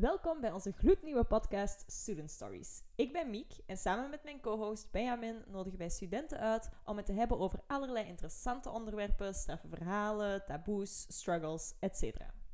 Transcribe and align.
Welkom 0.00 0.40
bij 0.40 0.52
onze 0.52 0.72
gloednieuwe 0.72 1.24
podcast 1.24 1.84
Student 1.86 2.30
Stories. 2.30 2.82
Ik 2.94 3.12
ben 3.12 3.30
Miek 3.30 3.52
en 3.66 3.76
samen 3.76 4.10
met 4.10 4.24
mijn 4.24 4.40
co-host 4.40 4.90
Benjamin 4.90 5.44
nodigen 5.46 5.78
wij 5.78 5.88
studenten 5.88 6.38
uit 6.38 6.70
om 6.84 6.96
het 6.96 7.06
te 7.06 7.12
hebben 7.12 7.38
over 7.38 7.60
allerlei 7.66 8.06
interessante 8.06 8.70
onderwerpen, 8.70 9.34
straffe 9.34 9.68
verhalen, 9.68 10.44
taboes, 10.46 11.06
struggles, 11.08 11.74
etc. 11.80 12.02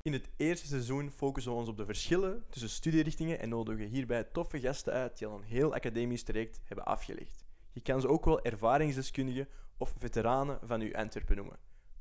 In 0.03 0.13
het 0.13 0.29
eerste 0.37 0.67
seizoen 0.67 1.11
focussen 1.11 1.53
we 1.53 1.59
ons 1.59 1.69
op 1.69 1.77
de 1.77 1.85
verschillen 1.85 2.45
tussen 2.49 2.71
studierichtingen 2.71 3.41
en 3.41 3.49
nodigen 3.49 3.87
hierbij 3.87 4.25
toffe 4.25 4.61
gasten 4.61 4.93
uit 4.93 5.19
die 5.19 5.27
al 5.27 5.37
een 5.37 5.43
heel 5.43 5.75
academisch 5.75 6.23
traject 6.23 6.61
hebben 6.65 6.85
afgelegd. 6.85 7.45
Je 7.73 7.81
kan 7.81 8.01
ze 8.01 8.09
ook 8.09 8.25
wel 8.25 8.43
ervaringsdeskundigen 8.43 9.49
of 9.79 9.95
veteranen 9.99 10.59
van 10.63 10.81
uw 10.81 10.95
Antwerpen 10.95 11.37
noemen. 11.37 11.59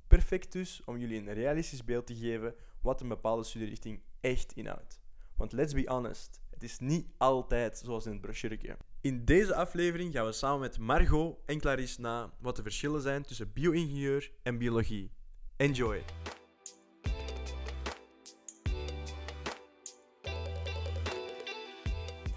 Perfect 0.07 0.51
dus 0.51 0.83
om 0.85 0.97
jullie 0.97 1.19
een 1.19 1.33
realistisch 1.33 1.83
beeld 1.83 2.07
te 2.07 2.15
geven 2.15 2.55
wat 2.81 3.01
een 3.01 3.07
bepaalde 3.07 3.43
studierichting 3.43 4.01
echt 4.19 4.53
inhoudt. 4.53 5.02
Want 5.43 5.55
let's 5.55 5.73
be 5.73 5.83
honest, 5.87 6.41
het 6.49 6.63
is 6.63 6.79
niet 6.79 7.07
altijd 7.17 7.77
zoals 7.77 8.05
in 8.05 8.11
het 8.11 8.21
brochuretje. 8.21 8.77
In 9.01 9.25
deze 9.25 9.55
aflevering 9.55 10.13
gaan 10.13 10.25
we 10.25 10.31
samen 10.31 10.59
met 10.59 10.77
Margot 10.79 11.37
en 11.45 11.59
Clarisse 11.59 12.01
na 12.01 12.33
wat 12.39 12.55
de 12.55 12.61
verschillen 12.61 13.01
zijn 13.01 13.23
tussen 13.23 13.53
bio-ingenieur 13.53 14.31
en 14.43 14.57
biologie. 14.57 15.11
Enjoy! 15.57 16.03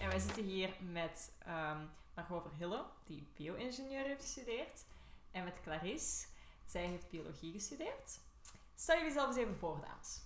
En 0.00 0.08
wij 0.08 0.18
zitten 0.18 0.44
hier 0.44 0.70
met 0.92 1.32
ehm 1.38 1.80
Margot 2.14 2.42
Verhille, 2.42 2.84
die 3.04 3.26
bio-ingenieur 3.36 4.04
heeft 4.04 4.22
gestudeerd. 4.22 4.84
En 5.30 5.44
met 5.44 5.60
Clarisse, 5.62 6.26
zij 6.64 6.86
heeft 6.86 7.10
biologie 7.10 7.52
gestudeerd. 7.52 8.20
Stel 8.74 8.96
jullie 8.96 9.12
zelf 9.12 9.26
eens 9.28 9.36
even 9.36 9.56
voor, 9.56 9.80
dames. 9.80 10.25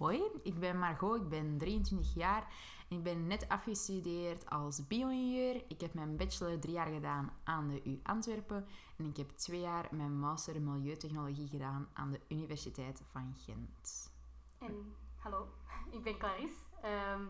Hoi, 0.00 0.22
ik 0.42 0.58
ben 0.58 0.78
Margot, 0.78 1.20
ik 1.20 1.28
ben 1.28 1.58
23 1.58 2.14
jaar 2.14 2.46
en 2.88 2.96
ik 2.96 3.02
ben 3.02 3.26
net 3.26 3.48
afgestudeerd 3.48 4.50
als 4.50 4.86
bio-ingenieur. 4.86 5.64
Ik 5.68 5.80
heb 5.80 5.94
mijn 5.94 6.16
bachelor 6.16 6.58
drie 6.58 6.74
jaar 6.74 6.86
gedaan 6.86 7.32
aan 7.44 7.68
de 7.68 7.80
U 7.84 8.00
Antwerpen 8.02 8.66
en 8.96 9.04
ik 9.04 9.16
heb 9.16 9.30
twee 9.30 9.60
jaar 9.60 9.88
mijn 9.90 10.18
master 10.18 10.62
milieutechnologie 10.62 11.48
gedaan 11.48 11.88
aan 11.92 12.10
de 12.10 12.20
Universiteit 12.28 13.02
van 13.10 13.34
Gent. 13.38 14.12
En 14.58 14.94
hallo, 15.16 15.48
ik 15.96 16.02
ben 16.02 16.18
Clarisse. 16.18 16.64
Ehm, 16.82 17.24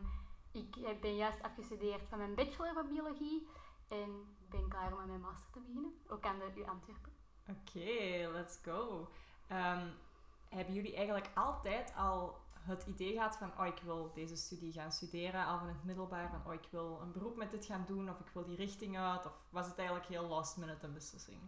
ik 0.52 1.00
ben 1.00 1.16
juist 1.16 1.42
afgestudeerd 1.42 2.08
van 2.08 2.18
mijn 2.18 2.34
bachelor 2.34 2.72
van 2.72 2.88
biologie 2.88 3.46
en 3.88 4.36
ben 4.48 4.68
klaar 4.68 4.92
om 4.92 4.98
aan 4.98 5.08
mijn 5.08 5.20
master 5.20 5.50
te 5.52 5.60
beginnen, 5.60 5.92
ook 6.08 6.24
aan 6.24 6.38
de 6.38 6.60
U 6.60 6.64
Antwerpen. 6.64 7.12
Oké, 7.48 8.30
let's 8.32 8.58
go. 8.62 9.08
Ehm, 9.46 9.88
hebben 10.48 10.74
jullie 10.74 10.94
eigenlijk 10.96 11.30
altijd 11.34 11.94
al 11.96 12.48
het 12.62 12.84
idee 12.86 13.12
gehad 13.12 13.36
van 13.36 13.52
oh, 13.58 13.66
ik 13.66 13.80
wil 13.84 14.10
deze 14.14 14.36
studie 14.36 14.72
gaan 14.72 14.92
studeren, 14.92 15.46
al 15.46 15.58
van 15.58 15.68
het 15.68 15.84
middelbaar, 15.84 16.30
van 16.30 16.52
oh, 16.52 16.54
ik 16.54 16.68
wil 16.70 16.98
een 17.02 17.12
beroep 17.12 17.36
met 17.36 17.50
dit 17.50 17.64
gaan 17.64 17.84
doen, 17.86 18.10
of 18.10 18.20
ik 18.20 18.30
wil 18.32 18.44
die 18.44 18.56
richting 18.56 18.98
uit, 18.98 19.26
of 19.26 19.32
was 19.50 19.66
het 19.66 19.78
eigenlijk 19.78 20.08
heel 20.08 20.26
last 20.26 20.56
minute 20.56 20.86
een 20.86 20.92
beslissing? 20.92 21.38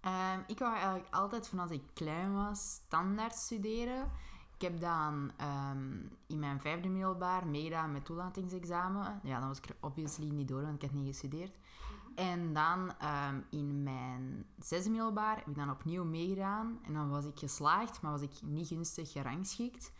Ehm, 0.00 0.40
ik 0.46 0.58
wou 0.58 0.74
eigenlijk 0.74 1.14
altijd 1.14 1.48
vanaf 1.48 1.70
ik 1.70 1.82
klein 1.94 2.34
was 2.34 2.70
standaard 2.70 3.34
studeren. 3.34 4.10
Ik 4.54 4.66
heb 4.66 4.80
dan 4.80 5.32
ehm, 5.36 5.98
in 6.26 6.38
mijn 6.38 6.60
vijfde 6.60 6.88
middelbaar 6.88 7.46
meegedaan 7.46 7.92
met 7.92 8.04
toelatingsexamen. 8.04 9.20
Ja, 9.22 9.38
dan 9.38 9.48
was 9.48 9.58
ik 9.58 9.68
er 9.68 9.76
obviously 9.80 10.28
niet 10.28 10.48
door, 10.48 10.62
want 10.62 10.74
ik 10.74 10.82
had 10.82 10.92
niet 10.92 11.06
gestudeerd. 11.06 11.58
En 12.14 12.52
dan 12.52 12.98
ehm, 12.98 13.40
in 13.50 13.82
mijn 13.82 14.46
zesde 14.58 14.90
middelbaar 14.90 15.36
heb 15.36 15.46
ik 15.46 15.54
dan 15.54 15.70
opnieuw 15.70 16.04
meegedaan. 16.04 16.78
En 16.82 16.94
dan 16.94 17.10
was 17.10 17.24
ik 17.24 17.38
geslaagd, 17.38 18.02
maar 18.02 18.12
was 18.12 18.22
ik 18.22 18.42
niet 18.42 18.68
gunstig 18.68 19.12
gerangschikt. 19.12 19.92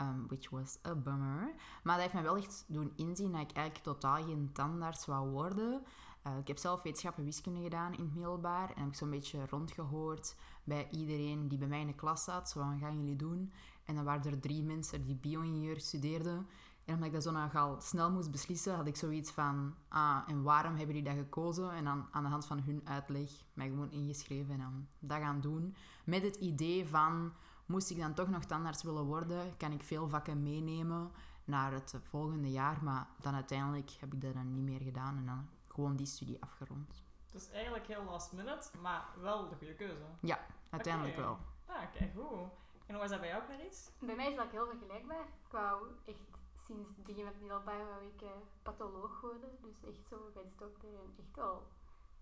Um, 0.00 0.26
which 0.28 0.50
was 0.50 0.78
a 0.86 0.94
bummer. 0.94 1.54
Maar 1.82 1.94
dat 1.94 2.02
heeft 2.02 2.12
mij 2.12 2.22
wel 2.22 2.36
echt 2.36 2.64
doen 2.66 2.92
inzien 2.96 3.32
dat 3.32 3.40
ik 3.40 3.52
eigenlijk 3.52 3.84
totaal 3.84 4.24
geen 4.24 4.50
tandarts 4.52 5.06
wou 5.06 5.30
worden. 5.30 5.82
Uh, 6.26 6.38
ik 6.38 6.48
heb 6.48 6.58
zelf 6.58 6.82
wetenschappen 6.82 7.20
en 7.22 7.28
wiskunde 7.28 7.62
gedaan 7.62 7.94
in 7.94 8.04
het 8.04 8.14
middelbaar. 8.14 8.70
En 8.70 8.80
heb 8.80 8.88
ik 8.88 8.94
zo'n 8.94 9.10
beetje 9.10 9.46
rondgehoord 9.46 10.36
bij 10.64 10.88
iedereen 10.90 11.48
die 11.48 11.58
bij 11.58 11.68
mij 11.68 11.80
in 11.80 11.86
de 11.86 11.94
klas 11.94 12.24
zat. 12.24 12.50
Zo, 12.50 12.58
wat 12.58 12.78
gaan 12.80 12.98
jullie 12.98 13.16
doen? 13.16 13.52
En 13.84 13.94
dan 13.94 14.04
waren 14.04 14.32
er 14.32 14.40
drie 14.40 14.62
mensen 14.62 15.04
die 15.04 15.16
bio-ingenieur 15.16 15.80
studeerden. 15.80 16.46
En 16.84 16.94
omdat 16.94 17.08
ik 17.08 17.14
dat 17.14 17.22
zo 17.22 17.30
nogal 17.30 17.80
snel 17.80 18.10
moest 18.10 18.30
beslissen, 18.30 18.74
had 18.74 18.86
ik 18.86 18.96
zoiets 18.96 19.30
van... 19.30 19.74
Ah, 19.88 20.18
en 20.26 20.42
waarom 20.42 20.74
hebben 20.74 20.94
die 20.94 21.04
dat 21.04 21.14
gekozen? 21.14 21.72
En 21.72 21.84
dan 21.84 22.06
aan 22.10 22.22
de 22.22 22.28
hand 22.28 22.46
van 22.46 22.60
hun 22.60 22.80
uitleg 22.84 23.30
mij 23.52 23.68
gewoon 23.68 23.90
ingeschreven 23.90 24.54
en 24.54 24.60
dan 24.60 24.86
dat 24.98 25.18
gaan 25.18 25.40
doen. 25.40 25.74
Met 26.04 26.22
het 26.22 26.36
idee 26.36 26.86
van... 26.86 27.32
Moest 27.66 27.90
ik 27.90 27.98
dan 27.98 28.14
toch 28.14 28.28
nog 28.28 28.44
tandarts 28.44 28.82
willen 28.82 29.04
worden, 29.04 29.56
kan 29.56 29.72
ik 29.72 29.82
veel 29.82 30.08
vakken 30.08 30.42
meenemen 30.42 31.10
naar 31.44 31.72
het 31.72 31.94
volgende 32.02 32.50
jaar. 32.50 32.84
Maar 32.84 33.06
dan 33.20 33.34
uiteindelijk 33.34 33.90
heb 33.90 34.12
ik 34.12 34.20
dat 34.20 34.34
dan 34.34 34.52
niet 34.52 34.64
meer 34.64 34.80
gedaan 34.80 35.16
en 35.16 35.26
dan 35.26 35.48
gewoon 35.68 35.96
die 35.96 36.06
studie 36.06 36.42
afgerond. 36.42 37.02
Dus 37.32 37.50
eigenlijk 37.50 37.86
heel 37.86 38.04
last 38.04 38.32
minute, 38.32 38.70
maar 38.80 39.04
wel 39.20 39.48
de 39.48 39.56
goede 39.56 39.74
keuze. 39.74 40.04
Ja, 40.20 40.46
uiteindelijk 40.70 41.16
wel. 41.16 41.38
Ah, 41.66 41.92
kijk, 41.92 42.12
goed. 42.16 42.48
En 42.86 42.94
hoe 42.94 42.98
was 42.98 43.10
dat 43.10 43.20
bij 43.20 43.28
jou, 43.28 43.42
Clarice? 43.44 43.90
Bij 43.98 44.16
mij 44.16 44.30
is 44.30 44.36
dat 44.36 44.50
heel 44.50 44.66
vergelijkbaar. 44.66 45.20
Ik 45.20 45.50
wou 45.50 45.86
echt 46.04 46.38
sinds 46.66 46.88
het 46.88 47.04
begin 47.04 47.24
van 47.24 47.32
het 47.32 47.40
middelbaar 47.40 47.86
wou 47.86 48.04
ik 48.04 48.22
eh, 48.22 48.28
patholoog 48.62 49.20
worden. 49.20 49.50
Dus 49.62 49.90
echt 49.90 50.08
zo 50.08 50.30
bij 50.34 50.42
de 50.42 50.56
dokter 50.56 50.88
en 50.88 51.14
echt 51.18 51.36
wel... 51.36 51.66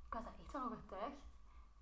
Ik 0.06 0.14
was 0.14 0.24
daar 0.24 0.38
echt 0.40 0.50
van 0.50 0.64
overtuigd. 0.64 1.22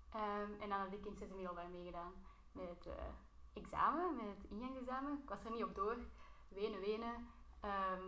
Ehm, 0.09 0.51
en 0.61 0.69
dan 0.69 0.79
had 0.79 0.93
ik 0.93 1.05
in 1.05 1.11
het 1.11 1.19
zesde 1.19 1.35
middelbaar 1.35 1.69
meegedaan 1.69 2.13
met 2.51 2.69
het 2.69 2.85
eh, 2.85 3.03
examen, 3.53 4.15
met 4.15 4.25
het 4.25 4.51
ingangsexamen. 4.51 5.19
Ik 5.23 5.29
was 5.29 5.43
er 5.45 5.51
niet 5.51 5.63
op 5.63 5.75
door. 5.75 5.97
Wenen, 6.47 6.79
wenen. 6.79 7.27
Ehm, 7.61 8.03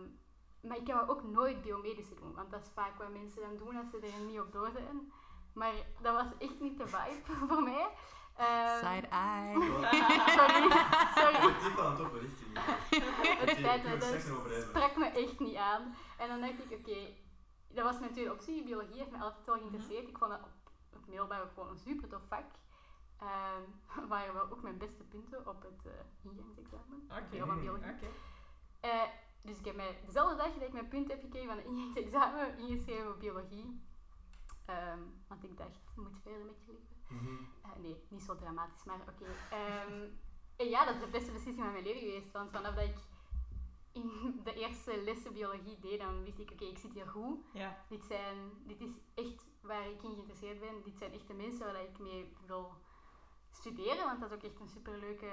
maar 0.60 0.76
ik 0.76 0.86
wou 0.86 1.08
ook 1.08 1.22
nooit 1.22 1.62
biomedische 1.62 2.14
doen, 2.14 2.34
want 2.34 2.50
dat 2.50 2.62
is 2.62 2.70
vaak 2.74 2.98
wat 2.98 3.12
mensen 3.12 3.40
dan 3.40 3.56
doen 3.56 3.76
als 3.76 3.90
ze 3.90 4.00
er 4.00 4.26
niet 4.26 4.40
op 4.40 4.52
door 4.52 4.70
zijn. 4.70 5.12
Maar 5.52 5.72
dat 6.00 6.14
was 6.14 6.38
echt 6.38 6.60
niet 6.60 6.78
de 6.78 6.86
vibe 6.86 7.34
voor 7.48 7.62
mij. 7.62 7.88
Ehm, 8.36 8.78
Side 8.78 9.06
eye. 9.06 9.54
sorry, 10.36 10.70
sorry. 11.20 11.54
Dit 11.62 11.74
wel 11.74 11.86
een 11.86 11.96
toffe 11.96 12.18
richting. 12.18 12.52
Het 13.40 13.58
Ik 13.58 13.64
het 13.64 14.00
dat 14.00 14.62
sprak 14.62 14.96
me 14.96 15.06
echt 15.06 15.40
niet 15.40 15.56
aan. 15.56 15.94
En 16.18 16.28
dan 16.28 16.40
dacht 16.40 16.70
ik, 16.70 16.78
oké, 16.78 17.14
dat 17.68 17.84
was 17.84 17.98
mijn 17.98 18.12
tweede 18.12 18.32
optie. 18.32 18.64
Biologie 18.64 18.98
heeft 18.98 19.10
me 19.10 19.18
altijd 19.18 19.46
wel 19.46 19.58
geïnteresseerd. 19.58 20.08
Ik 20.08 20.18
vond 20.18 20.30
dat 20.30 20.40
op 20.40 20.48
het 20.92 21.06
middelbaar 21.06 21.46
gewoon 21.54 21.68
een 21.68 21.78
super 21.78 22.08
tof 22.08 22.22
vak. 22.28 22.44
Ehm 23.18 23.62
waren 24.08 24.34
wel 24.34 24.50
ook 24.50 24.62
mijn 24.62 24.78
beste 24.78 25.04
punten 25.04 25.46
op 25.46 25.62
het 25.62 25.86
eh, 25.86 26.30
ingangsexamen. 26.30 27.02
Oké, 27.10 27.26
biologie. 27.30 27.70
oké. 27.70 28.06
Eh, 28.80 29.02
dus 29.42 29.58
ik 29.58 29.64
heb 29.64 29.76
mij 29.76 30.00
dezelfde 30.06 30.36
dag 30.36 30.52
dat 30.52 30.62
ik 30.62 30.72
mijn 30.72 30.88
punt 30.88 31.08
heb 31.08 31.20
gekregen 31.20 31.48
van 31.48 31.56
het 31.56 31.66
ingangsexamen 31.72 32.58
ingeschreven 32.58 33.12
op 33.12 33.20
biologie. 33.20 33.80
Ehm, 34.64 34.98
want 35.28 35.44
ik 35.44 35.56
dacht, 35.56 35.80
je 35.94 36.00
moet 36.00 36.18
verder 36.22 36.44
met 36.44 36.64
je 36.64 36.72
leven. 36.72 36.96
Mhm. 37.08 37.42
Eh, 37.62 37.78
nee, 37.82 37.96
niet 38.08 38.22
zo 38.22 38.36
dramatisch, 38.36 38.84
maar 38.84 39.00
oké. 39.00 39.24
Ehm, 39.50 40.08
en 40.62 40.68
ja, 40.68 40.84
dat 40.84 40.94
is 40.94 41.00
de 41.00 41.10
beste 41.10 41.32
beslissing 41.32 41.64
van 41.64 41.72
mijn 41.72 41.84
leven 41.84 42.00
geweest. 42.00 42.32
Want 42.32 42.50
vanaf 42.50 42.74
dat 42.74 42.84
ik 42.84 42.98
in 43.92 44.40
de 44.44 44.54
eerste 44.54 45.02
lessen 45.02 45.32
biologie 45.32 45.78
deed, 45.78 45.98
dan 45.98 46.24
wist 46.24 46.38
ik, 46.38 46.50
oké, 46.50 46.64
ik 46.64 46.78
zit 46.78 46.92
hier 46.92 47.06
goed. 47.06 47.38
Ja, 47.52 47.84
Dit, 47.88 48.04
zijn, 48.04 48.36
dit 48.66 48.80
is 48.80 48.90
echt 49.14 49.46
waar 49.60 49.88
ik 49.88 50.02
in 50.02 50.14
geïnteresseerd 50.14 50.60
ben. 50.60 50.82
Dit 50.84 50.98
zijn 50.98 51.12
echt 51.12 51.26
de 51.26 51.34
mensen 51.34 51.72
waar 51.72 51.82
ik 51.82 51.98
mee 51.98 52.36
wil 52.46 52.72
studeren, 53.56 54.04
want 54.04 54.20
dat 54.20 54.30
is 54.30 54.36
ook 54.36 54.42
echt 54.42 54.60
een 54.60 54.68
superleuke 54.68 55.32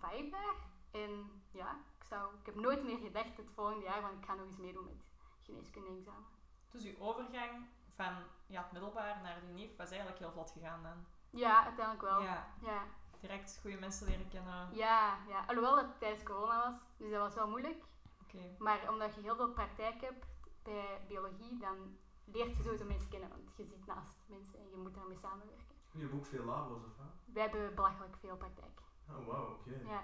vibe 0.00 0.30
daar. 0.30 0.54
En 1.02 1.42
ja, 1.50 1.70
ik, 1.98 2.04
zou, 2.04 2.34
ik 2.40 2.46
heb 2.46 2.54
nooit 2.54 2.84
meer 2.84 2.98
gedacht 2.98 3.36
het 3.36 3.50
volgende 3.54 3.84
jaar, 3.84 4.02
want 4.02 4.18
ik 4.18 4.24
ga 4.24 4.34
nog 4.34 4.46
eens 4.46 4.56
meedoen 4.56 4.84
met 4.84 5.04
geneeskunde-examen. 5.42 6.24
dus 6.70 6.84
uw 6.84 6.98
overgang 6.98 7.66
van 7.94 8.14
ja, 8.46 8.62
het 8.62 8.72
middelbaar 8.72 9.20
naar 9.22 9.40
de 9.40 9.46
unief 9.46 9.76
was 9.76 9.88
eigenlijk 9.90 10.18
heel 10.18 10.32
vlot 10.32 10.50
gegaan 10.50 10.82
dan. 10.82 11.06
Ja, 11.30 11.64
uiteindelijk 11.64 12.02
wel. 12.10 12.22
Ja, 12.22 12.46
Ja, 12.62 12.82
direct 13.20 13.58
goede 13.60 13.78
mensen 13.78 14.06
leren 14.06 14.28
kennen. 14.28 14.68
ja, 14.74 15.18
ja. 15.28 15.44
alhoewel 15.46 15.76
het 15.76 15.98
tijdens 15.98 16.22
corona 16.22 16.70
was, 16.70 16.80
dus 16.96 17.10
dat 17.10 17.20
was 17.20 17.34
wel 17.34 17.48
moeilijk. 17.48 17.84
Oké. 18.22 18.54
Maar 18.58 18.88
omdat 18.88 19.14
je 19.14 19.20
heel 19.20 19.36
veel 19.36 19.50
praktijk 19.52 20.00
hebt 20.00 20.26
bij 20.62 21.00
biologie, 21.08 21.58
dan 21.58 21.98
leert 22.24 22.56
je 22.56 22.62
sowieso 22.62 22.84
mensen 22.84 23.08
kennen, 23.08 23.28
want 23.28 23.56
je 23.56 23.64
zit 23.64 23.86
naast 23.86 24.14
mensen 24.26 24.58
en 24.58 24.68
je 24.70 24.76
moet 24.76 24.94
daarmee 24.94 25.16
samenwerken. 25.18 25.69
Je 25.92 26.00
hebt 26.00 26.12
ook 26.12 26.26
veel 26.26 26.44
labo's, 26.44 26.84
of 26.84 26.96
wat? 26.96 27.06
Wij 27.24 27.42
hebben 27.42 27.74
belachelijk 27.74 28.16
veel 28.20 28.36
praktijk. 28.36 28.80
Oh, 29.08 29.26
wauw, 29.26 29.50
oké. 29.50 29.70
Ja. 29.70 30.02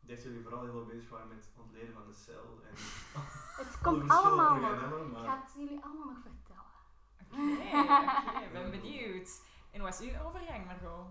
Ik 0.00 0.10
dacht 0.10 0.22
dat 0.22 0.32
jullie 0.32 0.42
vooral 0.42 0.62
heel 0.62 0.72
veel 0.72 0.84
bezig 0.84 1.08
waren 1.10 1.28
met 1.28 1.48
ontleden 1.56 1.94
van 1.94 2.06
de 2.06 2.12
cel 2.12 2.60
en 2.68 2.74
Het 3.64 3.80
komt 3.86 4.10
allemaal 4.10 4.54
nog. 4.54 5.20
Ik 5.20 5.26
ga 5.26 5.40
het 5.42 5.54
jullie 5.56 5.80
allemaal 5.84 6.06
nog 6.06 6.18
vertellen. 6.22 6.62
Oké, 7.30 7.78
oké, 8.36 8.52
ben 8.52 8.70
benieuwd. 8.70 9.42
En 9.70 9.80
hoe 9.80 9.88
was 9.88 10.00
uw 10.00 10.26
overgang, 10.26 10.66
Margot? 10.66 11.06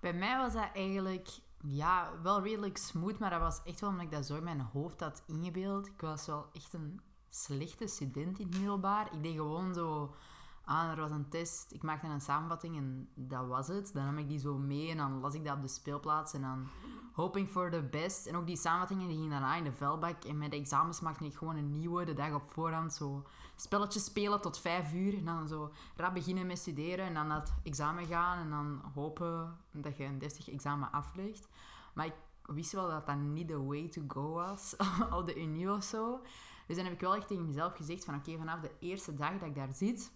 Bij 0.00 0.12
mij 0.12 0.36
was 0.36 0.52
dat 0.52 0.70
eigenlijk 0.74 1.28
ja, 1.60 2.20
wel 2.22 2.42
redelijk 2.42 2.76
smooth, 2.76 3.18
maar 3.18 3.30
dat 3.30 3.40
was 3.40 3.62
echt 3.64 3.80
wel 3.80 3.90
omdat 3.90 4.04
ik 4.04 4.10
dat 4.10 4.26
zo 4.26 4.36
in 4.36 4.44
mijn 4.44 4.60
hoofd 4.60 5.00
had 5.00 5.22
ingebeeld. 5.26 5.86
Ik 5.86 6.00
was 6.00 6.26
wel 6.26 6.48
echt 6.52 6.72
een 6.72 7.00
slechte 7.28 7.86
student 7.86 8.38
in 8.38 8.46
het 8.46 8.56
middelbaar. 8.56 9.12
Ik 9.12 9.22
deed 9.22 9.34
gewoon 9.34 9.74
zo 9.74 10.14
Ah, 10.64 10.90
er 10.90 11.00
was 11.00 11.10
een 11.10 11.28
test. 11.28 11.72
Ik 11.72 11.82
maakte 11.82 12.06
een 12.06 12.20
samenvatting 12.20 12.76
en 12.76 13.08
dat 13.14 13.46
was 13.46 13.68
het. 13.68 13.90
Dan 13.92 14.04
nam 14.04 14.18
ik 14.18 14.28
die 14.28 14.38
zo 14.38 14.58
mee 14.58 14.90
en 14.90 14.96
dan 14.96 15.20
las 15.20 15.34
ik 15.34 15.44
dat 15.44 15.56
op 15.56 15.62
de 15.62 15.68
speelplaats. 15.68 16.32
En 16.32 16.40
dan 16.40 16.68
hoping 17.12 17.48
for 17.48 17.70
the 17.70 17.82
best. 17.82 18.26
En 18.26 18.36
ook 18.36 18.46
die 18.46 18.56
samenvattingen 18.56 19.08
die 19.08 19.16
gingen 19.16 19.30
daarna 19.30 19.56
in 19.56 19.64
de 19.64 19.72
vuilbak. 19.72 20.24
En 20.24 20.38
met 20.38 20.50
de 20.50 20.56
examens 20.56 21.00
maakte 21.00 21.24
ik 21.24 21.34
gewoon 21.34 21.56
een 21.56 21.70
nieuwe 21.70 22.04
de 22.04 22.14
dag 22.14 22.34
op 22.34 22.50
voorhand. 22.50 22.94
Zo 22.94 23.26
spelletjes 23.56 24.04
spelen 24.04 24.40
tot 24.40 24.58
vijf 24.58 24.92
uur. 24.92 25.16
En 25.16 25.24
dan 25.24 25.48
zo 25.48 25.72
rap 25.96 26.14
beginnen 26.14 26.46
met 26.46 26.58
studeren. 26.58 27.04
En 27.06 27.14
dan 27.14 27.30
het 27.30 27.52
examen 27.62 28.06
gaan. 28.06 28.38
En 28.38 28.50
dan 28.50 28.82
hopen 28.94 29.56
dat 29.70 29.96
je 29.96 30.04
een 30.04 30.18
deftig 30.18 30.50
examen 30.50 30.92
aflegt. 30.92 31.48
Maar 31.94 32.06
ik 32.06 32.14
wist 32.42 32.72
wel 32.72 32.88
dat 32.88 33.06
dat 33.06 33.16
niet 33.16 33.48
de 33.48 33.62
way 33.62 33.88
to 33.88 34.02
go 34.08 34.32
was 34.32 34.76
op 35.18 35.26
de 35.26 35.42
Unie 35.42 35.72
of 35.72 35.84
zo. 35.84 36.20
Dus 36.66 36.76
dan 36.78 36.84
heb 36.84 36.94
ik 36.94 37.00
wel 37.00 37.16
echt 37.16 37.28
tegen 37.28 37.46
mezelf 37.46 37.76
gezegd 37.76 38.04
van 38.04 38.14
oké, 38.14 38.38
vanaf 38.38 38.60
de 38.60 38.70
eerste 38.78 39.14
dag 39.14 39.32
dat 39.32 39.48
ik 39.48 39.54
daar 39.54 39.72
zit, 39.72 40.12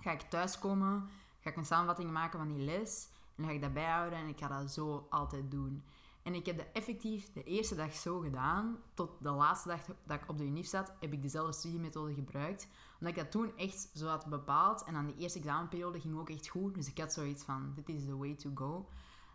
ga 0.00 0.12
ik 0.12 0.20
thuiskomen, 0.20 1.08
ga 1.40 1.50
ik 1.50 1.56
een 1.56 1.66
samenvatting 1.66 2.10
maken 2.10 2.38
van 2.38 2.48
die 2.48 2.64
les 2.64 3.08
en 3.36 3.44
ga 3.44 3.50
ik 3.50 3.60
dat 3.60 3.72
bijhouden 3.72 4.18
en 4.18 4.28
ik 4.28 4.38
ga 4.38 4.48
dat 4.48 4.70
zo 4.70 5.06
altijd 5.10 5.50
doen. 5.50 5.84
En 6.22 6.34
ik 6.34 6.46
heb 6.46 6.56
dat 6.56 6.66
effectief 6.72 7.32
de 7.32 7.42
eerste 7.42 7.74
dag 7.74 7.94
zo 7.94 8.18
gedaan, 8.18 8.78
tot 8.94 9.10
de 9.20 9.30
laatste 9.30 9.68
dag 9.68 9.80
dat 10.04 10.20
ik 10.22 10.28
op 10.28 10.38
de 10.38 10.44
UNIF 10.44 10.66
zat, 10.66 10.92
heb 11.00 11.12
ik 11.12 11.22
dezelfde 11.22 11.52
studiemethode 11.52 12.14
gebruikt. 12.14 12.68
Omdat 12.98 13.16
ik 13.16 13.22
dat 13.22 13.30
toen 13.30 13.56
echt 13.56 13.90
zo 13.94 14.06
had 14.06 14.26
bepaald 14.26 14.84
en 14.84 14.94
dan 14.94 15.06
de 15.06 15.16
eerste 15.16 15.38
examenperiode 15.38 16.00
ging 16.00 16.18
ook 16.18 16.30
echt 16.30 16.48
goed. 16.48 16.74
Dus 16.74 16.88
ik 16.88 16.98
had 16.98 17.12
zoiets 17.12 17.42
van, 17.42 17.72
dit 17.74 17.88
is 17.88 18.04
the 18.04 18.16
way 18.16 18.34
to 18.34 18.50
go. 18.54 18.88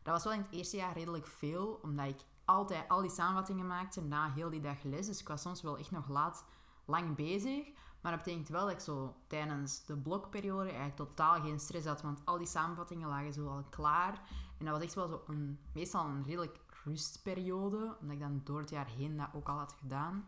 Dat 0.04 0.14
was 0.14 0.24
wel 0.24 0.34
in 0.34 0.40
het 0.40 0.52
eerste 0.52 0.78
jaar 0.78 0.94
redelijk 0.94 1.28
veel, 1.28 1.80
omdat 1.82 2.08
ik 2.08 2.20
altijd 2.46 2.90
al 2.90 3.02
die 3.02 3.10
samenvattingen 3.10 3.68
maakte 3.68 4.02
na 4.02 4.32
heel 4.32 4.50
die 4.50 4.62
dag 4.62 4.84
les. 4.84 5.06
Dus 5.06 5.20
ik 5.20 5.28
was 5.28 5.42
soms 5.42 5.62
wel 5.62 5.78
echt 5.78 5.92
nog 5.92 6.10
laat 6.10 6.46
lang 6.86 7.16
bezig. 7.16 7.68
Maar 8.06 8.14
dat 8.14 8.24
betekent 8.24 8.50
wel 8.50 8.66
dat 8.66 8.72
ik 8.72 8.80
zo 8.80 9.16
tijdens 9.28 9.86
de 9.86 9.98
blokperiode 9.98 10.70
eigenlijk 10.70 10.96
totaal 10.96 11.42
geen 11.42 11.60
stress 11.60 11.86
had. 11.86 12.02
Want 12.02 12.22
al 12.26 12.38
die 12.38 12.48
samenvattingen 12.48 13.10
lagen 13.10 13.34
zo 13.34 13.48
al 13.48 13.64
klaar. 13.70 14.22
En 14.58 14.66
dat 14.66 14.74
was 14.74 14.84
echt 14.84 14.94
wel 14.94 15.08
zo 15.08 15.24
een, 15.28 15.60
meestal 15.74 16.06
een 16.06 16.24
redelijk 16.24 16.60
rustperiode. 16.84 17.98
Omdat 18.02 18.16
ik 18.16 18.22
dan 18.22 18.42
door 18.44 18.60
het 18.60 18.70
jaar 18.70 18.88
heen 18.88 19.18
dat 19.18 19.28
ook 19.34 19.50
al 19.50 19.58
had 19.58 19.76
gedaan. 19.80 20.26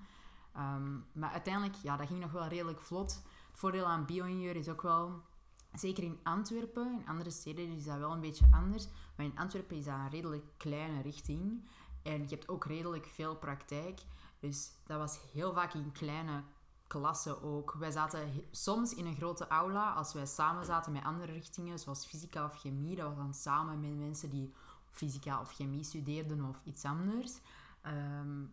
Ehm, 0.53 0.97
maar 1.11 1.31
uiteindelijk, 1.31 1.75
ja, 1.75 1.97
dat 1.97 2.07
ging 2.07 2.19
nog 2.19 2.31
wel 2.31 2.47
redelijk 2.47 2.81
vlot. 2.81 3.21
Het 3.49 3.59
voordeel 3.59 3.85
aan 3.85 4.05
bio-ingenieur 4.05 4.55
is 4.55 4.69
ook 4.69 4.81
wel... 4.81 5.21
Zeker 5.73 6.03
in 6.03 6.19
Antwerpen, 6.23 6.99
in 6.99 7.07
andere 7.07 7.29
steden 7.29 7.75
is 7.75 7.85
dat 7.85 7.97
wel 7.97 8.11
een 8.11 8.21
beetje 8.21 8.47
anders. 8.51 8.87
Maar 9.15 9.25
in 9.25 9.37
Antwerpen 9.37 9.77
is 9.77 9.85
dat 9.85 9.95
een 9.95 10.09
redelijk 10.09 10.45
kleine 10.57 11.01
richting. 11.01 11.67
En 12.03 12.21
je 12.21 12.35
hebt 12.35 12.49
ook 12.49 12.65
redelijk 12.65 13.05
veel 13.05 13.35
praktijk. 13.35 14.01
Dus 14.39 14.71
dat 14.85 14.97
was 14.97 15.19
heel 15.33 15.53
vaak 15.53 15.73
in 15.73 15.91
kleine 15.91 16.43
klassen 16.87 17.43
ook. 17.43 17.73
Wij 17.73 17.91
zaten 17.91 18.43
soms 18.51 18.93
in 18.93 19.05
een 19.05 19.15
grote 19.15 19.47
aula 19.47 19.93
als 19.93 20.13
wij 20.13 20.25
samen 20.25 20.65
zaten 20.65 20.91
met 20.91 21.03
andere 21.03 21.31
richtingen, 21.31 21.79
zoals 21.79 22.05
fysica 22.05 22.45
of 22.45 22.59
chemie. 22.59 22.95
Dat 22.95 23.07
was 23.07 23.17
dan 23.17 23.33
samen 23.33 23.79
met 23.79 23.97
mensen 23.97 24.29
die 24.29 24.53
fysica 24.91 25.41
of 25.41 25.53
chemie 25.53 25.83
studeerden 25.83 26.45
of 26.45 26.61
iets 26.63 26.85
anders. 26.85 27.39
Ehm, 27.81 28.43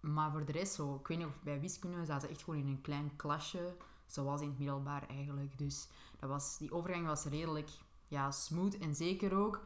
maar 0.00 0.30
voor 0.30 0.44
de 0.44 0.52
rest, 0.52 0.74
zo, 0.74 0.94
ik 0.94 1.06
weet 1.06 1.18
niet 1.18 1.26
of 1.26 1.40
bij 1.42 1.60
wiskunde, 1.60 1.96
we 1.96 2.04
zaten 2.04 2.28
echt 2.28 2.42
gewoon 2.42 2.60
in 2.60 2.66
een 2.66 2.80
klein 2.80 3.16
klasje, 3.16 3.76
zoals 4.06 4.40
in 4.40 4.48
het 4.48 4.58
middelbaar 4.58 5.08
eigenlijk. 5.08 5.58
Dus 5.58 5.88
dat 6.18 6.28
was, 6.28 6.58
die 6.58 6.72
overgang 6.72 7.06
was 7.06 7.24
redelijk 7.24 7.70
ja, 8.04 8.30
smooth 8.30 8.78
en 8.78 8.94
zeker 8.94 9.34
ook 9.36 9.60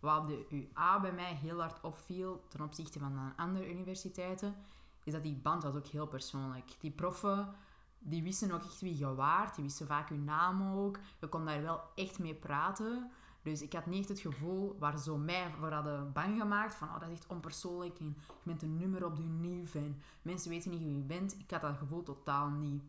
wat 0.00 0.28
de 0.28 0.46
UA 0.50 1.00
bij 1.00 1.12
mij 1.12 1.34
heel 1.34 1.60
hard 1.60 1.80
opviel 1.80 2.44
ten 2.48 2.60
opzichte 2.60 2.98
van 2.98 3.32
andere 3.36 3.70
universiteiten, 3.70 4.54
is 5.08 5.14
dat 5.14 5.22
die 5.22 5.40
band 5.42 5.62
was 5.62 5.74
ook 5.74 5.86
heel 5.86 6.06
persoonlijk. 6.06 6.76
Die 6.80 6.90
proffen, 6.90 7.54
die 7.98 8.22
wisten 8.22 8.50
ook 8.50 8.64
echt 8.64 8.80
wie 8.80 8.98
je 8.98 9.14
waart. 9.14 9.54
Die 9.54 9.64
wisten 9.64 9.86
vaak 9.86 10.08
je 10.08 10.18
naam 10.18 10.76
ook. 10.76 10.98
Je 11.20 11.28
kon 11.28 11.44
daar 11.44 11.62
wel 11.62 11.80
echt 11.94 12.18
mee 12.18 12.34
praten. 12.34 13.10
Dus 13.42 13.62
ik 13.62 13.72
had 13.72 13.86
niet 13.86 13.98
echt 13.98 14.08
het 14.08 14.20
gevoel 14.20 14.76
waar 14.78 14.98
ze 14.98 15.18
mij 15.18 15.50
voor 15.50 15.72
hadden 15.72 16.12
bang 16.12 16.40
gemaakt. 16.40 16.74
Van, 16.74 16.88
oh, 16.88 17.00
dat 17.00 17.08
is 17.08 17.16
echt 17.16 17.26
onpersoonlijk. 17.26 17.98
En 17.98 18.16
je 18.26 18.32
bent 18.42 18.62
een 18.62 18.76
nummer 18.76 19.04
op 19.04 19.16
de 19.16 19.22
unief. 19.22 19.74
En 19.74 20.02
mensen 20.22 20.50
weten 20.50 20.70
niet 20.70 20.82
wie 20.82 20.96
je 20.96 21.02
bent. 21.02 21.38
Ik 21.38 21.50
had 21.50 21.60
dat 21.60 21.76
gevoel 21.76 22.02
totaal 22.02 22.48
niet. 22.48 22.82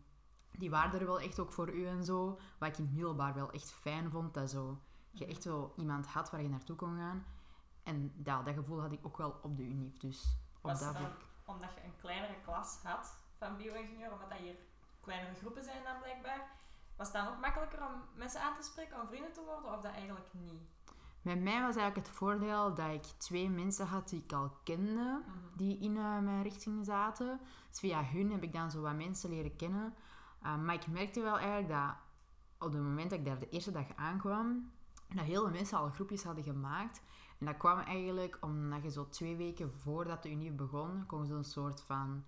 Die 0.51 0.69
waren 0.69 1.00
er 1.00 1.06
wel 1.06 1.19
echt 1.19 1.39
ook 1.39 1.51
voor 1.51 1.74
u 1.74 1.86
en 1.86 2.04
zo. 2.04 2.39
Wat 2.57 2.69
ik 2.69 2.77
in 2.77 2.83
het 2.83 2.94
middelbaar 2.94 3.33
wel 3.33 3.51
echt 3.51 3.71
fijn 3.71 4.10
vond. 4.12 4.33
Dat 4.33 4.50
zo, 4.50 4.80
je 5.12 5.25
echt 5.25 5.44
wel 5.44 5.74
iemand 5.77 6.07
had 6.07 6.31
waar 6.31 6.42
je 6.42 6.50
naartoe 6.50 6.75
kon 6.75 6.98
gaan. 6.98 7.25
En 7.83 8.12
ja, 8.24 8.44
dat 8.44 8.54
gevoel 8.54 8.81
had 8.81 8.92
ik 8.92 9.06
ook 9.06 9.18
wel 9.18 9.39
op 9.42 9.57
de 9.57 9.63
unief. 9.63 9.98
Dus 9.98 10.38
op 10.62 10.69
Was 10.69 10.80
dat 10.80 10.95
vlak. 10.95 11.29
Omdat 11.50 11.74
je 11.75 11.84
een 11.84 11.98
kleinere 12.01 12.42
klas 12.44 12.80
had 12.84 13.16
van 13.38 13.57
bio-ingenieur, 13.57 14.12
omdat 14.12 14.30
dat 14.30 14.40
hier 14.40 14.56
kleinere 15.01 15.36
groepen 15.36 15.63
zijn 15.63 15.84
dan 15.84 16.00
blijkbaar, 16.00 16.42
was 16.96 17.07
het 17.07 17.16
dan 17.16 17.28
ook 17.28 17.40
makkelijker 17.40 17.80
om 17.80 17.94
mensen 18.13 18.42
aan 18.42 18.56
te 18.56 18.63
spreken, 18.63 19.01
om 19.01 19.07
vrienden 19.07 19.34
te 19.34 19.44
worden, 19.46 19.74
of 19.74 19.81
dat 19.81 19.92
eigenlijk 19.92 20.28
niet? 20.31 20.62
Met 21.22 21.42
mij 21.42 21.62
was 21.62 21.75
eigenlijk 21.75 22.07
het 22.07 22.16
voordeel 22.16 22.74
dat 22.74 22.90
ik 22.90 23.04
twee 23.04 23.50
mensen 23.50 23.88
had 23.88 24.10
die 24.10 24.24
ik 24.24 24.34
al 24.34 24.51
kende, 24.63 25.22
die 25.56 25.80
in 25.80 25.98
eh, 25.98 26.19
mijn 26.19 26.44
richting 26.44 26.86
zaten. 26.86 27.40
Dus 27.69 27.80
via 27.80 28.04
hun 28.04 28.31
heb 28.31 28.44
ik 28.44 28.54
dan 28.54 28.72
zo 28.72 28.81
wat 28.81 28.95
mensen 28.95 29.30
leren 29.30 29.56
kennen. 29.56 29.94
Uh, 30.44 30.57
maar 30.57 30.75
ik 30.75 30.88
merkte 30.88 31.22
wel 31.22 31.38
eigenlijk 31.38 31.69
dat 31.69 31.95
op 32.60 32.74
het 32.74 32.81
moment 32.81 33.10
dat 33.10 33.19
ik 33.19 33.25
daar 33.25 33.40
de 33.40 33.50
eerste 33.50 33.72
dag 33.72 33.95
aankwam, 33.95 34.72
dat 35.07 35.25
heel 35.25 35.42
veel 35.42 35.52
mensen 35.52 35.78
al 35.78 35.90
groepjes 35.90 36.24
hadden 36.24 36.44
gemaakt. 36.44 37.02
En 37.40 37.46
dat 37.46 37.58
kwam 37.58 37.80
eigenlijk 37.80 38.38
omdat 38.42 38.84
je 38.84 38.92
zo 38.92 39.10
twee 39.10 39.36
weken 39.36 39.72
voordat 39.72 40.24
de 40.24 40.32
unie 40.32 40.52
begon, 40.52 41.04
kon 41.08 41.22
je 41.22 41.28
zo'n 41.28 41.44
soort 41.44 41.82
van, 41.82 42.24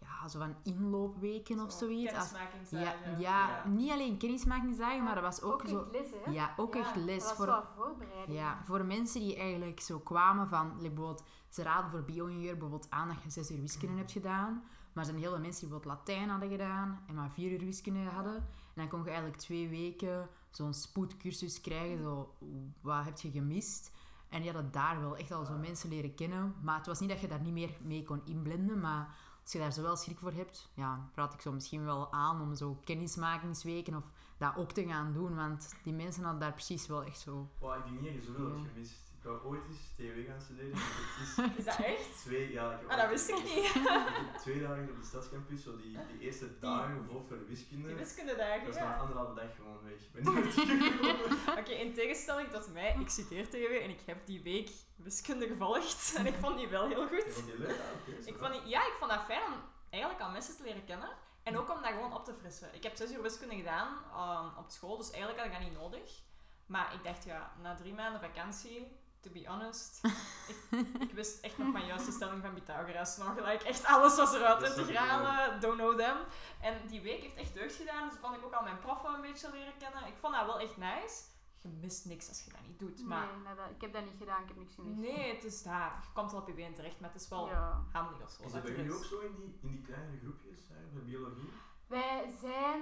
ja, 0.00 0.28
zo 0.28 0.38
van 0.38 0.54
inloopweken 0.62 1.60
of 1.60 1.72
Zo, 1.72 1.78
zoiets. 1.78 2.14
Als- 2.14 2.32
ja, 2.70 2.80
ja, 2.80 3.18
Ja. 3.18 3.64
niet 3.68 3.90
alleen 3.90 4.18
kennismakingsdagen, 4.18 5.02
maar 5.04 5.14
dat 5.14 5.24
was 5.24 5.42
ook, 5.42 5.52
ook 5.52 5.68
zo... 5.68 5.78
echt 5.82 5.90
les, 5.92 6.06
hè? 6.24 6.30
Ja, 6.30 6.54
ook 6.56 6.74
Ja, 6.74 6.80
echt 6.80 6.96
les. 6.96 7.18
Dat 7.18 7.26
was 7.28 7.36
voor, 7.36 7.46
wel 7.46 7.64
voorbereiding. 7.76 8.38
ja, 8.38 8.62
voor 8.64 8.84
mensen 8.84 9.20
die 9.20 9.36
eigenlijk 9.36 9.80
zo 9.80 9.98
kwamen 9.98 10.48
van, 10.48 10.72
bijvoorbeeld, 10.78 11.22
ze 11.48 11.62
raden 11.62 11.90
voor 11.90 12.02
bio-ingenieur 12.02 12.52
bijvoorbeeld 12.52 12.90
aan 12.90 13.08
dat 13.08 13.22
je 13.22 13.30
zes 13.30 13.50
uur 13.50 13.60
wiskunde 13.60 13.96
hebt 13.96 14.12
gedaan. 14.12 14.62
Maar 14.92 15.04
er 15.04 15.10
zijn 15.10 15.22
heel 15.22 15.30
veel 15.32 15.40
mensen 15.40 15.60
die 15.60 15.68
bijvoorbeeld 15.70 16.06
Latijn 16.06 16.28
hadden 16.28 16.48
gedaan 16.50 17.02
en 17.06 17.14
maar 17.14 17.30
vier 17.30 17.52
uur 17.52 17.64
wiskunde 17.64 18.00
hadden. 18.00 18.34
En 18.34 18.44
dan 18.74 18.88
kon 18.88 18.98
je 19.00 19.06
eigenlijk 19.06 19.36
twee 19.38 19.68
weken 19.68 20.28
zo'n 20.50 20.74
spoedcursus 20.74 21.60
krijgen, 21.60 21.98
zo, 21.98 22.34
wat 22.80 23.04
heb 23.04 23.18
je 23.18 23.30
gemist? 23.30 23.92
En 24.34 24.42
die 24.42 24.52
hadden 24.52 24.72
daar 24.72 25.00
wel 25.00 25.16
echt 25.16 25.30
al 25.32 25.44
zo 25.44 25.56
mensen 25.56 25.88
leren 25.88 26.14
kennen. 26.14 26.54
Maar 26.62 26.76
het 26.76 26.86
was 26.86 27.00
niet 27.00 27.08
dat 27.08 27.20
je 27.20 27.28
daar 27.28 27.40
niet 27.40 27.52
meer 27.52 27.70
mee 27.82 28.02
kon 28.02 28.20
inblenden, 28.24 28.80
maar 28.80 29.14
als 29.42 29.52
je 29.52 29.58
daar 29.58 29.72
zo 29.72 29.82
wel 29.82 29.96
schrik 29.96 30.18
voor 30.18 30.32
hebt, 30.32 30.68
ja, 30.74 31.08
raad 31.14 31.34
ik 31.34 31.40
zo 31.40 31.52
misschien 31.52 31.84
wel 31.84 32.12
aan 32.12 32.40
om 32.40 32.54
zo 32.54 32.78
kennismakingsweken 32.84 33.94
of 33.96 34.04
dat 34.38 34.56
ook 34.56 34.72
te 34.72 34.86
gaan 34.86 35.12
doen. 35.12 35.34
Want 35.34 35.74
die 35.82 35.92
mensen 35.92 36.22
hadden 36.22 36.40
daar 36.40 36.52
precies 36.52 36.86
wel 36.86 37.04
echt 37.04 37.18
zo 37.18 37.48
Wow, 37.58 37.76
ik 37.76 37.84
denk 37.84 38.00
niet 38.00 38.04
dat 38.14 38.14
je 38.14 38.22
zoveel 38.22 38.48
Ja. 38.48 38.54
hebt 38.54 38.68
gemist. 38.72 39.03
Ik 39.24 39.30
wou 39.30 39.44
ooit 39.44 39.64
eens 39.68 39.78
TW 39.96 40.28
gaan 40.28 40.40
studeren. 40.40 40.70
maar 40.70 41.50
is 41.50 41.56
Is 41.56 41.64
dat 41.64 41.78
echt? 41.78 42.22
twee, 42.24 42.52
ja, 42.52 42.72
ik 42.72 42.80
heb 42.80 42.90
Ah, 42.90 42.96
dat 42.96 43.08
wist 43.08 43.28
ik 43.28 43.42
niet. 43.44 43.64
Ik 43.74 44.30
heb 44.30 44.36
twee 44.38 44.60
dagen 44.60 44.88
op 44.90 45.00
de 45.00 45.06
stadscampus, 45.06 45.62
zo 45.62 45.76
die, 45.76 45.98
die 46.08 46.18
eerste 46.18 46.58
dagen 46.58 47.04
vol 47.04 47.24
voor 47.28 47.46
wiskunde. 47.46 47.86
Die 47.86 47.96
wiskundedagen, 47.96 48.64
dat 48.64 48.74
is 48.74 48.80
na 48.80 48.88
ja. 48.88 48.96
anderhalve 48.96 49.34
dag 49.34 49.54
gewoon 49.56 49.78
weg. 49.82 50.00
Ik. 50.14 51.58
Oké, 51.58 51.70
in 51.72 51.92
tegenstelling 51.92 52.48
tot 52.48 52.72
mij, 52.72 52.96
ik 53.00 53.08
citeer 53.08 53.48
TW 53.48 53.54
en 53.54 53.90
ik 53.90 54.00
heb 54.06 54.26
die 54.26 54.42
week 54.42 54.70
wiskunde 54.96 55.46
gevolgd. 55.46 56.12
En 56.18 56.26
ik 56.26 56.34
vond 56.40 56.56
die 56.58 56.68
wel 56.68 56.88
heel 56.88 57.02
Ik 57.02 57.08
goed. 57.08 57.32
vond 57.34 57.46
die 57.46 57.58
leuk, 57.58 57.76
ja. 58.06 58.12
Ik 58.24 58.36
vond 58.38 58.52
die, 58.52 58.66
ja, 58.66 58.80
ik 58.86 58.94
vond 58.98 59.10
dat 59.10 59.24
fijn 59.24 59.42
om 59.42 59.54
eigenlijk 59.90 60.22
al 60.22 60.30
mensen 60.30 60.56
te 60.56 60.62
leren 60.62 60.84
kennen. 60.84 61.08
En 61.42 61.56
ook 61.58 61.70
om 61.70 61.82
dat 61.82 61.92
gewoon 61.92 62.12
op 62.14 62.24
te 62.24 62.34
frissen. 62.40 62.74
Ik 62.74 62.82
heb 62.82 62.96
zes 62.96 63.12
uur 63.12 63.22
wiskunde 63.22 63.54
gedaan 63.56 63.88
um, 63.88 64.58
op 64.58 64.70
school, 64.70 64.96
dus 64.96 65.10
eigenlijk 65.10 65.38
had 65.42 65.46
ik 65.52 65.58
dat 65.58 65.68
niet 65.70 65.78
nodig. 65.80 66.22
Maar 66.66 66.94
ik 66.94 67.04
dacht, 67.04 67.24
ja, 67.24 67.52
na 67.62 67.74
drie 67.74 67.94
maanden 67.94 68.20
vakantie, 68.20 69.02
to 69.24 69.30
be 69.30 69.44
honest, 69.46 70.00
ik, 70.52 70.56
ik 71.00 71.12
wist 71.12 71.40
echt 71.40 71.58
nog 71.58 71.72
mijn 71.72 71.86
juiste 71.86 72.12
stelling 72.12 72.42
van 72.42 72.54
Pythagoras 72.54 73.16
nog. 73.16 73.34
Like, 73.36 73.64
echt 73.64 73.84
alles 73.86 74.16
was 74.16 74.34
eruit. 74.34 74.62
Integralen, 74.76 75.60
don't 75.60 75.76
know 75.78 75.96
them. 75.98 76.16
En 76.60 76.86
die 76.86 77.00
week 77.00 77.22
heeft 77.22 77.36
echt 77.36 77.54
deugd 77.54 77.74
gedaan, 77.76 78.08
dus 78.08 78.20
kon 78.20 78.34
ik 78.34 78.44
ook 78.44 78.52
al 78.52 78.62
mijn 78.62 78.78
proffen 78.78 79.14
een 79.14 79.20
beetje 79.20 79.50
leren 79.52 79.76
kennen. 79.78 80.06
Ik 80.06 80.14
vond 80.20 80.34
dat 80.34 80.46
wel 80.46 80.58
echt 80.60 80.76
nice. 80.76 81.22
Je 81.58 81.68
mist 81.80 82.04
niks 82.04 82.28
als 82.28 82.44
je 82.44 82.50
dat 82.50 82.60
niet 82.66 82.78
doet. 82.78 83.04
Maar 83.06 83.26
Nee, 83.26 83.36
nee, 83.44 83.54
dat- 83.54 83.70
ik 83.70 83.80
heb 83.80 83.92
dat 83.92 84.04
niet 84.04 84.18
gedaan, 84.18 84.42
ik 84.42 84.48
heb 84.48 84.56
niks 84.56 84.74
gemist. 84.74 84.98
nee, 85.00 85.34
het 85.34 85.44
is 85.44 85.62
daar. 85.62 85.98
Je 86.02 86.12
komt 86.12 86.30
wel 86.30 86.40
op 86.40 86.46
je 86.46 86.54
been 86.54 86.74
terecht, 86.74 87.00
maar 87.00 87.12
het 87.12 87.20
is 87.22 87.28
wel 87.28 87.48
Ja. 87.48 87.82
handig 87.92 88.22
of 88.22 88.30
zo. 88.30 88.42
Is 88.42 88.52
dat 88.52 88.62
bij 88.62 88.74
jullie 88.74 88.94
ook 88.94 89.04
zo 89.04 89.18
in 89.18 89.34
die, 89.36 89.58
in 89.62 89.68
die 89.70 89.80
kleinere 89.80 90.18
groepjes, 90.18 90.58
eigenlijk, 90.70 90.92
bij 90.94 91.02
biologie? 91.02 91.50
Wij 91.86 92.34
zijn 92.40 92.80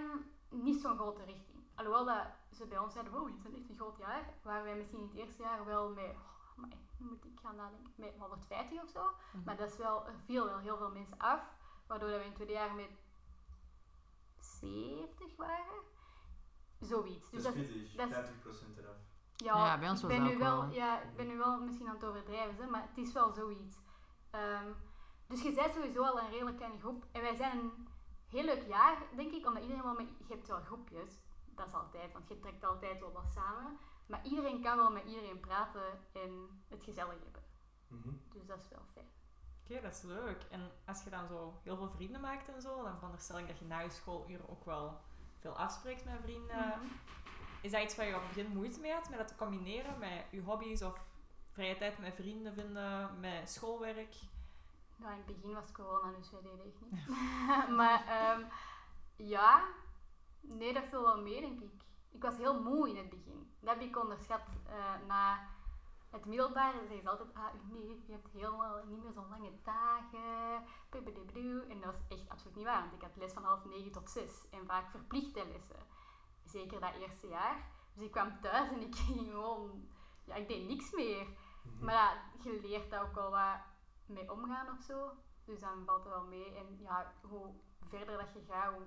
niet 0.49 0.81
zo'n 0.81 0.97
grote 0.97 1.25
richting. 1.25 1.52
Alhoewel 1.87 2.05
dat 2.15 2.27
ze 2.57 2.67
bij 2.67 2.79
ons 2.79 2.93
zeiden, 2.93 3.13
wow, 3.13 3.29
je 3.29 3.35
bent 3.43 3.55
echt 3.55 3.69
een 3.69 3.77
groot 3.77 3.97
jaar, 3.99 4.35
waren 4.43 4.65
wij 4.65 4.77
misschien 4.77 4.99
in 5.01 5.07
het 5.09 5.17
eerste 5.17 5.43
jaar 5.43 5.65
wel 5.65 5.89
met, 5.89 6.15
oh, 6.59 6.65
moet 6.99 7.25
ik 7.25 7.39
gaan 7.43 7.57
nadenken, 7.57 7.93
met 7.97 8.15
150 8.19 8.83
of 8.83 8.89
zo. 8.89 9.05
Mhm. 9.33 9.45
Maar 9.45 9.57
dat 9.57 9.69
is 9.71 9.77
wel, 9.77 10.07
er 10.07 10.15
viel 10.25 10.45
wel 10.45 10.59
heel 10.59 10.77
veel 10.77 10.91
mensen 10.91 11.19
af, 11.19 11.41
waardoor 11.87 12.09
dat 12.09 12.19
we 12.19 12.23
in 12.25 12.29
het 12.31 12.35
tweede 12.41 12.53
jaar 12.53 12.75
met 12.75 12.91
70 14.39 15.37
waren. 15.37 15.81
Zoiets. 16.81 17.31
Dus 17.31 17.43
dat 17.43 17.55
dat 17.55 17.63
is 17.63 17.69
pittig, 17.71 17.95
dat 17.97 18.09
is- 18.09 18.15
50% 18.17 18.79
eraf. 18.79 18.97
Ja, 19.37 19.57
Ja, 19.67 19.79
bij 19.79 19.89
ons 19.91 20.03
ik 20.03 20.09
was 20.09 20.17
ben 20.17 20.25
dat 20.25 20.33
nu 20.33 20.39
wel. 20.39 20.65
Ja, 20.71 21.01
ik 21.03 21.17
ben 21.17 21.27
nu 21.27 21.37
wel 21.37 21.61
misschien 21.61 21.89
aan 21.89 21.95
het 21.95 22.05
overdrijven, 22.05 22.65
hè, 22.65 22.71
maar 22.71 22.83
het 22.89 22.99
is 23.07 23.13
wel 23.13 23.33
zoiets. 23.33 23.79
Ehm, 24.31 24.73
dus 25.27 25.43
je 25.43 25.53
bent 25.53 25.75
sowieso 25.75 26.03
al 26.03 26.21
een 26.21 26.31
redelijk 26.31 26.57
kleine 26.57 26.79
groep. 26.79 27.05
En 27.13 27.21
wij 27.23 27.35
zijn 27.35 27.59
een 27.59 27.89
heel 28.29 28.45
leuk 28.45 28.63
jaar, 28.67 29.03
denk 29.17 29.33
ik, 29.33 29.47
omdat 29.47 29.63
iedereen 29.63 29.83
wel 29.83 29.95
met... 29.95 30.09
Je 30.19 30.35
hebt 30.35 30.49
wel 30.49 30.61
groepjes. 30.61 31.19
Dat 31.63 31.73
is 31.75 31.81
altijd, 31.81 32.13
want 32.13 32.29
je 32.29 32.41
trekt 32.41 32.65
altijd 32.65 33.01
wel 33.01 33.13
wat 33.13 33.33
samen. 33.35 33.79
Maar 34.07 34.25
iedereen 34.25 34.63
kan 34.63 34.77
wel 34.77 34.91
met 34.91 35.05
iedereen 35.05 35.41
praten 35.41 35.99
en 36.13 36.63
het 36.69 36.85
gezellig 36.85 37.23
hebben. 37.23 37.43
Mhm. 37.89 38.15
Dus 38.33 38.47
dat 38.47 38.59
is 38.59 38.69
wel 38.69 38.85
fijn. 38.93 39.11
Oké, 39.63 39.81
dat 39.81 39.93
is 39.93 40.03
leuk. 40.03 40.43
En 40.51 40.71
als 40.87 41.05
je 41.05 41.11
dan 41.11 41.27
zo 41.27 41.61
heel 41.63 41.77
veel 41.77 41.91
vrienden 41.91 42.21
maakt 42.21 42.49
en 42.49 42.63
zo, 42.63 42.83
dan 42.83 42.95
veronderstel 42.95 43.39
ik 43.39 43.47
dat 43.47 43.59
je 43.59 43.65
na 43.65 43.81
je 43.81 43.91
schooluren 43.91 44.49
ook 44.49 44.65
wel 44.65 45.01
veel 45.39 45.59
afspreekt 45.59 46.05
met 46.05 46.21
vrienden. 46.23 46.57
Mhm. 46.57 46.87
Is 47.61 47.71
dat 47.71 47.83
iets 47.83 47.97
waar 47.97 48.07
je 48.07 48.15
op 48.15 48.23
het 48.23 48.35
begin 48.35 48.53
moeite 48.53 48.81
mee 48.81 48.93
had, 48.93 49.09
met 49.09 49.19
dat 49.19 49.29
te 49.29 49.37
combineren 49.37 49.99
met 49.99 50.25
je 50.31 50.41
hobby's 50.41 50.83
of 50.83 51.01
vrije 51.53 51.77
tijd 51.77 51.99
met 51.99 52.15
vrienden 52.15 52.55
vinden, 52.55 53.21
met 53.21 53.51
schoolwerk? 53.51 54.15
Nou, 54.97 55.13
in 55.13 55.19
het 55.19 55.27
begin 55.27 55.55
was 55.55 55.73
corona, 55.73 56.13
dus 56.17 56.31
wij 56.31 56.43
deden 56.43 56.65
echt 56.65 56.81
niet. 56.81 57.07
maar 57.79 58.07
ehm, 58.07 58.45
ja, 59.17 59.65
nee, 60.43 60.73
dat 60.73 60.85
viel 60.85 61.03
wel 61.03 61.23
mee, 61.23 61.41
denk 61.41 61.61
ik. 61.61 61.85
Ik 62.11 62.23
was 62.23 62.37
heel 62.37 62.63
moe 62.63 62.89
in 62.89 62.97
het 62.97 63.11
begin. 63.11 63.51
Dat 63.61 63.75
heb 63.75 63.83
ik 63.83 63.99
onderschat. 63.99 64.41
eh, 64.67 65.07
na 65.07 65.49
het 66.11 66.25
middelbaar 66.25 66.73
zeggen 66.73 67.03
ze 67.03 67.11
altijd, 67.11 67.35
ah, 67.35 67.55
nee, 67.71 68.03
je 68.07 68.13
hebt 68.13 68.29
helemaal 68.33 68.85
niet 68.87 69.03
meer 69.03 69.13
zo'n 69.13 69.29
lange 69.29 69.53
dagen. 69.63 70.65
En 71.69 71.81
dat 71.81 71.95
was 71.95 72.01
echt 72.09 72.29
absoluut 72.29 72.57
niet 72.57 72.65
waar, 72.65 72.81
want 72.81 72.93
ik 72.93 73.03
had 73.03 73.17
les 73.17 73.33
van 73.33 73.45
half 73.45 73.65
negen 73.65 73.93
tot 73.93 74.11
zes. 74.11 74.49
En 74.51 74.67
vaak 74.67 74.91
verplichte 74.91 75.47
lessen. 75.53 75.87
Zeker 76.45 76.81
dat 76.81 76.95
eerste 76.95 77.29
jaar. 77.29 77.71
Dus 77.95 78.05
ik 78.05 78.11
kwam 78.11 78.41
thuis 78.41 78.71
en 78.71 78.81
ik 78.83 78.95
ging 79.05 79.31
gewoon... 79.31 79.89
Ja, 80.25 80.35
ik 80.35 80.49
deed 80.49 80.69
niks 80.69 80.93
meer. 80.93 81.27
Mhm. 81.63 81.85
Maar 81.85 81.95
ja, 81.95 82.23
je 82.43 82.61
leert 82.63 82.91
daar 82.91 83.03
ook 83.03 83.15
wel 83.15 83.31
wat 83.31 83.61
mee 84.07 84.33
omgaan 84.33 84.77
of 84.77 84.83
zo. 84.83 85.11
Dus 85.45 85.61
dan 85.61 85.85
valt 85.85 86.05
het 86.05 86.13
wel 86.13 86.25
mee. 86.25 86.55
En 86.55 86.79
ja, 86.81 87.13
hoe 87.21 87.55
verder 87.89 88.19
dat 88.19 88.33
je 88.33 88.45
gaat, 88.49 88.75
hoe 88.75 88.87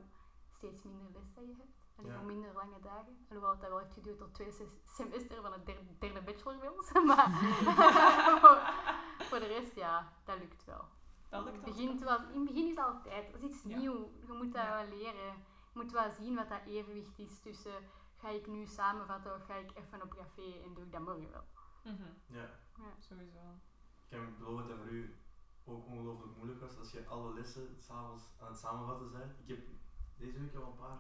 steeds 0.56 0.84
minder 0.84 1.10
les 1.14 1.34
dat 1.34 1.44
je 1.46 1.54
hebt. 1.58 1.74
En 1.96 2.06
Ja. 2.06 2.18
hoe 2.18 2.26
minder 2.26 2.54
lange 2.54 2.80
dagen. 2.80 3.26
Alhoewel 3.30 3.52
het 3.52 3.62
dat 3.62 3.70
wel 3.70 3.80
heeft 3.80 3.94
geduurd 3.94 4.18
tot 4.18 4.26
het 4.28 4.36
tweede 4.36 4.54
se- 4.54 4.80
semester 4.86 5.42
van 5.42 5.52
het 5.54 5.66
derde, 5.66 5.98
derde 6.00 6.22
bachelor 6.22 6.58
bij 6.60 6.70
ons. 6.70 6.92
Maar 7.10 7.30
voor 9.30 9.40
de 9.40 9.48
rest, 9.48 9.76
ja, 9.76 10.12
dat 10.24 10.38
lukt 10.40 10.66
wel. 10.66 10.86
Dat 11.30 11.40
In 11.40 11.46
lukt 11.52 11.66
het 11.66 11.70
ook. 11.70 11.76
begin, 11.76 12.04
was, 12.04 12.22
in 12.34 12.40
het 12.40 12.46
begin 12.48 12.64
is 12.64 12.70
het 12.76 12.86
altijd, 12.86 13.32
dat 13.32 13.42
is 13.44 13.50
iets 13.52 13.64
Ja. 13.64 13.78
nieuw. 13.78 14.10
Je 14.28 14.34
moet 14.34 14.54
dat 14.54 14.64
Ja. 14.64 14.82
wel 14.84 14.98
leren. 14.98 15.34
Je 15.74 15.82
moet 15.82 15.92
wel 15.92 16.12
zien 16.12 16.36
wat 16.36 16.50
dat 16.50 16.62
evenwicht 16.66 17.20
is 17.20 17.40
tussen 17.40 17.76
ga 18.18 18.30
ik 18.30 18.48
nu 18.48 18.66
samenvatten 18.66 19.36
of 19.36 19.46
ga 19.46 19.56
ik 19.56 19.72
even 19.76 20.02
op 20.02 20.14
café 20.16 20.62
en 20.64 20.74
doe 20.74 20.84
ik 20.84 20.92
dat 20.92 21.02
morgen 21.02 21.32
wel. 21.32 21.44
Mhm, 21.84 22.04
Ja, 22.28 22.50
Sowieso. 23.00 23.40
ik 24.10 24.18
kan 24.18 24.36
beloven 24.38 24.68
dat 24.68 24.78
voor 24.78 24.88
u 24.88 25.16
ook 25.66 25.86
ongelooflijk 25.86 26.36
moeilijk 26.36 26.60
was 26.62 26.78
als 26.78 26.92
je 26.92 27.08
alle 27.08 27.34
lessen 27.34 27.76
s'avonds 27.80 28.24
aan 28.42 28.48
het 28.48 28.58
samenvatten 28.58 29.12
bent. 29.12 29.40
Ik 29.40 29.48
heb 29.48 29.68
deze 30.18 30.40
week 30.40 30.56
al 30.56 30.68
een 30.72 30.82
paar 30.84 31.00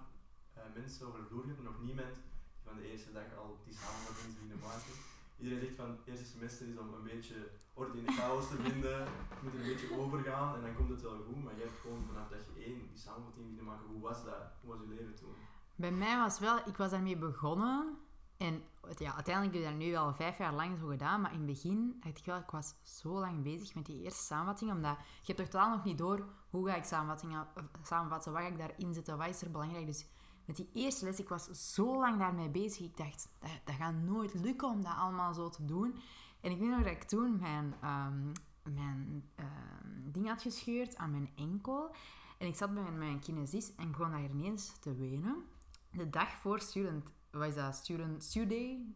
eh, 0.53 0.63
mensen 0.79 1.07
over 1.07 1.19
de 1.19 1.27
vloer 1.29 1.43
gehad, 1.43 1.63
nog 1.63 1.81
niemand 1.81 2.15
die 2.15 2.63
van 2.63 2.75
de 2.77 2.91
eerste 2.91 3.11
dag 3.17 3.27
al 3.41 3.59
die 3.63 3.73
is 3.73 4.35
beginnen 4.35 4.59
maken. 4.67 4.95
Iedereen 5.39 5.63
zegt 5.63 5.75
van 5.81 5.89
het 5.89 6.05
eerste 6.09 6.25
semester 6.25 6.67
is 6.67 6.77
om 6.77 6.93
een 6.93 7.09
beetje 7.13 7.37
orde 7.73 7.97
in 7.97 8.05
de 8.05 8.11
chaos 8.11 8.47
te 8.49 8.57
vinden, 8.67 8.97
je 9.35 9.41
moet 9.43 9.53
er 9.53 9.59
een 9.59 9.71
beetje 9.73 9.97
overgaan 10.01 10.55
en 10.55 10.61
dan 10.61 10.75
komt 10.75 10.89
het 10.89 11.01
wel 11.01 11.19
goed, 11.27 11.43
maar 11.43 11.55
je 11.57 11.65
hebt 11.67 11.79
gewoon 11.81 12.03
vanaf 12.09 12.27
je 12.29 12.63
één 12.63 12.79
die 12.89 13.03
samenvatting 13.05 13.45
beginnen 13.45 13.71
maken. 13.71 13.87
Hoe 13.93 14.01
was 14.09 14.23
dat? 14.23 14.41
Hoe 14.61 14.69
was 14.71 14.79
je 14.83 14.93
leven 14.95 15.15
toen? 15.15 15.35
Bij 15.75 15.91
mij 15.91 16.17
was 16.17 16.39
wel, 16.39 16.57
ik 16.65 16.77
was 16.77 16.91
daarmee 16.91 17.17
begonnen. 17.17 17.97
En 18.37 18.63
ja, 18.97 19.13
uiteindelijk 19.13 19.55
heb 19.55 19.63
ik 19.63 19.69
dat 19.69 19.87
nu 19.87 19.95
al 19.95 20.13
vijf 20.13 20.37
jaar 20.37 20.53
lang 20.53 20.77
zo 20.77 20.87
gedaan. 20.87 21.21
Maar 21.21 21.31
in 21.31 21.37
het 21.37 21.47
begin 21.47 21.97
dacht 21.99 22.17
ik 22.17 22.25
wel, 22.25 22.37
ik 22.37 22.49
was 22.49 22.75
zo 22.83 23.19
lang 23.19 23.43
bezig 23.43 23.75
met 23.75 23.85
die 23.85 24.03
eerste 24.03 24.23
samenvatting. 24.23 24.71
Omdat 24.71 24.97
je 25.21 25.33
hebt 25.33 25.51
totaal 25.51 25.69
nog 25.69 25.83
niet 25.83 25.97
door 25.97 26.25
hoe 26.49 26.67
ga 26.67 26.75
ik 26.75 26.83
samenvattingen, 26.83 27.47
samenvatten, 27.81 28.31
wat 28.31 28.41
ga 28.41 28.47
ik 28.47 28.57
daarin 28.57 28.93
zetten, 28.93 29.17
wat 29.17 29.27
is 29.27 29.41
er 29.41 29.51
belangrijk. 29.51 29.85
Dus 29.85 30.05
met 30.45 30.55
die 30.55 30.69
eerste 30.73 31.05
les, 31.05 31.19
ik 31.19 31.29
was 31.29 31.73
zo 31.73 31.99
lang 31.99 32.19
daarmee 32.19 32.49
bezig. 32.49 32.85
Ik 32.85 32.97
dacht, 32.97 33.29
dat, 33.39 33.51
dat 33.63 33.75
gaat 33.75 33.93
nooit 33.93 34.33
lukken 34.33 34.67
om 34.67 34.83
dat 34.83 34.95
allemaal 34.95 35.33
zo 35.33 35.49
te 35.49 35.65
doen. 35.65 35.95
En 36.41 36.51
ik 36.51 36.59
weet 36.59 36.69
nog 36.69 36.83
dat 36.83 36.91
ik 36.91 37.03
toen 37.03 37.39
mijn, 37.39 37.75
ehm, 37.81 38.31
mijn 38.63 39.29
ehm, 39.35 40.11
ding 40.11 40.27
had 40.27 40.41
gescheurd 40.41 40.95
aan 40.95 41.11
mijn 41.11 41.29
enkel. 41.35 41.95
En 42.37 42.47
ik 42.47 42.55
zat 42.55 42.73
bij 42.73 42.91
mijn, 42.91 43.19
kinesist 43.19 43.73
en 43.77 43.91
begon 43.91 44.11
daar 44.11 44.23
ineens 44.23 44.79
te 44.79 44.95
wenen. 44.95 45.43
De 45.91 46.09
dag 46.09 46.29
voor 46.29 46.59
student, 46.59 47.09
wat 47.37 47.47
is 47.47 47.55
dat? 47.55 47.75
Student? 47.75 48.23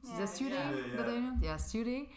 Is 0.02 0.18
dat 0.18 0.30
studay? 0.30 0.76
ja. 0.76 1.04
Dat 1.04 1.06
noemt? 1.06 1.44
Ja, 1.44 1.58
studay. 1.58 2.10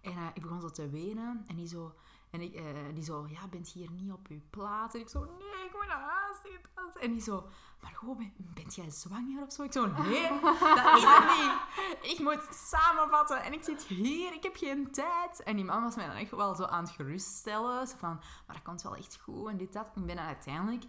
En 0.00 0.12
eh, 0.12 0.26
ik 0.34 0.42
begon 0.42 0.60
zo 0.60 0.70
te 0.70 0.88
wenen 0.88 1.44
en 1.46 1.56
die 1.56 1.68
zo... 1.68 1.94
En 2.30 2.40
ik, 2.40 2.54
eh, 2.54 2.64
die 2.94 3.04
zo, 3.04 3.26
ja, 3.28 3.48
bent 3.48 3.68
hier 3.68 3.90
niet 3.90 4.12
op 4.12 4.26
je 4.28 4.40
plaats? 4.50 4.94
En 4.94 5.00
ik 5.00 5.08
zo, 5.08 5.20
nee, 5.20 5.64
ik 5.66 5.72
moet 5.72 5.86
naar 5.86 6.00
huis. 6.00 6.34
En 7.00 7.12
die 7.12 7.20
zo, 7.20 7.48
maar 7.80 7.92
gewoon, 7.94 8.16
ben, 8.16 8.32
bent 8.36 8.74
jij 8.74 8.90
zwanger 8.90 9.42
of 9.42 9.52
zo? 9.52 9.62
Ik 9.62 9.72
zo, 9.72 9.86
nee, 9.86 10.28
dat 10.40 10.96
is 10.96 11.04
het 11.04 11.36
niet. 11.36 12.12
Ik 12.12 12.18
moet 12.18 12.48
samenvatten 12.50 13.42
en 13.42 13.52
ik 13.52 13.64
zit 13.64 13.82
hier, 13.82 14.32
ik 14.32 14.42
heb 14.42 14.56
geen 14.56 14.90
tijd. 14.92 15.42
En 15.42 15.56
die 15.56 15.64
man 15.64 15.82
was 15.82 15.96
mij 15.96 16.06
dan 16.06 16.16
echt 16.16 16.30
wel 16.30 16.54
zo 16.54 16.64
aan 16.64 16.84
het 16.84 16.92
geruststellen. 16.92 17.86
Zo 17.86 17.96
van, 17.98 18.14
maar 18.46 18.56
dat 18.56 18.62
komt 18.62 18.82
wel 18.82 18.96
echt 18.96 19.18
goed 19.22 19.48
en 19.48 19.56
dit, 19.56 19.72
dat. 19.72 19.86
Ik 19.94 20.06
ben 20.06 20.16
dan 20.16 20.24
uiteindelijk 20.24 20.84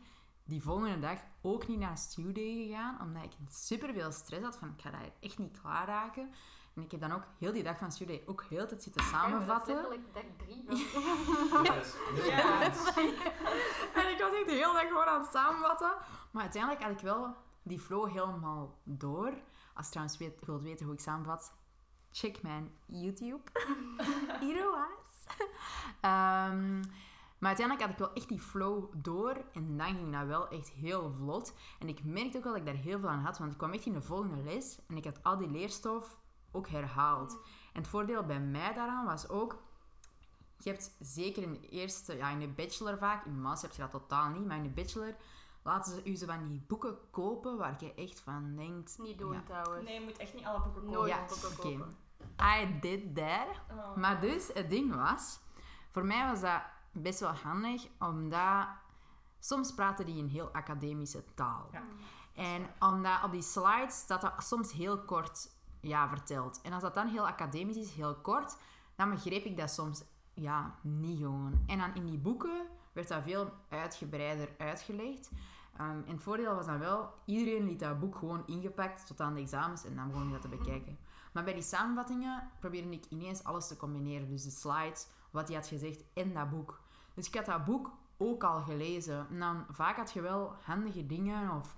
die 0.46 0.62
volgende 0.62 1.00
dag 1.00 1.20
ook 1.42 1.68
niet 1.68 1.80
naar 1.80 1.98
Studay 1.98 2.66
gegaan, 2.66 3.02
omdat 3.02 3.24
ik 3.24 3.32
super 3.50 3.94
veel 3.94 4.12
stress 4.12 4.44
had 4.44 4.58
van, 4.58 4.74
ik 4.78 4.82
ga 4.82 4.90
hier 4.90 5.12
echt 5.20 5.38
niet 5.38 5.60
klaar 5.62 5.88
raken. 5.88 6.34
En 6.76 6.82
ik 6.82 6.92
heb 6.92 7.00
dan 7.00 7.12
ook 7.12 7.24
heel 7.40 7.54
die 7.54 7.64
dag 7.64 7.78
van 7.78 7.92
Studay 7.92 8.24
ook 8.26 8.44
heel 8.50 8.60
de 8.60 8.66
tijd 8.66 8.84
zitten 8.84 9.06
samenvatten. 9.06 9.76
Ja, 9.82 9.82
dat 9.82 9.92
is 9.92 10.14
dag 10.14 10.24
drie. 10.38 10.64
Dat 10.64 10.78
is 10.78 10.92
heel 10.92 12.26
Ja. 12.26 12.62
En 13.94 14.12
ik 14.12 14.20
was 14.20 14.34
echt 14.34 14.46
de 14.46 14.52
hele 14.52 14.74
dag 14.74 14.88
gewoon 14.88 15.06
aan 15.06 15.22
het 15.22 15.32
samenvatten. 15.32 15.94
Maar 16.32 16.42
uiteindelijk 16.42 16.84
had 16.84 16.92
ik 16.92 17.00
wel 17.00 17.36
die 17.64 17.80
flow 17.80 18.08
helemaal 18.12 18.78
door. 18.84 19.34
Als 19.74 19.86
je 19.86 19.92
trouwens 19.92 20.18
weet, 20.18 20.46
wilt 20.46 20.62
weten 20.62 20.86
hoe 20.86 20.96
ik 20.96 21.02
samenvat, 21.02 21.54
check 22.12 22.42
mijn 22.42 22.72
YouTube. 22.86 23.44
Iroas. 24.48 25.26
Ehm 26.02 26.82
maar 27.38 27.48
uiteindelijk 27.56 27.86
had 27.88 27.92
ik 28.00 28.06
wel 28.06 28.14
echt 28.14 28.30
die 28.30 28.40
flow 28.40 28.94
door. 28.96 29.46
En 29.54 29.78
dan 29.78 29.88
ging 29.96 30.12
dat 30.12 30.28
wel 30.28 30.48
echt 30.48 30.70
heel 30.70 31.12
vlot. 31.12 31.54
En 31.80 31.88
ik 31.88 32.04
merkte 32.04 32.38
ook 32.38 32.44
wel 32.44 32.54
dat 32.54 32.62
ik 32.62 32.68
daar 32.74 32.84
heel 32.84 33.00
veel 33.00 33.10
aan 33.10 33.24
had. 33.24 33.38
Want 33.38 33.52
ik 33.52 33.58
kwam 33.58 33.72
echt 33.72 33.86
in 33.86 33.94
de 33.94 34.02
volgende 34.02 34.44
les. 34.44 34.80
En 34.88 34.98
ik 34.98 35.04
had 35.06 35.24
al 35.24 35.38
die 35.38 35.50
leerstof 35.50 36.18
ook 36.52 36.68
herhaald. 36.68 37.32
En 37.74 37.82
het 37.82 37.88
voordeel 37.88 38.24
bij 38.24 38.40
mij 38.40 38.74
daaraan 38.74 39.06
was 39.06 39.30
ook... 39.30 39.64
Je 40.58 40.70
hebt 40.70 40.96
zeker 41.00 41.44
in 41.44 41.54
de 41.54 41.70
eerste, 41.70 42.16
ja, 42.18 42.30
in 42.30 42.40
de 42.40 42.48
bachelor 42.48 42.98
vaak, 42.98 43.26
in 43.26 43.32
de 43.34 43.40
master 43.40 43.68
heb 43.68 43.78
je 43.78 43.84
dat 43.84 43.92
totaal 43.92 44.30
niet, 44.30 44.46
maar 44.46 44.58
in 44.58 44.64
de 44.64 44.70
bachelor 44.70 45.16
laten 45.64 45.94
ze 45.94 46.10
u 46.10 46.16
zo 46.16 46.26
van 46.26 46.48
die 46.48 46.64
boeken 46.68 46.98
kopen 47.12 47.58
waar 47.58 47.76
je 47.80 47.94
echt 47.94 48.20
van 48.20 48.56
denkt. 48.56 48.98
Niet 48.98 49.18
doen 49.18 49.34
Ja. 49.34 49.42
trouwens. 49.46 49.84
Nee, 49.86 50.00
je 50.00 50.06
moet 50.06 50.18
echt 50.18 50.34
niet 50.34 50.46
alle 50.46 50.60
boeken 50.60 50.82
kopen. 50.82 50.98
Nooit 50.98 51.12
Ja, 51.12 51.26
boeken 51.26 51.48
oké. 51.50 51.62
kopen. 51.62 51.98
I 52.60 52.80
did 52.80 53.16
that. 53.16 53.48
Oh. 53.72 53.96
Maar 53.96 54.22
dus, 54.22 54.50
het 54.54 54.70
ding 54.70 54.96
was, 54.96 55.40
voor 55.92 56.06
mij 56.06 56.26
was 56.30 56.42
dat 56.42 56.62
best 56.96 57.20
wel 57.20 57.34
handig, 57.34 57.88
omdat 58.00 58.68
soms 59.40 59.74
praten 59.74 60.06
die 60.06 60.24
een 60.24 60.30
heel 60.30 60.50
academische 60.52 61.24
taal. 61.34 61.70
Ja. 61.72 61.84
En 62.36 62.70
omdat 62.80 63.24
op 63.24 63.32
die 63.32 63.42
slides 63.42 63.96
staat 63.96 64.22
dat 64.22 64.34
soms 64.38 64.72
heel 64.72 65.00
kort 65.00 65.50
ja, 65.82 66.10
verteld. 66.10 66.62
En 66.62 66.74
als 66.74 66.82
dat 66.82 66.94
dan 66.94 67.08
heel 67.08 67.28
academisch 67.28 67.78
is, 67.78 67.92
heel 67.92 68.16
kort, 68.16 68.58
dan 68.96 69.10
begreep 69.10 69.46
ik 69.46 69.58
dat 69.58 69.70
soms 69.70 70.04
ja, 70.34 70.76
niet 70.82 71.20
gewoon. 71.20 71.64
En 71.68 71.78
dan 71.78 71.96
in 71.96 72.06
die 72.06 72.18
boeken 72.18 72.68
werd 72.94 73.08
dat 73.08 73.24
veel 73.24 73.54
uitgebreider 73.70 74.50
uitgelegd. 74.58 75.32
Ehm, 75.78 75.90
en 75.90 76.14
het 76.14 76.24
voordeel 76.24 76.56
was 76.56 76.66
dan 76.66 76.80
wel, 76.80 77.14
iedereen 77.26 77.66
liet 77.66 77.80
dat 77.80 78.00
boek 78.00 78.16
gewoon 78.16 78.44
ingepakt 78.46 79.08
tot 79.08 79.22
aan 79.22 79.34
de 79.34 79.42
examens 79.42 79.86
en 79.86 79.96
dan 79.96 80.08
begon 80.08 80.26
ik 80.26 80.32
dat 80.32 80.42
te 80.42 80.48
bekijken. 80.48 80.98
Maar 81.34 81.44
bij 81.44 81.54
die 81.54 81.64
samenvattingen 81.64 82.50
probeerde 82.60 82.90
ik 82.90 83.06
ineens 83.10 83.44
alles 83.44 83.68
te 83.68 83.78
combineren. 83.78 84.30
Dus 84.30 84.44
de 84.44 84.50
slides, 84.50 85.08
wat 85.32 85.48
hij 85.48 85.58
had 85.58 85.68
gezegd 85.68 86.04
en 86.14 86.34
dat 86.34 86.50
boek. 86.50 86.82
Dus 87.16 87.28
ik 87.28 87.36
had 87.36 87.46
dat 87.46 87.66
boek 87.66 87.92
ook 88.18 88.44
al 88.44 88.62
gelezen. 88.62 89.28
En 89.30 89.40
dan 89.40 89.66
vaak 89.72 89.96
had 89.96 90.12
je 90.12 90.22
wel 90.22 90.56
handige 90.62 91.06
dingen 91.06 91.52
of 91.52 91.76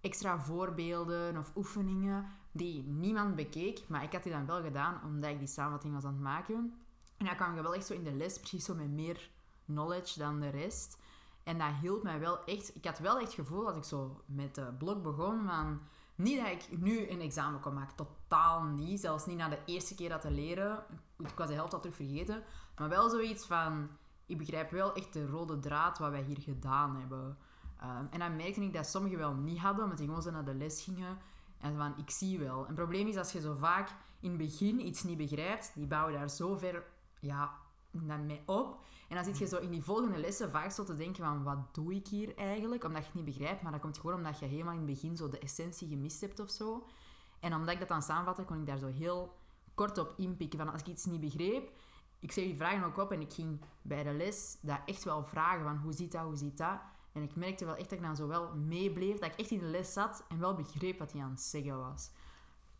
extra 0.00 0.38
voorbeelden 0.38 1.36
of 1.36 1.56
oefeningen 1.56 2.26
die 2.52 2.82
niemand 2.82 3.36
bekeek. 3.36 3.88
Maar 3.88 4.02
ik 4.02 4.12
had 4.12 4.22
die 4.22 4.32
dan 4.32 4.46
wel 4.46 4.62
gedaan 4.62 5.00
omdat 5.04 5.30
ik 5.30 5.38
die 5.38 5.48
samenvatting 5.48 5.94
was 5.94 6.04
aan 6.04 6.12
het 6.12 6.22
maken. 6.22 6.74
En 7.16 7.26
dan 7.26 7.36
kwam 7.36 7.54
je 7.54 7.62
wel 7.62 7.74
echt 7.74 7.86
zo 7.86 7.94
in 7.94 8.04
de 8.04 8.12
les, 8.12 8.38
precies 8.38 8.64
zo 8.64 8.74
met 8.74 8.90
meer 8.90 9.30
knowledge 9.66 10.18
dan 10.18 10.40
de 10.40 10.48
rest. 10.48 10.98
En 11.42 11.58
dat 11.58 11.72
hielp 11.80 12.02
mij 12.02 12.20
wel 12.20 12.44
echt... 12.44 12.76
Ik 12.76 12.84
had 12.84 12.98
wel 12.98 13.18
echt 13.18 13.26
het 13.26 13.34
gevoel 13.34 13.64
dat 13.64 13.76
ik 13.76 13.84
zo 13.84 14.22
met 14.26 14.54
de 14.54 14.72
blok 14.78 15.02
begon 15.02 15.46
van... 15.46 15.80
Niet 16.14 16.40
dat 16.40 16.50
ik 16.50 16.80
nu 16.80 17.10
een 17.10 17.20
examen 17.20 17.60
kon 17.60 17.74
maken, 17.74 17.96
totaal 17.96 18.62
niet. 18.62 19.00
Zelfs 19.00 19.26
niet 19.26 19.36
na 19.36 19.48
de 19.48 19.58
eerste 19.64 19.94
keer 19.94 20.08
dat 20.08 20.20
te 20.20 20.30
leren. 20.30 20.84
Ik 21.18 21.36
was 21.36 21.48
de 21.48 21.54
helft 21.54 21.74
al 21.74 21.80
terug 21.80 21.96
vergeten. 21.96 22.42
Maar 22.76 22.88
wel 22.88 23.08
zoiets 23.08 23.46
van... 23.46 23.88
Ik 24.30 24.38
begrijp 24.38 24.70
wel 24.70 24.94
echt 24.94 25.12
de 25.12 25.26
rode 25.26 25.58
draad 25.58 25.98
wat 25.98 26.10
wij 26.10 26.22
hier 26.22 26.40
gedaan 26.40 26.96
hebben. 26.96 27.38
Ehm, 27.80 28.04
en 28.10 28.18
dan 28.18 28.36
merkte 28.36 28.62
ik 28.62 28.72
dat 28.72 28.86
sommigen 28.86 29.18
wel 29.18 29.34
niet 29.34 29.58
hadden, 29.58 29.82
omdat 29.82 29.98
die 29.98 30.06
gewoon 30.06 30.22
zo 30.22 30.30
naar 30.30 30.44
de 30.44 30.54
les 30.54 30.82
gingen. 30.82 31.18
En 31.58 31.76
van, 31.76 31.94
ik 31.96 32.10
zie 32.10 32.38
wel. 32.38 32.60
En 32.60 32.66
het 32.66 32.74
probleem 32.74 33.06
is 33.06 33.16
als 33.16 33.32
je 33.32 33.40
zo 33.40 33.54
vaak 33.54 33.88
in 34.20 34.28
het 34.28 34.38
begin 34.38 34.86
iets 34.86 35.02
niet 35.02 35.16
begrijpt, 35.16 35.72
die 35.74 35.86
bouwen 35.86 36.14
daar 36.14 36.30
zo 36.30 36.56
ver 36.56 36.84
ja, 37.20 37.52
naar 37.90 38.20
mij 38.20 38.42
op. 38.46 38.78
En 39.08 39.14
dan 39.16 39.24
zit 39.24 39.38
je 39.38 39.46
zo 39.46 39.58
in 39.58 39.70
die 39.70 39.82
volgende 39.82 40.18
lessen 40.18 40.50
vaak 40.50 40.70
zo 40.70 40.84
te 40.84 40.94
denken 40.94 41.24
van, 41.24 41.42
wat 41.42 41.74
doe 41.74 41.94
ik 41.94 42.06
hier 42.06 42.36
eigenlijk? 42.36 42.84
Omdat 42.84 43.00
je 43.00 43.06
het 43.06 43.24
niet 43.24 43.36
begrijpt, 43.36 43.62
maar 43.62 43.72
dat 43.72 43.80
komt 43.80 43.98
gewoon 43.98 44.16
omdat 44.16 44.38
je 44.38 44.46
helemaal 44.46 44.72
in 44.72 44.78
het 44.78 44.88
begin 44.88 45.16
zo 45.16 45.28
de 45.28 45.38
essentie 45.38 45.88
gemist 45.88 46.20
hebt 46.20 46.40
of 46.40 46.50
zo. 46.50 46.86
En 47.40 47.54
omdat 47.54 47.74
ik 47.74 47.78
dat 47.78 47.88
dan 47.88 48.02
samenvatte, 48.02 48.44
kon 48.44 48.60
ik 48.60 48.66
daar 48.66 48.78
zo 48.78 48.86
heel 48.86 49.36
kort 49.74 49.98
op 49.98 50.14
inpikken. 50.16 50.58
Van 50.58 50.72
als 50.72 50.80
ik 50.80 50.86
iets 50.86 51.04
niet 51.04 51.20
begreep, 51.20 51.70
ik 52.20 52.32
schreef 52.32 52.46
die 52.46 52.56
vragen 52.56 52.84
ook 52.84 52.96
op 52.96 53.12
en 53.12 53.20
ik 53.20 53.32
ging 53.32 53.60
bij 53.82 54.02
de 54.02 54.12
les 54.12 54.58
dat 54.60 54.80
echt 54.86 55.04
wel 55.04 55.24
vragen 55.24 55.64
van, 55.64 55.76
hoe 55.76 55.92
zit 55.92 56.12
dat, 56.12 56.22
hoe 56.24 56.36
zit 56.36 56.56
dat? 56.58 56.80
En 57.12 57.22
ik 57.22 57.36
merkte 57.36 57.64
wel 57.64 57.76
echt 57.76 57.90
dat 57.90 57.98
ik 57.98 58.04
dan 58.04 58.16
zo 58.16 58.26
wel 58.26 58.54
meebleef, 58.56 59.18
dat 59.18 59.30
ik 59.32 59.38
echt 59.38 59.50
in 59.50 59.58
de 59.58 59.64
les 59.64 59.92
zat 59.92 60.24
en 60.28 60.38
wel 60.38 60.54
begreep 60.54 60.98
wat 60.98 61.12
hij 61.12 61.22
aan 61.22 61.30
het 61.30 61.40
zeggen 61.40 61.78
was. 61.78 62.10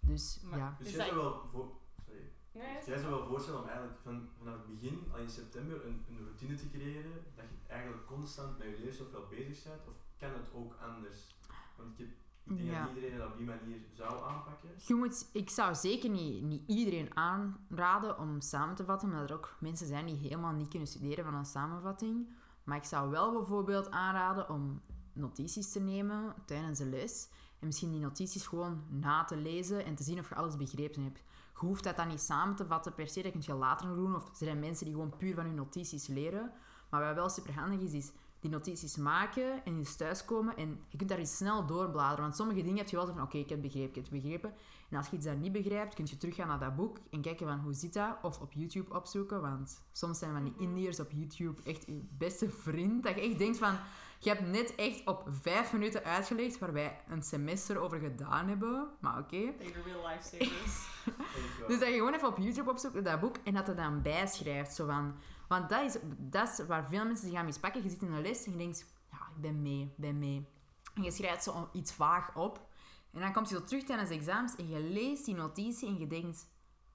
Dus 0.00 0.40
Maar- 0.42 0.58
ja. 0.58 0.74
Dus 0.78 0.86
Is 0.88 0.94
jij 0.94 1.04
dat- 1.04 1.12
zou 1.14 1.22
wel 1.30 1.40
voor... 1.50 1.70
Sorry. 2.06 2.30
Nee, 2.52 2.76
Dus 2.76 2.84
jij 2.86 2.98
zou 2.98 3.10
wel 3.10 3.26
voorstellen 3.26 3.60
om 3.60 3.66
eigenlijk 3.68 3.98
van, 4.02 4.28
vanaf 4.38 4.54
het 4.54 4.66
begin, 4.80 5.04
al 5.12 5.18
in 5.18 5.30
september, 5.30 5.86
een, 5.86 6.04
een 6.08 6.24
routine 6.24 6.54
te 6.54 6.70
creëren, 6.70 7.12
dat 7.36 7.44
je 7.44 7.68
eigenlijk 7.72 8.06
constant 8.06 8.58
met 8.58 8.66
je 8.66 8.78
leerstof 8.84 9.10
wel 9.10 9.26
bezig 9.28 9.62
bent, 9.64 9.80
of 9.88 9.94
kan 10.18 10.30
het 10.32 10.52
ook 10.52 10.74
anders? 10.80 11.36
Want 11.76 11.90
ik, 11.92 11.98
heb, 11.98 12.08
ik 12.44 12.56
denk 12.56 12.68
Ja. 12.70 12.84
dat 12.86 12.94
iedereen 12.94 13.18
dat 13.18 13.30
op 13.30 13.36
die 13.36 13.46
manier 13.46 13.78
zou 13.92 14.24
aanpakken. 14.24 14.68
Je 14.86 14.94
moet, 14.94 15.28
ik 15.32 15.50
zou 15.50 15.74
zeker 15.74 16.10
niet, 16.10 16.42
niet 16.42 16.62
iedereen 16.66 17.16
aanraden 17.16 18.18
om 18.18 18.40
samen 18.40 18.74
te 18.74 18.84
vatten, 18.84 19.08
omdat 19.08 19.30
er 19.30 19.36
ook 19.36 19.56
mensen 19.60 19.86
zijn 19.86 20.06
die 20.06 20.16
helemaal 20.16 20.52
niet 20.52 20.68
kunnen 20.68 20.88
studeren 20.88 21.24
van 21.24 21.34
een 21.34 21.44
samenvatting. 21.44 22.28
Maar 22.64 22.76
ik 22.76 22.84
zou 22.84 23.10
wel 23.10 23.32
bijvoorbeeld 23.32 23.90
aanraden 23.90 24.48
om 24.50 24.80
notities 25.12 25.72
te 25.72 25.80
nemen 25.80 26.34
tijdens 26.46 26.78
de 26.78 26.86
les. 26.86 27.28
En 27.58 27.66
misschien 27.66 27.90
die 27.90 28.00
notities 28.00 28.46
gewoon 28.46 28.82
na 28.88 29.24
te 29.24 29.36
lezen 29.36 29.84
en 29.84 29.94
te 29.94 30.02
zien 30.02 30.18
of 30.18 30.28
je 30.28 30.34
alles 30.34 30.56
begrepen 30.56 31.02
hebt. 31.02 31.18
Je 31.60 31.66
hoeft 31.66 31.84
dat 31.84 31.96
dan 31.96 32.08
niet 32.08 32.20
samen 32.20 32.56
te 32.56 32.66
vatten 32.66 32.94
per 32.94 33.08
se, 33.08 33.22
dat 33.22 33.32
kun 33.32 33.42
je 33.44 33.54
later 33.54 33.86
nog 33.86 33.96
doen. 33.96 34.14
Of 34.14 34.28
er 34.28 34.36
zijn 34.36 34.58
mensen 34.58 34.84
die 34.84 34.94
gewoon 34.94 35.16
puur 35.16 35.34
van 35.34 35.44
hun 35.44 35.54
notities 35.54 36.06
leren. 36.06 36.52
Maar 36.90 37.04
wat 37.04 37.14
wel 37.14 37.28
super 37.28 37.54
handig 37.54 37.80
is, 37.80 37.92
is 37.92 38.12
die 38.40 38.50
notities 38.50 38.96
maken 38.96 39.64
en 39.64 39.76
eens 39.76 39.96
thuiskomen. 39.96 40.56
En 40.56 40.80
je 40.88 40.96
kunt 40.96 41.08
daar 41.08 41.18
eens 41.18 41.36
snel 41.36 41.66
doorbladeren. 41.66 42.22
Want 42.22 42.36
sommige 42.36 42.62
dingen 42.62 42.76
heb 42.76 42.88
je 42.88 42.96
wel 42.96 43.06
zo 43.06 43.12
van, 43.12 43.22
oké, 43.22 43.38
ik 43.38 43.48
heb 43.48 43.62
het 43.62 43.72
begrepen, 43.72 43.88
ik 43.88 43.94
heb 43.94 44.04
het 44.04 44.22
begrepen. 44.22 44.52
En 44.90 44.96
als 44.96 45.08
je 45.08 45.16
iets 45.16 45.24
daar 45.24 45.36
niet 45.36 45.52
begrijpt, 45.52 45.94
kun 45.94 46.06
je 46.08 46.16
teruggaan 46.16 46.48
naar 46.48 46.58
dat 46.58 46.76
boek 46.76 46.98
en 47.10 47.20
kijken 47.20 47.46
van 47.46 47.58
hoe 47.58 47.74
zit 47.74 47.92
dat. 47.92 48.16
Of 48.22 48.40
op 48.40 48.52
YouTube 48.52 48.94
opzoeken, 48.94 49.40
want 49.40 49.82
soms 49.92 50.18
zijn 50.18 50.32
van 50.32 50.44
die 50.44 50.54
Indiërs 50.58 51.00
op 51.00 51.10
YouTube 51.10 51.62
echt 51.62 51.86
je 51.86 52.06
beste 52.18 52.50
vriend. 52.50 53.02
Dat 53.02 53.14
je 53.14 53.20
echt 53.20 53.38
denkt 53.38 53.58
van, 53.58 53.76
je 54.18 54.28
hebt 54.28 54.46
net 54.46 54.74
echt 54.74 55.06
op 55.06 55.24
vijf 55.30 55.72
minuten 55.72 56.04
uitgelegd 56.04 56.58
waar 56.58 56.72
wij 56.72 57.00
een 57.08 57.22
semester 57.22 57.78
over 57.78 57.98
gedaan 57.98 58.48
hebben. 58.48 58.88
Maar 59.00 59.18
oké. 59.18 59.52
Tegen 59.58 59.82
real 59.82 60.08
life 60.08 60.22
savers. 60.22 60.88
Dus 61.68 61.78
dat 61.78 61.88
je 61.88 61.94
gewoon 61.94 62.14
even 62.14 62.28
op 62.28 62.38
YouTube 62.38 62.70
opzoekt, 62.70 63.04
dat 63.04 63.20
boek, 63.20 63.36
en 63.44 63.54
dat 63.54 63.68
er 63.68 63.76
dan 63.76 64.02
bijschrijft. 64.02 64.74
Zo 64.74 64.86
van, 64.86 65.14
want 65.50 65.68
dat 65.68 65.82
is, 65.82 65.96
dat 66.18 66.48
is 66.48 66.66
waar 66.66 66.88
veel 66.88 67.04
mensen 67.04 67.26
zich 67.26 67.36
gaan 67.36 67.44
mispakken. 67.44 67.82
Je 67.82 67.88
zit 67.88 68.02
in 68.02 68.12
een 68.12 68.22
les 68.22 68.44
en 68.44 68.52
je 68.52 68.58
denkt, 68.58 68.86
ja, 69.10 69.16
ik 69.16 69.40
ben 69.40 69.62
mee, 69.62 69.82
ik 69.82 69.96
ben 69.96 70.18
mee. 70.18 70.48
En 70.94 71.02
je 71.02 71.10
schrijft 71.10 71.42
zo 71.42 71.68
iets 71.72 71.92
vaag 71.92 72.36
op. 72.36 72.66
En 73.12 73.20
dan 73.20 73.32
komt 73.32 73.48
je 73.48 73.54
zo 73.54 73.64
terug 73.64 73.84
tijdens 73.84 74.08
de 74.08 74.14
examens 74.14 74.56
en 74.56 74.68
je 74.68 74.80
leest 74.80 75.24
die 75.24 75.34
notitie 75.34 75.88
en 75.88 75.98
je 75.98 76.06
denkt, 76.06 76.48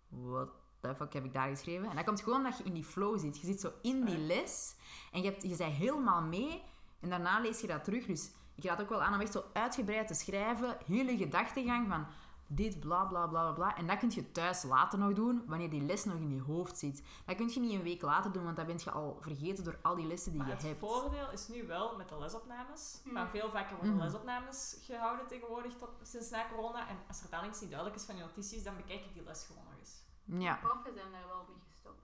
what 0.08 0.50
the 0.80 0.96
fuck 0.96 1.14
heb 1.14 1.26
ik 1.26 1.34
daar 1.34 1.48
geschreven? 1.48 1.90
En 1.90 1.96
dat 1.96 2.06
komt 2.06 2.22
gewoon 2.22 2.38
omdat 2.38 2.58
je 2.58 2.64
in 2.64 2.74
die 2.74 2.84
flow 2.84 3.20
zit. 3.20 3.40
Je 3.40 3.46
zit 3.46 3.60
zo 3.60 3.72
in 3.82 4.06
die 4.06 4.18
les 4.18 4.76
en 5.12 5.22
je, 5.22 5.30
hebt, 5.30 5.42
je 5.42 5.56
bent 5.56 5.74
helemaal 5.74 6.22
mee. 6.22 6.64
En 7.00 7.10
daarna 7.10 7.40
lees 7.40 7.62
je 7.62 7.68
dat 7.68 7.84
terug. 7.84 8.06
Dus 8.06 8.32
ik 8.56 8.64
raad 8.64 8.82
ook 8.82 8.90
wel 8.90 9.04
aan 9.04 9.14
om 9.14 9.20
echt 9.20 9.32
zo 9.32 9.44
uitgebreid 9.54 10.08
te 10.08 10.14
schrijven. 10.14 10.78
Hele 10.86 11.18
gedachtegang 11.18 11.88
van 11.88 12.06
dit, 12.48 12.80
bla 12.80 13.06
bla 13.06 13.28
bla 13.28 13.42
bla 13.44 13.52
bla. 13.52 13.76
En 13.78 13.88
dat 13.88 13.98
kun 13.98 14.12
je 14.14 14.32
thuis 14.32 14.64
later 14.64 15.00
nog 15.00 15.14
doen, 15.14 15.44
wanneer 15.48 15.70
die 15.70 15.82
les 15.82 16.06
nog 16.06 16.16
in 16.16 16.30
je 16.34 16.42
hoofd 16.42 16.78
zit. 16.78 17.04
Dat 17.26 17.36
kun 17.36 17.50
je 17.50 17.60
niet 17.60 17.74
een 17.74 17.84
week 17.84 18.02
later 18.02 18.32
doen, 18.32 18.44
want 18.44 18.56
dan 18.56 18.66
ben 18.66 18.80
je 18.84 18.92
al 18.92 19.18
vergeten 19.22 19.64
door 19.64 19.80
al 19.82 19.96
die 19.96 20.06
lessen 20.08 20.32
die 20.32 20.40
Maar 20.40 20.50
je 20.50 20.54
het 20.56 20.64
hebt. 20.64 20.80
voordeel 20.80 21.32
is 21.32 21.48
nu 21.48 21.68
wel 21.68 21.96
met 21.98 22.10
de 22.10 22.18
lesopnames. 22.20 23.02
Mm. 23.04 23.14
Van 23.14 23.28
veel 23.30 23.50
vaker 23.50 23.76
worden 23.76 23.96
Mhm. 23.96 24.04
lesopnames 24.04 24.78
gehouden 24.82 25.28
tegenwoordig 25.28 25.74
tot, 25.76 25.90
sinds 26.02 26.30
na 26.30 26.48
corona. 26.50 26.88
En 26.88 26.98
als 27.08 27.24
er 27.24 27.30
dan 27.30 27.46
iets 27.46 27.62
niet 27.62 27.70
duidelijk 27.70 28.00
is 28.00 28.06
van 28.06 28.16
je 28.16 28.22
notities, 28.22 28.64
dan 28.64 28.76
bekijk 28.76 29.06
ik 29.06 29.14
die 29.14 29.24
les 29.24 29.46
gewoon 29.46 29.64
nog 29.64 29.80
eens. 29.80 30.04
Ja. 30.26 30.56
Proffen 30.56 30.94
zijn 30.94 31.12
daar 31.12 31.28
wel 31.28 31.46
mee 31.48 31.60
gestopt. 31.68 32.04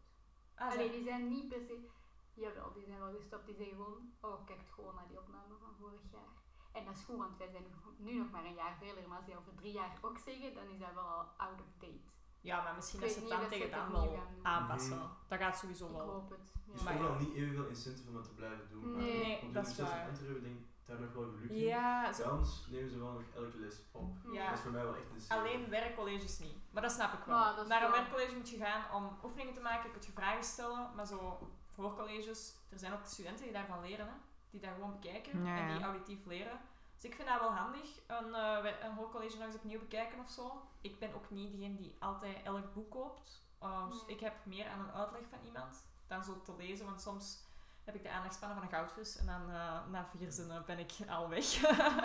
Ah. 0.56 0.72
Allee, 0.72 0.92
die 0.92 1.04
zijn 1.04 1.30
niet 1.30 1.48
per 1.48 1.62
se... 1.68 1.90
Jawel, 2.34 2.74
die 2.74 2.86
zijn 2.86 3.00
wel 3.00 3.14
gestopt. 3.20 3.46
Die 3.46 3.56
zeggen 3.56 3.76
gewoon, 3.76 4.14
oh, 4.22 4.46
kijk 4.46 4.60
gewoon 4.76 4.96
naar 4.96 5.08
die 5.08 5.20
opname 5.20 5.56
van 5.60 5.70
vorig 5.80 6.02
jaar. 6.12 6.34
En 6.72 6.86
dat 6.86 6.96
is 6.96 7.04
goed, 7.04 7.18
want 7.18 7.38
wij 7.38 7.50
zijn 7.50 7.63
nu 7.98 8.13
nog 8.18 8.32
maar 8.32 8.46
een 8.46 8.54
jaar 8.54 8.75
verder. 8.80 9.08
Maar 9.08 9.18
als 9.18 9.25
die 9.25 9.38
over 9.38 9.56
drie 9.56 9.72
jaar 9.74 9.98
ook 10.01 10.18
zeggen, 10.18 10.54
dan 10.54 10.68
is 10.70 10.79
dat 10.79 10.94
wel 10.94 11.03
al 11.03 11.25
out 11.38 11.60
of 11.62 11.68
date. 11.79 12.10
Ja, 12.42 12.64
maar 12.64 12.75
misschien 12.75 13.00
Ik 13.00 13.05
dat 13.05 13.14
ze 13.16 13.20
het 13.20 13.29
dan 13.29 13.50
tegen 13.50 13.62
het 13.70 13.72
dan 13.72 13.92
wel 13.92 14.20
aanpassen. 14.42 14.98
Mhm. 14.98 15.07
Dat 15.27 15.40
gaat 15.40 15.57
sowieso 15.57 15.86
Ik 15.86 15.92
wel. 15.92 16.10
hoop 16.10 16.29
het. 16.29 16.53
Ja. 16.66 16.84
Maar 16.84 16.94
toch 16.94 17.01
ja. 17.01 17.07
wel 17.10 17.18
niet 17.20 17.34
evenveel 17.36 17.66
incentive 17.68 18.07
om 18.07 18.14
dat 18.14 18.24
te 18.24 18.34
blijven 18.34 18.70
doen. 18.70 18.92
maar 18.92 19.01
Nee. 19.01 19.18
Nee, 19.24 19.36
op 19.36 19.42
de 19.48 19.51
dat 19.51 19.68
is 19.68 19.77
waar. 19.77 20.05
denk 20.42 20.46
ik 20.60 20.66
daar 20.86 21.00
nog 21.00 21.14
wel 21.14 21.24
geluk 21.24 21.50
in. 21.50 21.57
Ja, 21.57 22.14
zo- 22.14 22.24
Bij 22.24 22.31
ons 22.34 22.66
nemen 22.70 22.90
ze 22.90 23.00
wel 23.00 23.12
nog 23.12 23.22
elke 23.36 23.57
les 23.57 23.79
op. 23.92 24.16
Ja. 24.31 24.46
Dat 24.50 24.57
is 24.57 24.64
voor 24.64 24.72
mij 24.72 24.84
wel 24.84 24.96
echt 24.96 25.29
een 25.29 25.38
alleen 25.38 25.70
werkcolleges 25.70 26.40
niet. 26.40 26.57
Maar 26.72 26.81
dat 26.81 26.92
snap 26.92 27.14
ik 27.14 27.24
wel. 27.25 27.38
Maar 27.38 27.68
Naar 27.68 27.84
een 27.84 27.92
werkcollege 27.92 28.36
moet 28.36 28.50
je 28.50 28.57
gaan 28.57 28.84
om 29.03 29.18
oefeningen 29.24 29.53
te 29.53 29.62
maken, 29.62 29.92
kun 29.92 30.01
je 30.05 30.12
vragen 30.12 30.44
stellen. 30.44 30.92
Maar 30.96 31.07
zo 31.07 31.40
voor 31.74 31.96
colleges, 31.96 32.55
er 32.70 32.79
zijn 32.79 32.94
ook 32.94 33.00
studenten 33.05 33.44
die 33.44 33.53
daarvan 33.53 33.81
leren, 33.81 34.05
hè? 34.07 34.14
Die 34.51 34.61
dat 34.61 34.70
gewoon 34.74 35.00
bekijken 35.00 35.46
Ja, 35.46 35.57
en 35.57 35.74
die 35.74 35.83
auditief 35.83 36.25
leren. 36.25 36.59
Dus 36.96 37.03
ik 37.09 37.16
vind 37.16 37.27
dat 37.27 37.40
wel 37.40 37.51
handig, 37.53 38.00
een, 38.07 38.33
eh, 38.35 38.61
wer- 38.61 38.83
een 38.85 38.94
hoorcollege 38.96 39.37
nog 39.37 39.46
eens 39.46 39.55
opnieuw 39.55 39.79
bekijken 39.79 40.20
of 40.20 40.29
zo. 40.29 40.61
Ik 40.81 41.00
ben 41.00 41.14
ook 41.14 41.29
niet 41.29 41.51
degene 41.51 41.75
die 41.75 41.96
altijd 42.00 42.44
elk 42.44 42.74
boek 42.74 42.92
koopt. 42.92 43.42
Uh, 43.64 43.87
dus 43.90 44.05
ik 44.05 44.20
heb 44.20 44.33
meer 44.46 44.68
aan 44.70 44.79
een 44.79 44.92
uitleg 44.92 45.22
van 45.29 45.40
iemand 45.46 45.83
dan 46.07 46.24
zo 46.24 46.42
te 46.42 46.53
lezen, 46.57 46.85
want 46.85 47.01
soms 47.01 47.44
heb 47.92 48.00
ik 48.01 48.08
de 48.08 48.16
aandachtspannen 48.16 48.58
van 48.58 48.68
een 48.68 48.74
goudvis 48.74 49.18
en 49.18 49.25
dan 49.25 49.42
eh, 49.50 49.80
na 49.92 50.06
vier 50.16 50.32
zinnen 50.32 50.64
ben 50.66 50.80
ik 50.80 50.92
al 51.10 51.30
weg. 51.30 51.46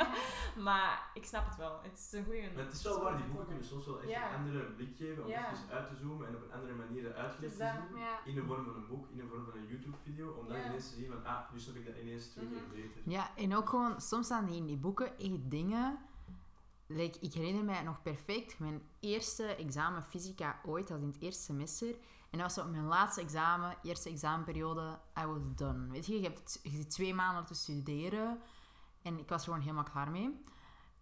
maar 0.69 1.11
ik 1.15 1.25
snap 1.25 1.45
het 1.49 1.57
wel. 1.57 1.81
Het 1.83 1.99
is 1.99 2.13
een 2.13 2.25
goede. 2.25 2.41
Het 2.41 2.73
is 2.73 2.83
wel 2.83 3.03
waar, 3.03 3.17
die 3.17 3.27
boeken 3.27 3.47
kunnen 3.47 3.65
soms 3.65 3.87
wel 3.87 4.01
echt 4.01 4.09
Ja. 4.11 4.29
een 4.29 4.35
andere 4.39 4.61
blik 4.65 4.97
geven 4.97 5.23
om 5.25 5.31
Ja. 5.31 5.53
uit 5.71 5.89
te 5.89 5.97
zoomen 5.97 6.27
en 6.29 6.37
op 6.37 6.43
een 6.43 6.53
andere 6.53 6.75
manier 6.75 7.03
Dus 7.41 7.51
te 7.51 7.57
zien. 7.57 7.99
Ja. 7.99 8.19
In 8.25 8.35
de 8.35 8.45
vorm 8.45 8.65
van 8.65 8.75
een 8.75 8.87
boek, 8.87 9.11
in 9.11 9.17
de 9.17 9.27
vorm 9.27 9.45
van 9.45 9.55
een 9.61 9.67
YouTube-video, 9.67 10.31
om 10.33 10.49
dan 10.49 10.57
Ja. 10.59 10.65
ineens 10.65 10.89
te 10.89 10.95
zien 10.95 11.11
van, 11.11 11.25
ah, 11.25 11.53
nu 11.53 11.59
snap 11.61 11.75
ik 11.75 11.87
dat 11.87 11.97
ineens 12.03 12.27
twee 12.27 12.49
keer 12.49 12.57
Mhm. 12.63 12.71
beter. 12.75 13.01
Ja, 13.05 13.31
en 13.37 13.57
ook 13.57 13.69
gewoon, 13.69 14.01
soms 14.01 14.27
staan 14.27 14.47
die 14.47 14.57
in 14.57 14.67
die 14.67 14.77
boeken 14.77 15.19
echt 15.19 15.51
dingen. 15.51 15.99
Like, 16.89 17.19
ik 17.21 17.33
herinner 17.33 17.65
mij 17.65 17.83
nog 17.83 18.03
perfect 18.03 18.59
mijn 18.59 18.83
eerste 19.01 19.45
examen 19.55 20.03
fysica 20.03 20.61
ooit, 20.65 20.89
dat 20.89 20.97
was 20.97 21.07
in 21.07 21.13
het 21.13 21.23
eerste 21.23 21.43
semester. 21.43 21.95
En 22.37 22.43
dat 22.43 22.55
was 22.55 22.65
zo 22.65 22.71
mijn 22.71 22.87
laatste 22.87 23.21
examen, 23.21 23.77
eerste 23.83 24.09
examenperiode, 24.09 24.99
I 25.19 25.27
was 25.27 25.41
done. 25.55 25.89
Weet 25.91 26.07
je, 26.07 26.21
je, 26.21 26.23
hebt, 26.23 26.61
je 26.63 26.71
zit 26.71 26.91
twee 26.91 27.15
maanden 27.15 27.45
te 27.45 27.55
studeren 27.55 28.41
en 29.03 29.19
ik 29.19 29.29
was 29.29 29.45
gewoon 29.45 29.61
helemaal 29.61 29.85
klaar 29.85 30.11
mee. 30.11 30.45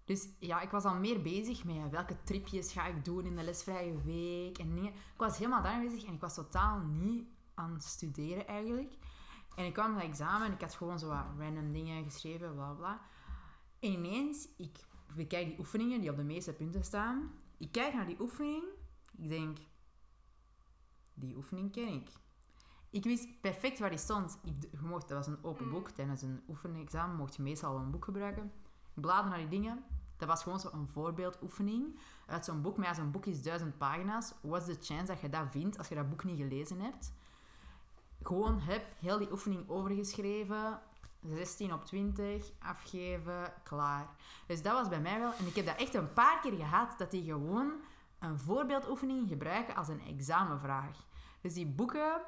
Dus 0.04 0.28
ja, 0.38 0.60
ik 0.60 0.70
was 0.70 0.84
al 0.84 0.94
meer 0.94 1.22
bezig 1.22 1.64
met 1.64 1.90
welke 1.90 2.22
tripjes 2.24 2.72
ga 2.72 2.86
ik 2.86 3.04
doen 3.04 3.24
in 3.24 3.36
de 3.36 3.42
lesvrije 3.42 4.02
week 4.02 4.58
en 4.58 4.74
dingen. 4.74 4.92
Ik 4.92 5.16
was 5.16 5.38
helemaal 5.38 5.62
daarmee 5.62 5.88
bezig 5.88 6.08
en 6.08 6.14
ik 6.14 6.20
was 6.20 6.34
totaal 6.34 6.78
niet 6.78 7.28
aan 7.54 7.72
het 7.72 7.84
studeren 7.84 8.46
eigenlijk. 8.46 8.92
En 9.56 9.64
ik 9.64 9.72
kwam 9.72 9.92
naar 9.92 10.00
het 10.00 10.10
examen 10.10 10.46
en 10.46 10.52
ik 10.52 10.60
had 10.60 10.74
gewoon 10.74 10.98
zo 10.98 11.08
wat 11.08 11.24
random 11.38 11.72
dingen 11.72 12.04
geschreven, 12.04 12.54
bla 12.54 12.72
bla. 12.72 13.00
En 13.80 13.92
ineens, 13.92 14.48
ik 14.56 14.86
bekijk 15.14 15.46
die 15.46 15.58
oefeningen 15.58 16.00
die 16.00 16.10
op 16.10 16.16
de 16.16 16.24
meeste 16.24 16.52
punten 16.52 16.84
staan. 16.84 17.30
Ik 17.58 17.72
kijk 17.72 17.94
naar 17.94 18.06
die 18.06 18.20
oefening. 18.20 18.64
Ik 19.16 19.28
denk, 19.28 19.58
die 21.14 21.36
oefening 21.36 21.72
ken 21.72 21.88
ik. 21.88 22.08
Ik 22.90 23.04
wist 23.04 23.40
perfect 23.40 23.78
waar 23.78 23.90
die 23.90 23.98
stond. 23.98 24.38
Ik, 24.70 24.80
mocht, 24.80 25.08
dat 25.08 25.16
was 25.16 25.26
een 25.26 25.44
open 25.44 25.64
Mm. 25.66 25.70
boek. 25.72 25.90
Tijdens 25.90 26.22
een 26.22 26.42
oefenexamen 26.48 27.16
mocht 27.16 27.36
je 27.36 27.42
meestal 27.42 27.76
een 27.76 27.90
boek 27.90 28.04
gebruiken. 28.04 28.52
Ik 28.94 29.02
bladerde 29.02 29.28
naar 29.28 29.38
die 29.38 29.60
dingen. 29.60 29.84
Dat 30.16 30.28
was 30.28 30.42
gewoon 30.42 30.60
zo'n 30.60 30.88
voorbeeldoefening 30.92 31.98
uit 32.26 32.44
zo'n 32.44 32.62
boek. 32.62 32.76
Maar 32.76 32.86
ja, 32.86 32.94
zo'n 32.94 33.10
boek 33.10 33.26
is 33.26 33.42
duizend 33.42 33.78
pagina's. 33.78 34.34
What's 34.40 34.66
the 34.66 34.76
chance 34.80 35.04
dat 35.06 35.20
je 35.20 35.28
dat 35.28 35.46
vindt 35.50 35.78
als 35.78 35.88
je 35.88 35.94
dat 35.94 36.08
boek 36.08 36.24
niet 36.24 36.38
gelezen 36.38 36.80
hebt? 36.80 37.12
Gewoon 38.22 38.60
heb 38.60 38.84
heel 38.98 39.18
die 39.18 39.30
oefening 39.32 39.68
overgeschreven. 39.68 40.80
16 41.26 41.72
op 41.72 41.84
20, 41.84 42.50
afgeven, 42.58 43.52
klaar. 43.62 44.08
Dus 44.46 44.62
dat 44.62 44.72
was 44.72 44.88
bij 44.88 45.00
mij 45.00 45.18
wel. 45.18 45.32
En 45.32 45.46
ik 45.46 45.54
heb 45.54 45.66
dat 45.66 45.76
echt 45.76 45.94
een 45.94 46.12
paar 46.12 46.40
keer 46.40 46.52
gehad, 46.52 46.98
dat 46.98 47.10
die 47.10 47.24
gewoon 47.24 47.72
een 48.24 48.38
voorbeeldoefening 48.38 49.28
gebruiken 49.28 49.74
als 49.74 49.88
een 49.88 50.00
examenvraag. 50.06 50.96
Dus 51.40 51.54
die 51.54 51.66
boeken, 51.66 52.22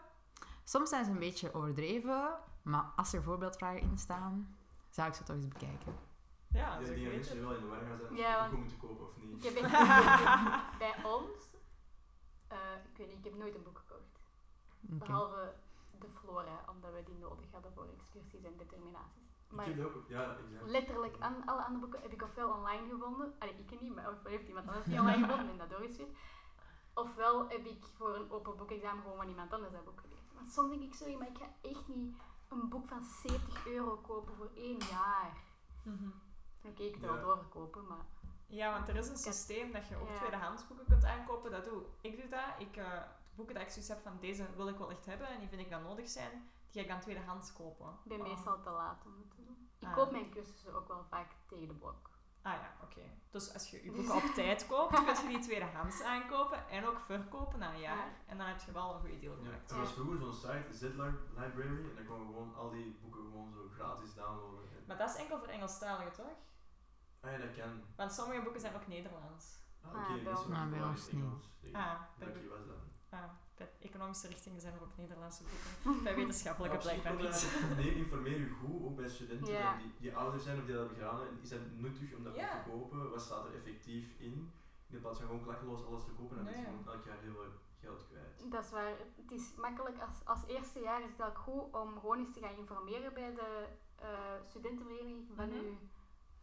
soms 0.64 0.88
zijn 0.88 1.04
ze 1.04 1.10
een 1.10 1.18
beetje 1.18 1.54
overdreven, 1.54 2.38
maar 2.62 2.92
als 2.96 3.12
er 3.12 3.22
voorbeeldvragen 3.22 3.80
in 3.80 3.98
staan, 3.98 4.56
zou 4.90 5.08
ik 5.08 5.14
ze 5.14 5.22
toch 5.22 5.36
eens 5.36 5.48
bekijken. 5.48 5.94
Ja, 6.48 6.78
dat 6.78 6.86
Die 6.86 7.04
een 7.06 7.10
mensen 7.14 7.40
wel 7.40 7.54
in 7.54 7.60
de 7.60 7.66
war 7.66 7.80
gaan 7.80 8.00
of 8.10 8.16
Ja, 8.16 8.40
boeken 8.40 8.58
moeten 8.58 8.78
kopen 8.78 9.06
of 9.06 9.16
Ik 9.16 9.22
niet. 9.24 9.44
heb 9.44 9.54
echt 9.56 9.72
bij 10.84 10.94
ons, 11.04 11.48
eh, 12.48 12.58
ik 12.90 12.96
weet 12.96 13.08
niet, 13.08 13.18
ik 13.18 13.24
heb 13.24 13.34
nooit 13.34 13.54
een 13.54 13.62
boek 13.62 13.78
gekocht. 13.78 14.20
Behalve 14.80 15.54
de 15.98 16.08
flora, 16.20 16.64
omdat 16.70 16.92
we 16.92 17.02
die 17.04 17.14
nodig 17.18 17.46
hadden 17.52 17.72
voor 17.72 17.86
excursies 17.98 18.42
en 18.44 18.56
determinaties. 18.56 19.25
Ik 19.48 19.56
Maar 19.56 19.84
ook, 19.86 20.04
ja, 20.08 20.36
exact. 20.36 20.70
letterlijk 20.70 21.16
aan 21.18 21.42
alle 21.46 21.62
andere 21.62 21.80
boeken 21.80 22.02
heb 22.02 22.12
ik 22.12 22.22
ofwel 22.22 22.50
online 22.50 22.88
gevonden, 22.88 23.34
allee, 23.38 23.54
ik 23.66 23.80
niet, 23.80 23.94
maar 23.94 24.08
ofwel 24.10 24.32
heeft 24.32 24.48
iemand 24.48 24.66
anders 24.68 24.86
die 24.86 24.98
online 25.00 25.26
gevonden 25.26 25.50
en 25.50 25.58
dat 25.58 25.70
doorgestuurd. 25.70 26.16
Ofwel 26.94 27.48
heb 27.48 27.64
ik 27.64 27.84
voor 27.96 28.14
een 28.14 28.30
open 28.30 28.56
boekexamen 28.56 29.02
gewoon 29.02 29.16
van 29.16 29.28
iemand 29.28 29.52
anders 29.52 29.72
dat 29.72 29.84
boek 29.84 30.00
gelezen. 30.00 30.34
Want 30.34 30.52
soms 30.52 30.70
denk 30.70 30.82
ik, 30.82 30.94
sorry, 30.94 31.14
maar 31.14 31.28
ik 31.28 31.38
ga 31.38 31.48
echt 31.70 31.88
niet 31.88 32.16
een 32.48 32.68
boek 32.68 32.88
van 32.88 33.04
70 33.04 33.66
euro 33.66 33.96
kopen 33.96 34.34
voor 34.34 34.50
één 34.54 34.78
jaar. 34.90 35.36
Mhm. 35.82 36.08
Oké, 36.64 36.82
ik 36.82 36.92
kan 36.92 37.00
het 37.02 37.10
Ja. 37.10 37.16
wel 37.16 37.24
doorverkopen, 37.24 37.86
maar... 37.86 38.04
Ja, 38.46 38.72
want 38.72 38.88
er 38.88 38.96
is 38.96 39.08
een 39.08 39.16
systeem 39.16 39.72
dat 39.72 39.88
je 39.88 39.96
ook 39.96 40.08
Ja. 40.08 40.14
tweedehands 40.14 40.66
boeken 40.66 40.86
kunt 40.86 41.04
aankopen. 41.04 41.50
Dat 41.50 41.64
doe 41.64 41.82
ik. 42.00 42.16
doe 42.20 42.28
dat. 42.28 42.54
Ik, 42.58 42.76
eh, 42.76 42.90
de 43.30 43.34
boeken 43.34 43.54
dat 43.54 43.64
ik 43.64 43.70
zoiets 43.70 43.88
heb 43.88 44.02
van 44.02 44.16
deze 44.20 44.46
wil 44.56 44.68
ik 44.68 44.78
wel 44.78 44.90
echt 44.90 45.06
hebben 45.06 45.28
en 45.28 45.38
die 45.38 45.48
vind 45.48 45.60
ik 45.60 45.70
dan 45.70 45.82
nodig 45.82 46.08
zijn, 46.08 46.30
die 46.70 46.72
ga 46.72 46.80
ik 46.80 46.88
dan 46.88 47.00
tweedehands 47.00 47.52
kopen. 47.52 47.86
Ik 48.04 48.08
ben 48.08 48.22
meestal 48.22 48.60
te 48.60 48.70
laat 48.70 49.04
om 49.06 49.12
het 49.18 49.30
te 49.30 49.35
doen. 49.35 49.35
Ik 49.86 49.92
Ah. 49.92 49.98
koop 49.98 50.10
mijn 50.10 50.30
cursussen 50.30 50.74
ook 50.74 50.88
wel 50.88 51.04
vaak 51.10 51.30
tegen 51.46 51.66
de 51.68 51.74
blok. 51.74 52.10
Ah 52.42 52.52
ja, 52.52 52.72
oké. 52.82 53.00
Dus 53.30 53.54
als 53.54 53.70
je 53.70 53.84
je 53.84 53.92
boeken 53.92 54.14
op 54.14 54.22
tijd 54.34 54.66
koopt, 54.66 54.94
kun 55.04 55.04
je 55.22 55.28
die 55.28 55.38
tweedehands 55.38 56.02
aankopen 56.02 56.68
en 56.68 56.86
ook 56.86 56.98
verkopen 57.00 57.58
na 57.58 57.72
een 57.74 57.80
jaar. 57.80 57.96
Ja. 57.96 58.12
En 58.26 58.38
dan 58.38 58.46
heb 58.46 58.60
je 58.60 58.72
wel 58.72 58.94
een 58.94 59.00
goede 59.00 59.18
deal 59.18 59.36
Ja, 59.36 59.42
gemaakt. 59.44 59.70
er 59.70 59.78
was 59.78 59.92
vroeger 59.92 60.18
zo'n 60.18 60.32
site, 60.34 60.66
Z-Library, 60.72 61.88
en 61.90 61.94
dan 61.94 62.04
kon 62.06 62.20
je 62.20 62.26
gewoon 62.26 62.54
al 62.54 62.70
die 62.70 62.98
boeken 63.02 63.20
gewoon 63.22 63.52
zo 63.52 63.68
gratis 63.74 64.14
downloaden. 64.14 64.70
En- 64.76 64.84
Maar 64.86 64.96
dat 64.98 65.08
is 65.10 65.16
enkel 65.16 65.38
voor 65.38 65.48
Engelstaligen, 65.48 66.12
toch? 66.12 66.34
Ah 67.20 67.30
ja, 67.30 67.38
dat 67.38 67.54
kan. 67.56 67.82
Want 67.96 68.12
sommige 68.12 68.42
boeken 68.42 68.60
zijn 68.60 68.74
ook 68.74 68.86
Nederlands. 68.86 69.58
Ah, 69.82 69.94
Ah, 69.94 70.00
oké, 70.00 70.12
bij 70.22 70.32
dat 70.32 70.46
wel 70.46 70.56
Ah, 70.56 70.68
bij 70.70 70.78
waar, 70.80 70.88
ons 70.88 71.06
is 71.06 71.12
niet. 71.12 71.24
Ah, 71.74 72.00
bij, 72.18 72.26
Dank 72.32 72.42
je, 72.42 72.48
was 72.48 72.66
dat. 72.66 72.94
ah, 73.10 73.30
bij 73.56 73.70
economische 73.80 74.28
richtingen 74.28 74.60
zijn 74.60 74.74
er 74.74 74.82
ook 74.82 74.96
Nederlandse 74.96 75.42
boeken. 75.42 76.02
Bij 76.04 76.14
wetenschappelijke 76.14 76.76
blijkbaar 76.78 77.16
niet. 77.16 77.58
Nee, 77.76 77.94
informeer 77.94 78.38
je 78.38 78.48
goed, 78.48 78.82
ook 78.84 78.96
bij 78.96 79.08
studenten 79.08 79.52
Ja. 79.52 79.76
die, 79.76 79.92
die 79.98 80.16
ouder 80.16 80.40
zijn 80.40 80.58
of 80.58 80.64
die 80.64 80.74
dat 80.74 80.86
hebben 80.86 80.98
gedaan. 81.02 81.20
En 81.26 81.38
Is 81.42 81.50
het 81.50 81.80
nuttig 81.80 82.14
om 82.14 82.24
dat 82.24 82.34
te 82.34 82.46
kopen? 82.70 83.10
Wat 83.10 83.22
staat 83.22 83.44
er 83.46 83.54
effectief 83.54 84.18
in? 84.18 84.52
In 84.90 85.00
plaats 85.00 85.18
van 85.18 85.26
gewoon 85.28 85.42
klakkeloos 85.42 85.84
alles 85.86 86.04
te 86.04 86.10
kopen, 86.12 86.36
dan 86.36 86.44
Nee, 86.44 86.54
is 86.54 86.60
je 86.60 86.66
ja. 86.66 86.72
gewoon 86.76 86.94
elk 86.94 87.04
jaar 87.04 87.18
heel 87.20 87.32
veel 87.32 87.52
geld 87.80 88.06
kwijt. 88.08 88.50
Dat 88.52 88.64
is 88.64 88.70
waar. 88.70 88.92
Het 89.16 89.30
is 89.30 89.54
makkelijk. 89.56 90.00
Als, 90.00 90.24
als 90.24 90.46
eerste 90.46 90.80
jaar 90.80 91.02
is 91.02 91.10
het 91.16 91.26
ook 91.26 91.38
goed 91.38 91.74
om 91.74 91.98
gewoon 92.00 92.18
eens 92.18 92.32
te 92.34 92.40
gaan 92.40 92.56
informeren 92.56 93.14
bij 93.14 93.34
de 93.34 93.66
eh, 93.96 94.08
studentenvereniging 94.48 95.26
van, 95.36 95.48
Mhm. 95.48 95.56
uw, 95.58 95.78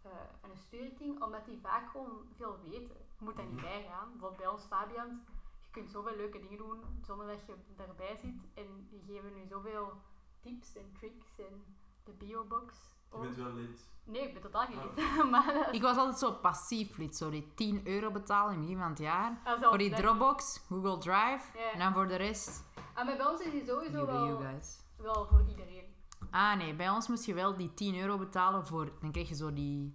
eh, 0.02 0.12
van 0.42 0.50
uw 0.50 0.56
studierichting, 0.56 1.22
omdat 1.24 1.46
die 1.46 1.60
vaak 1.62 1.90
gewoon 1.90 2.28
veel 2.38 2.60
weten. 2.70 2.98
Je 3.18 3.24
moet 3.24 3.36
daar 3.36 3.46
niet 3.46 3.56
Mhm. 3.56 3.64
bij 3.66 3.84
gaan. 3.90 4.10
Bijvoorbeeld 4.12 4.42
bij 4.42 4.48
ons 4.52 4.64
Fabians, 4.66 5.14
je 5.26 5.33
kunt 5.74 5.92
zoveel 5.92 6.16
leuke 6.16 6.40
dingen 6.40 6.58
doen 6.58 6.80
zonder 7.02 7.28
dat 7.28 7.46
je 7.48 7.54
daarbij 7.78 8.16
zit. 8.22 8.36
En 8.54 8.88
die 8.90 9.02
geven 9.08 9.34
nu 9.34 9.46
zoveel 9.50 9.94
tips 10.42 10.76
en 10.76 10.92
tricks 11.00 11.26
en 11.38 11.64
de 12.04 12.12
biobox. 12.12 12.76
Je 13.12 13.20
bent 13.20 13.36
wel 13.36 13.54
lid. 13.54 13.90
Nee, 14.04 14.22
ik 14.28 14.34
ben 14.34 14.42
totaal 14.42 14.66
geen 14.66 14.78
Ah. 14.80 14.86
lid. 14.96 15.30
maar 15.32 15.54
dat 15.54 15.68
is- 15.68 15.72
Ik 15.76 15.82
was 15.82 15.98
altijd 15.98 16.18
zo 16.18 16.32
passief 16.32 16.98
lid, 16.98 17.16
zo 17.16 17.30
die 17.30 17.52
10 17.56 17.88
euro 17.88 18.12
betalen 18.12 18.54
in 18.54 18.58
het 18.60 18.68
begin 18.68 18.82
van 18.82 18.90
het 18.90 19.00
jaar. 19.00 19.42
is 19.60 19.66
Voor 19.68 19.78
die 19.78 19.94
Dropbox, 19.96 20.60
Google 20.68 20.98
Drive. 20.98 21.58
En 21.74 21.80
dan 21.80 21.94
voor 21.94 22.08
de 22.08 22.16
rest, 22.16 22.64
Ah, 22.94 23.06
maar 23.06 23.18
bij 23.18 23.26
ons 23.28 23.42
is 23.42 23.52
die 23.52 23.66
sowieso 23.66 24.06
you 24.06 24.06
wel, 24.06 24.38
guys. 24.38 24.80
wel 24.98 25.28
voor 25.28 25.44
iedereen. 25.50 25.84
Ah 26.32 26.58
nee, 26.58 26.74
bij 26.76 26.90
ons 26.90 27.08
moest 27.08 27.26
je 27.26 27.34
wel 27.34 27.58
die 27.58 27.74
10 27.74 27.96
euro 28.00 28.18
betalen 28.18 28.66
voor... 28.66 28.90
Dan 29.02 29.12
kreeg 29.12 29.30
je 29.30 29.36
zo 29.36 29.54
die... 29.54 29.94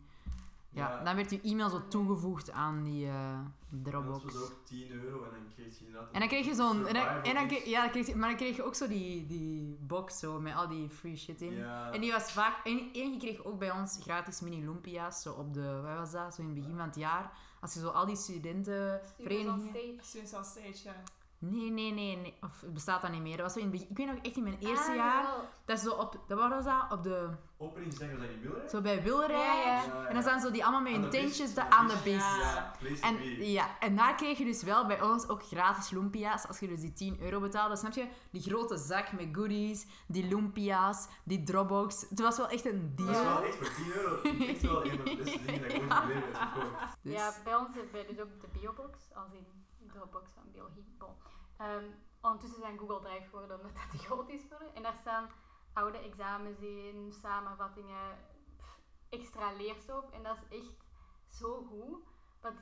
Ja, 0.70 0.88
Ja. 0.88 1.04
dan 1.04 1.14
werd 1.16 1.30
je 1.30 1.40
e-mail 1.40 1.68
zo 1.68 1.88
toegevoegd 1.88 2.50
aan 2.50 2.84
die 2.84 3.06
eh 3.06 3.38
Dat 3.70 3.92
Dropbox. 3.92 4.24
was 4.24 4.34
ook 4.42 4.56
10 4.64 4.90
euro 4.90 5.24
en 5.24 5.30
dan 5.30 5.48
kreeg 5.54 5.78
je 5.78 5.84
inderdaad... 5.86 6.12
En 6.12 6.18
dan 6.20 6.28
kreeg 6.28 6.46
je 6.46 6.54
zo'n... 6.54 6.86
En 6.86 6.94
dan, 6.94 7.02
survival 7.02 7.22
en 7.22 7.34
dan 7.34 7.44
iets. 7.44 7.52
kreeg, 7.54 7.64
ja, 7.64 7.80
dan 7.82 7.90
kreeg 7.90 8.06
je, 8.06 8.16
maar 8.16 8.28
dan 8.28 8.38
kreeg 8.38 8.56
je 8.56 8.62
ook 8.64 8.74
zo 8.74 8.86
die, 8.88 9.26
die 9.26 9.78
box 9.80 10.18
zo, 10.18 10.40
met 10.40 10.54
al 10.54 10.68
die 10.68 10.88
free 10.88 11.16
shit 11.16 11.40
in. 11.40 11.52
Ja. 11.56 11.90
En 11.92 12.00
die 12.00 12.12
was 12.12 12.32
vaak... 12.32 12.66
En, 12.66 12.78
en 12.78 13.12
je 13.12 13.16
kreeg 13.18 13.44
ook 13.44 13.58
bij 13.58 13.70
ons 13.70 13.98
gratis 14.02 14.40
mini 14.40 14.64
lumpia's, 14.64 15.22
zo 15.22 15.32
op 15.32 15.54
de... 15.54 15.80
Wat 15.82 15.96
was 15.96 16.10
dat? 16.10 16.34
Zo 16.34 16.40
in 16.42 16.48
het 16.48 16.56
begin 16.58 16.76
van 16.76 16.86
het 16.86 16.96
jaar. 16.96 17.32
Als 17.60 17.74
je 17.74 17.80
zo 17.80 17.88
al 17.88 18.06
die. 18.06 18.16
Stage. 18.16 19.94
Students 20.00 20.34
on 20.34 20.44
stage, 20.44 20.84
ja. 20.84 21.02
Nee, 21.40 21.70
nee, 21.70 21.92
nee, 21.92 22.16
nee. 22.16 22.34
Of 22.40 22.60
het 22.60 22.74
bestaat 22.74 23.02
dat 23.02 23.10
niet 23.10 23.22
meer. 23.22 23.36
Dat 23.36 23.46
was 23.46 23.52
zo 23.52 23.58
in 23.60 23.70
begin... 23.70 23.86
Ik 23.90 23.96
weet 23.96 24.06
nog 24.06 24.16
echt 24.22 24.36
in 24.36 24.42
mijn 24.42 24.58
eerste 24.58 24.90
Ah, 24.90 24.96
jaar... 24.96 25.22
jawel. 25.22 25.44
Dat 25.64 25.76
is 25.76 25.82
zo 25.82 25.90
op... 25.90 26.20
Dat 26.26 26.38
was 26.38 26.64
dat? 26.64 26.84
Op 26.92 27.02
de... 27.02 27.28
Openingsdag 27.60 28.10
was 28.10 28.18
dat 28.20 28.28
in 28.28 28.40
Wilrijk? 28.40 28.70
Zo 28.70 28.80
bij 28.80 29.02
Wilrijk. 29.02 29.30
Ja, 29.30 29.82
ja. 29.82 30.06
En 30.06 30.12
dan 30.14 30.22
staan 30.22 30.40
zo 30.40 30.50
die 30.50 30.62
allemaal 30.64 30.80
met 30.80 30.92
hun 30.92 31.10
tentjes 31.10 31.54
de 31.54 31.70
aan 31.70 31.88
de 31.88 31.94
to 32.02 33.06
En, 33.06 33.44
ja, 33.50 33.78
en 33.80 33.96
daar 33.96 34.14
kreeg 34.14 34.38
je 34.38 34.44
dus 34.44 34.62
wel 34.62 34.86
bij 34.86 35.02
ons 35.02 35.28
ook 35.28 35.42
gratis 35.42 35.90
lumpia's. 35.90 36.46
Als 36.46 36.58
je 36.58 36.68
dus 36.68 36.80
die 36.80 36.92
10 36.92 37.20
euro 37.20 37.40
betaalde, 37.40 37.76
snap 37.76 37.92
je? 37.92 38.08
Die 38.30 38.42
grote 38.42 38.76
zak 38.76 39.12
met 39.12 39.28
goodies, 39.32 39.86
die 40.06 40.28
lumpia's, 40.28 41.08
die 41.24 41.42
Dropbox. 41.42 42.06
Het 42.10 42.20
was 42.20 42.36
wel 42.36 42.48
echt 42.48 42.64
een 42.64 42.92
Dat 42.96 43.08
is 43.08 43.12
deal. 43.16 43.24
wel 43.24 43.42
echt 43.42 43.56
voor 43.56 43.74
10 43.74 43.92
euro. 43.94 44.20
Echt 44.48 44.60
wel 44.62 44.84
een 44.84 44.96
van 44.96 45.04
de 45.04 45.16
beste 45.16 45.44
dingen 45.44 45.60
dat 45.62 45.72
ik 45.72 45.86
ooit 45.86 45.88
in 45.88 46.00
mijn 46.00 46.08
leven 46.08 46.28
heb 46.32 46.34
gekocht. 46.40 46.96
Dus, 47.02 47.12
Ja, 47.12 47.32
bij 47.44 47.54
ons 47.56 47.74
hebben 47.74 47.92
we 47.92 48.06
dus 48.08 48.20
ook 48.20 48.40
de 48.40 48.48
biobox, 48.52 48.98
als 49.14 49.32
in 49.32 49.46
Dropbox 49.92 50.30
van 50.34 50.42
biologie. 50.52 50.84
Bon. 50.98 51.08
Ehm, 51.58 51.84
ondertussen 52.20 52.60
zijn 52.60 52.78
Google 52.78 53.00
Drive 53.00 53.28
geworden 53.28 53.56
omdat 53.56 53.74
dat 53.74 53.90
te 53.90 53.98
groot 54.06 54.28
is 54.28 54.42
voor 54.48 54.70
En 54.74 54.82
daar 54.82 54.96
staan 55.00 55.30
oude 55.72 55.98
examens 55.98 56.58
in, 56.60 57.12
samenvattingen, 57.12 58.18
pff, 58.56 58.78
extra 59.08 59.52
leerstof. 59.52 60.10
En 60.10 60.22
dat 60.22 60.36
is 60.36 60.58
echt 60.58 60.84
zo 61.28 61.62
goed. 61.62 62.02
Want 62.40 62.60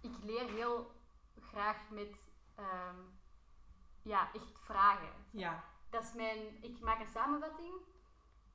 ik 0.00 0.16
leer 0.22 0.48
heel 0.48 0.90
graag 1.40 1.90
met 1.90 2.20
ehm, 2.54 2.96
ja, 4.02 4.32
echt 4.32 4.58
vragen. 4.58 5.12
Ja. 5.30 5.64
Dat 5.90 6.02
is 6.02 6.12
mijn, 6.12 6.62
ik 6.62 6.80
maak 6.80 7.00
een 7.00 7.06
samenvatting, 7.06 7.74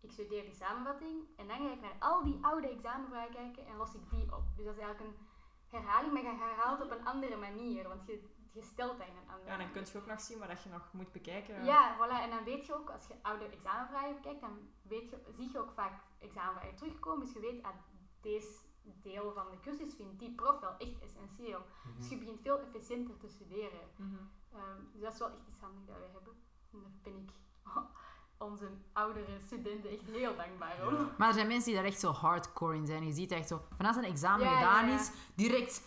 ik 0.01 0.11
studeer 0.11 0.43
die 0.43 0.53
samenvatting 0.53 1.37
en 1.37 1.47
dan 1.47 1.57
ga 1.57 1.71
ik 1.71 1.81
naar 1.81 1.95
al 1.99 2.23
die 2.23 2.39
oude 2.41 2.69
examenvragen 2.69 3.33
kijken 3.33 3.65
en 3.65 3.75
los 3.75 3.93
ik 3.93 4.09
die 4.09 4.35
op. 4.35 4.43
Dus 4.55 4.65
dat 4.65 4.75
is 4.75 4.81
eigenlijk 4.81 4.99
een 4.99 5.27
herhaling, 5.67 6.13
maar 6.13 6.21
je 6.23 6.37
herhaalt 6.37 6.81
op 6.81 6.91
een 6.91 7.05
andere 7.05 7.35
manier, 7.35 7.87
want 7.87 8.05
je, 8.05 8.29
je 8.53 8.61
stelt 8.61 8.97
dat 8.97 9.07
in 9.07 9.15
een 9.15 9.29
andere 9.33 9.49
Ja, 9.49 9.57
dan 9.57 9.71
kun 9.71 9.85
je 9.91 9.97
ook 9.97 10.05
nog 10.05 10.21
zien 10.21 10.39
wat 10.39 10.63
je 10.63 10.69
nog 10.69 10.89
moet 10.91 11.11
bekijken. 11.11 11.65
Ja, 11.65 11.95
voilà. 11.97 12.21
En 12.21 12.29
dan 12.29 12.43
weet 12.43 12.65
je 12.65 12.75
ook, 12.75 12.89
als 12.89 13.07
je 13.07 13.13
oude 13.21 13.45
examenvragen 13.45 14.15
bekijkt, 14.15 14.41
dan 14.41 14.69
weet 14.81 15.09
je, 15.09 15.17
zie 15.35 15.51
je 15.51 15.59
ook 15.59 15.71
vaak 15.71 16.01
examenvragen 16.19 16.75
terugkomen. 16.75 17.25
Dus 17.25 17.33
je 17.33 17.39
weet, 17.39 17.63
ah, 17.63 17.75
deze 18.21 18.57
deel 18.83 19.33
van 19.33 19.45
de 19.51 19.59
cursus 19.59 19.93
vindt 19.95 20.19
die 20.19 20.35
prof 20.35 20.59
wel 20.59 20.77
echt 20.77 20.99
essentieel. 20.99 21.61
Dus 21.97 22.09
je 22.09 22.17
begint 22.17 22.41
veel 22.41 22.59
efficiënter 22.59 23.17
te 23.17 23.27
studeren. 23.27 23.79
Mhm. 23.95 24.15
Ehm, 24.53 24.81
dus 24.91 25.01
dat 25.01 25.13
is 25.13 25.19
wel 25.19 25.27
echt 25.27 25.47
iets 25.47 25.59
handig 25.59 25.85
dat 25.85 25.95
we 25.95 26.09
hebben. 26.13 26.33
En 26.71 26.79
daar 26.81 26.91
ben 27.03 27.15
ik 27.15 27.31
onze 28.47 28.69
oudere 28.93 29.39
studenten 29.39 29.89
echt 29.89 30.05
heel 30.05 30.35
dankbaar 30.35 30.87
om. 30.87 30.93
Ja. 30.93 31.15
Maar 31.17 31.27
er 31.27 31.33
zijn 31.33 31.47
mensen 31.47 31.65
die 31.65 31.75
daar 31.75 31.89
echt 31.89 31.99
zo 31.99 32.11
hardcore 32.11 32.75
in 32.75 32.85
zijn. 32.85 33.05
Je 33.05 33.13
ziet 33.13 33.31
echt 33.31 33.47
zo, 33.47 33.61
van 33.77 33.85
als 33.85 33.95
een 33.95 34.03
examen 34.03 34.45
Ja, 34.45 34.51
ja, 34.51 34.57
gedaan 34.57 34.89
ja. 34.89 34.99
is, 34.99 35.11
direct 35.35 35.83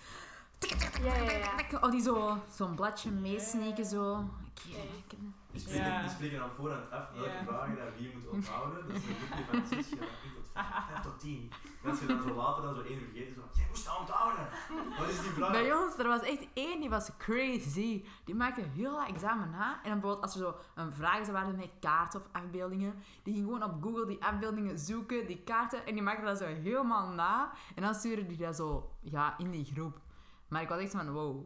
Ja, 0.58 1.14
ja, 1.14 1.30
ja. 1.70 1.78
al 1.80 1.90
die 1.90 2.02
zo, 2.02 2.38
zo'n 2.50 2.74
bladje 2.74 3.10
meesneken 3.10 3.84
zo. 3.84 4.12
Oké, 4.12 4.68
Ja. 4.68 4.76
ik 5.52 5.68
Ja. 5.68 6.00
die 6.00 6.10
spreken 6.10 6.38
dan 6.38 6.50
voorhand 6.56 6.90
af 6.90 7.10
welke 7.14 7.30
Ja. 7.30 7.44
vragen 7.44 7.76
dat 7.76 7.86
wie 7.98 8.12
moet 8.16 8.26
onthouden. 8.28 8.86
Dat 8.88 8.96
is 8.96 9.02
een 9.02 9.16
boekje 9.20 9.44
van 9.50 9.66
6 9.68 9.88
tot 9.88 9.98
5 10.52 11.00
tot 11.02 11.18
10. 11.20 11.50
En 11.82 11.90
als 11.90 12.00
je 12.00 12.06
dan 12.06 12.22
zo 12.22 12.34
later 12.34 12.62
dan 12.62 12.74
zo 12.74 12.80
één 12.82 12.98
vergeet, 12.98 13.28
is 13.28 13.34
zo, 13.34 13.40
jij 13.52 13.66
moest 13.68 13.84
dat 13.84 13.98
onthouden. 13.98 14.48
Wat 14.98 15.08
is 15.08 15.20
die 15.20 15.30
vraag? 15.30 15.50
Bij 15.52 15.74
ons, 15.74 15.98
er 15.98 16.08
was 16.08 16.20
echt 16.22 16.46
één 16.54 16.80
die 16.80 16.90
was 16.90 17.10
crazy. 17.18 18.04
Die 18.24 18.34
maakte 18.34 18.60
heel 18.74 18.92
dat 18.98 19.08
examen 19.08 19.50
na. 19.50 19.72
En 19.82 19.90
dan 19.90 20.00
bijvoorbeeld 20.00 20.22
als 20.22 20.34
er 20.34 20.40
zo 20.40 20.54
een 20.74 20.92
vraag 20.92 21.18
zou 21.24 21.32
waren 21.32 21.56
met 21.56 21.70
kaarten 21.80 22.20
of 22.20 22.26
afbeeldingen, 22.32 22.94
die 23.22 23.34
ging 23.34 23.44
gewoon 23.46 23.62
op 23.62 23.82
Google 23.82 24.06
die 24.06 24.24
afbeeldingen 24.24 24.78
zoeken, 24.78 25.26
die 25.26 25.42
kaarten, 25.44 25.86
en 25.86 25.94
die 25.94 26.02
maakte 26.02 26.24
dat 26.24 26.38
zo 26.38 26.44
helemaal 26.46 27.08
na. 27.08 27.50
En 27.74 27.82
dan 27.82 27.94
stuurde 27.94 28.26
die 28.26 28.36
dat 28.36 28.56
zo 28.56 28.90
ja, 29.00 29.34
in 29.38 29.50
die 29.50 29.64
groep. 29.64 29.98
Maar 30.48 30.62
ik 30.62 30.68
was 30.68 30.78
echt 30.80 30.90
van, 30.90 31.10
wow. 31.12 31.44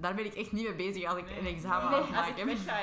Daar 0.00 0.14
ben 0.14 0.24
ik 0.24 0.34
echt 0.34 0.52
niet 0.52 0.64
mee 0.64 0.74
bezig 0.74 1.04
als 1.04 1.18
ik 1.18 1.24
Nee. 1.24 1.38
een 1.38 1.46
examen 1.46 1.88
het 2.06 2.16
Als 2.16 2.28
ik 2.28 2.36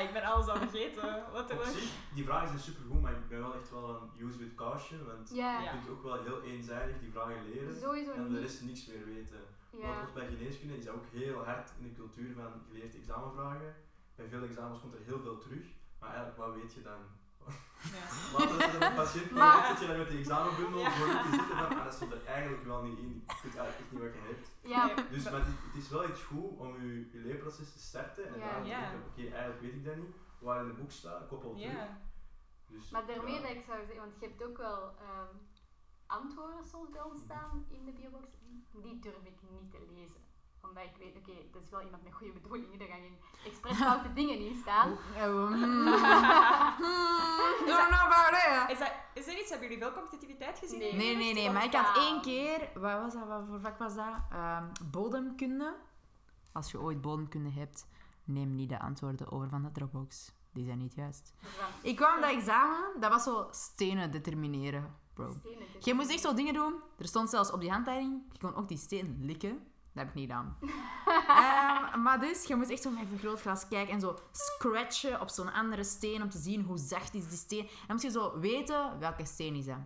ik 0.07 0.13
ben 0.13 0.23
alles 0.23 0.47
al 0.47 0.55
vergeten. 0.55 1.23
Wat 1.33 1.51
Op 1.51 1.59
er 1.59 1.65
zich, 1.65 1.91
die 2.13 2.23
vragen 2.23 2.47
zijn 2.47 2.59
supergoed, 2.59 3.01
maar 3.01 3.11
ik 3.11 3.27
ben 3.27 3.39
wel 3.39 3.55
echt 3.55 3.69
wel 3.71 3.89
een 4.01 4.25
use 4.27 4.37
with 4.37 4.55
caution, 4.55 5.05
want 5.05 5.29
Ja, 5.33 5.61
je 5.61 5.69
kunt 5.69 5.89
ook 5.89 6.03
wel 6.03 6.23
heel 6.23 6.41
eenzijdig 6.41 6.99
die 6.99 7.11
vragen 7.11 7.49
leren 7.49 7.75
sowieso 7.75 8.11
en 8.11 8.23
de 8.23 8.29
niet. 8.29 8.39
rest 8.39 8.61
niks 8.63 8.85
meer 8.85 9.05
weten. 9.05 9.39
Want 9.71 9.83
Ja. 9.83 10.01
ook 10.01 10.13
bij 10.13 10.27
geneeskunde 10.27 10.77
is 10.77 10.85
dat 10.85 10.93
ook 10.95 11.05
heel 11.11 11.43
hard 11.43 11.71
in 11.79 11.83
de 11.87 11.93
cultuur 11.93 12.33
van 12.33 12.51
geleerd 12.67 12.95
examenvragen. 12.95 13.75
Bij 14.15 14.27
veel 14.27 14.43
examens 14.43 14.79
komt 14.79 14.93
er 14.93 15.01
heel 15.05 15.19
veel 15.21 15.37
terug, 15.37 15.65
maar 15.99 16.09
eigenlijk 16.09 16.37
wat 16.37 16.53
weet 16.55 16.73
je 16.73 16.81
dan? 16.81 16.99
Ja. 17.97 18.05
Later 18.37 18.63
als 18.63 18.71
je 18.71 18.85
een 18.85 18.95
patiënt 18.95 19.31
Maar- 19.31 19.67
zit 19.67 19.79
je 19.79 19.87
dan 19.87 19.97
met 19.97 20.09
die 20.09 20.19
examenbundel 20.19 20.79
Ja. 20.79 20.91
voor 20.91 21.07
je 21.07 21.13
te 21.23 21.29
zitten 21.29 21.57
van, 21.57 21.77
ah, 21.77 21.83
dat 21.83 21.93
stond 21.93 22.11
er 22.11 22.25
eigenlijk 22.25 22.63
wel 22.65 22.81
niet 22.83 22.97
in. 22.99 23.23
Ik 23.27 23.39
weet 23.43 23.55
eigenlijk 23.55 23.79
echt 23.79 23.91
niet 23.91 24.01
wat 24.01 24.13
je 24.13 24.19
hebt. 24.31 24.47
Ja. 24.61 24.83
Dus 25.09 25.23
maar 25.23 25.39
het, 25.39 25.47
is, 25.47 25.53
het 25.67 25.75
is 25.83 25.89
wel 25.89 26.09
iets 26.09 26.21
goed 26.23 26.57
om 26.57 26.81
je, 26.81 27.09
je 27.11 27.19
leerproces 27.19 27.73
te 27.73 27.79
starten 27.79 28.25
en 28.33 28.39
Ja. 28.39 28.51
dan 28.53 28.61
te 28.63 28.67
Ja. 28.69 28.79
denken, 28.79 28.99
oké, 29.09 29.21
eigenlijk 29.21 29.61
weet 29.61 29.73
ik 29.73 29.85
dat 29.85 29.95
niet. 29.95 30.15
Waar 30.39 30.61
in 30.61 30.67
het 30.67 30.77
boek 30.77 30.91
staat, 30.91 31.27
koppel 31.27 31.55
terug. 31.55 31.71
Ja. 31.73 31.97
Dus, 32.67 32.89
maar 32.89 33.05
daarmee 33.05 33.33
ja. 33.35 33.41
dat 33.41 33.49
ik 33.51 33.63
zou 33.65 33.77
zeggen, 33.85 34.03
want 34.05 34.19
je 34.19 34.25
hebt 34.27 34.43
ook 34.43 34.57
wel 34.57 34.81
ehm, 35.07 35.33
antwoorden 36.07 36.63
soms 36.65 36.89
bij 36.89 37.01
ons 37.01 37.19
staan 37.21 37.65
in 37.69 37.85
de 37.85 37.91
biobox, 37.91 38.25
die 38.83 38.99
durf 38.99 39.23
ik 39.23 39.39
niet 39.49 39.71
te 39.71 39.79
lezen. 39.95 40.23
Omdat 40.61 40.83
ik 40.83 40.95
weet, 40.97 41.15
oké, 41.17 41.33
dat 41.51 41.61
is 41.61 41.69
wel 41.69 41.81
iemand 41.81 42.03
met 42.03 42.13
goede 42.13 42.33
bedoelingen, 42.33 42.79
er 42.79 42.87
gaan 42.87 42.99
geen 43.01 43.19
expres 43.45 43.77
foute 43.77 44.13
dingen 44.13 44.37
in 44.39 44.55
staan. 44.55 44.89
Is, 49.25 49.33
er 49.33 49.39
iets, 49.39 49.49
hebben 49.49 49.67
jullie 49.69 49.83
veel 49.83 49.93
competitiviteit 49.93 50.59
gezien? 50.59 50.79
Nee. 50.79 51.15
Nee, 51.15 51.33
nee, 51.33 51.49
Maar 51.51 51.63
ik 51.63 51.73
had 51.73 51.97
één 51.97 52.21
keer... 52.21 52.69
Wat 52.73 53.01
was 53.01 53.13
dat? 53.13 53.27
Wat 53.27 53.43
voor 53.47 53.59
vak 53.59 53.77
was 53.77 53.95
dat? 53.95 54.15
Ehm, 54.31 54.63
bodemkunde. 54.91 55.75
Als 56.51 56.71
je 56.71 56.79
ooit 56.79 57.01
bodemkunde 57.01 57.49
hebt, 57.49 57.87
neem 58.23 58.55
niet 58.55 58.69
de 58.69 58.79
antwoorden 58.79 59.31
over 59.31 59.49
van 59.49 59.63
de 59.63 59.71
Dropbox. 59.71 60.31
die 60.53 60.65
zijn 60.65 60.77
niet 60.77 60.93
juist. 60.93 61.33
Ik 61.81 61.95
kwam 61.95 62.21
dat 62.21 62.29
examen, 62.29 62.99
dat 62.99 63.11
was 63.11 63.23
zo 63.23 63.47
stenen 63.51 64.11
determineren, 64.11 64.95
bro. 65.13 65.31
stenen 65.39 65.67
Je 65.79 65.93
moest 65.93 66.09
echt 66.09 66.21
zo 66.21 66.33
dingen 66.33 66.53
doen. 66.53 66.73
Er 66.97 67.07
stond 67.07 67.29
zelfs 67.29 67.51
op 67.51 67.59
die 67.59 67.71
handleiding, 67.71 68.21
je 68.31 68.39
kon 68.39 68.55
ook 68.55 68.67
die 68.67 68.77
steen 68.77 69.17
likken. 69.21 69.67
Dat 69.95 70.03
heb 70.03 70.07
ik 70.07 70.13
niet 70.13 70.29
gedaan. 70.29 70.57
Ehm, 71.27 72.01
maar 72.01 72.19
dus, 72.19 72.43
je 72.43 72.55
moest 72.55 72.69
echt 72.69 72.81
zo 72.81 72.89
met 72.89 73.01
een 73.01 73.07
vergrootglas 73.07 73.67
kijken 73.67 73.93
en 73.93 73.99
zo 73.99 74.19
scratchen 74.31 75.21
op 75.21 75.29
zo'n 75.29 75.53
andere 75.53 75.83
steen 75.83 76.21
om 76.21 76.29
te 76.29 76.37
zien 76.37 76.63
hoe 76.63 76.77
zacht 76.77 77.13
is 77.13 77.27
die 77.27 77.37
steen. 77.37 77.59
En 77.59 77.67
dan 77.87 77.95
moest 77.95 78.03
je 78.03 78.11
zo 78.11 78.39
weten 78.39 78.99
welke 78.99 79.25
steen 79.25 79.55
is 79.55 79.65
dat. 79.65 79.77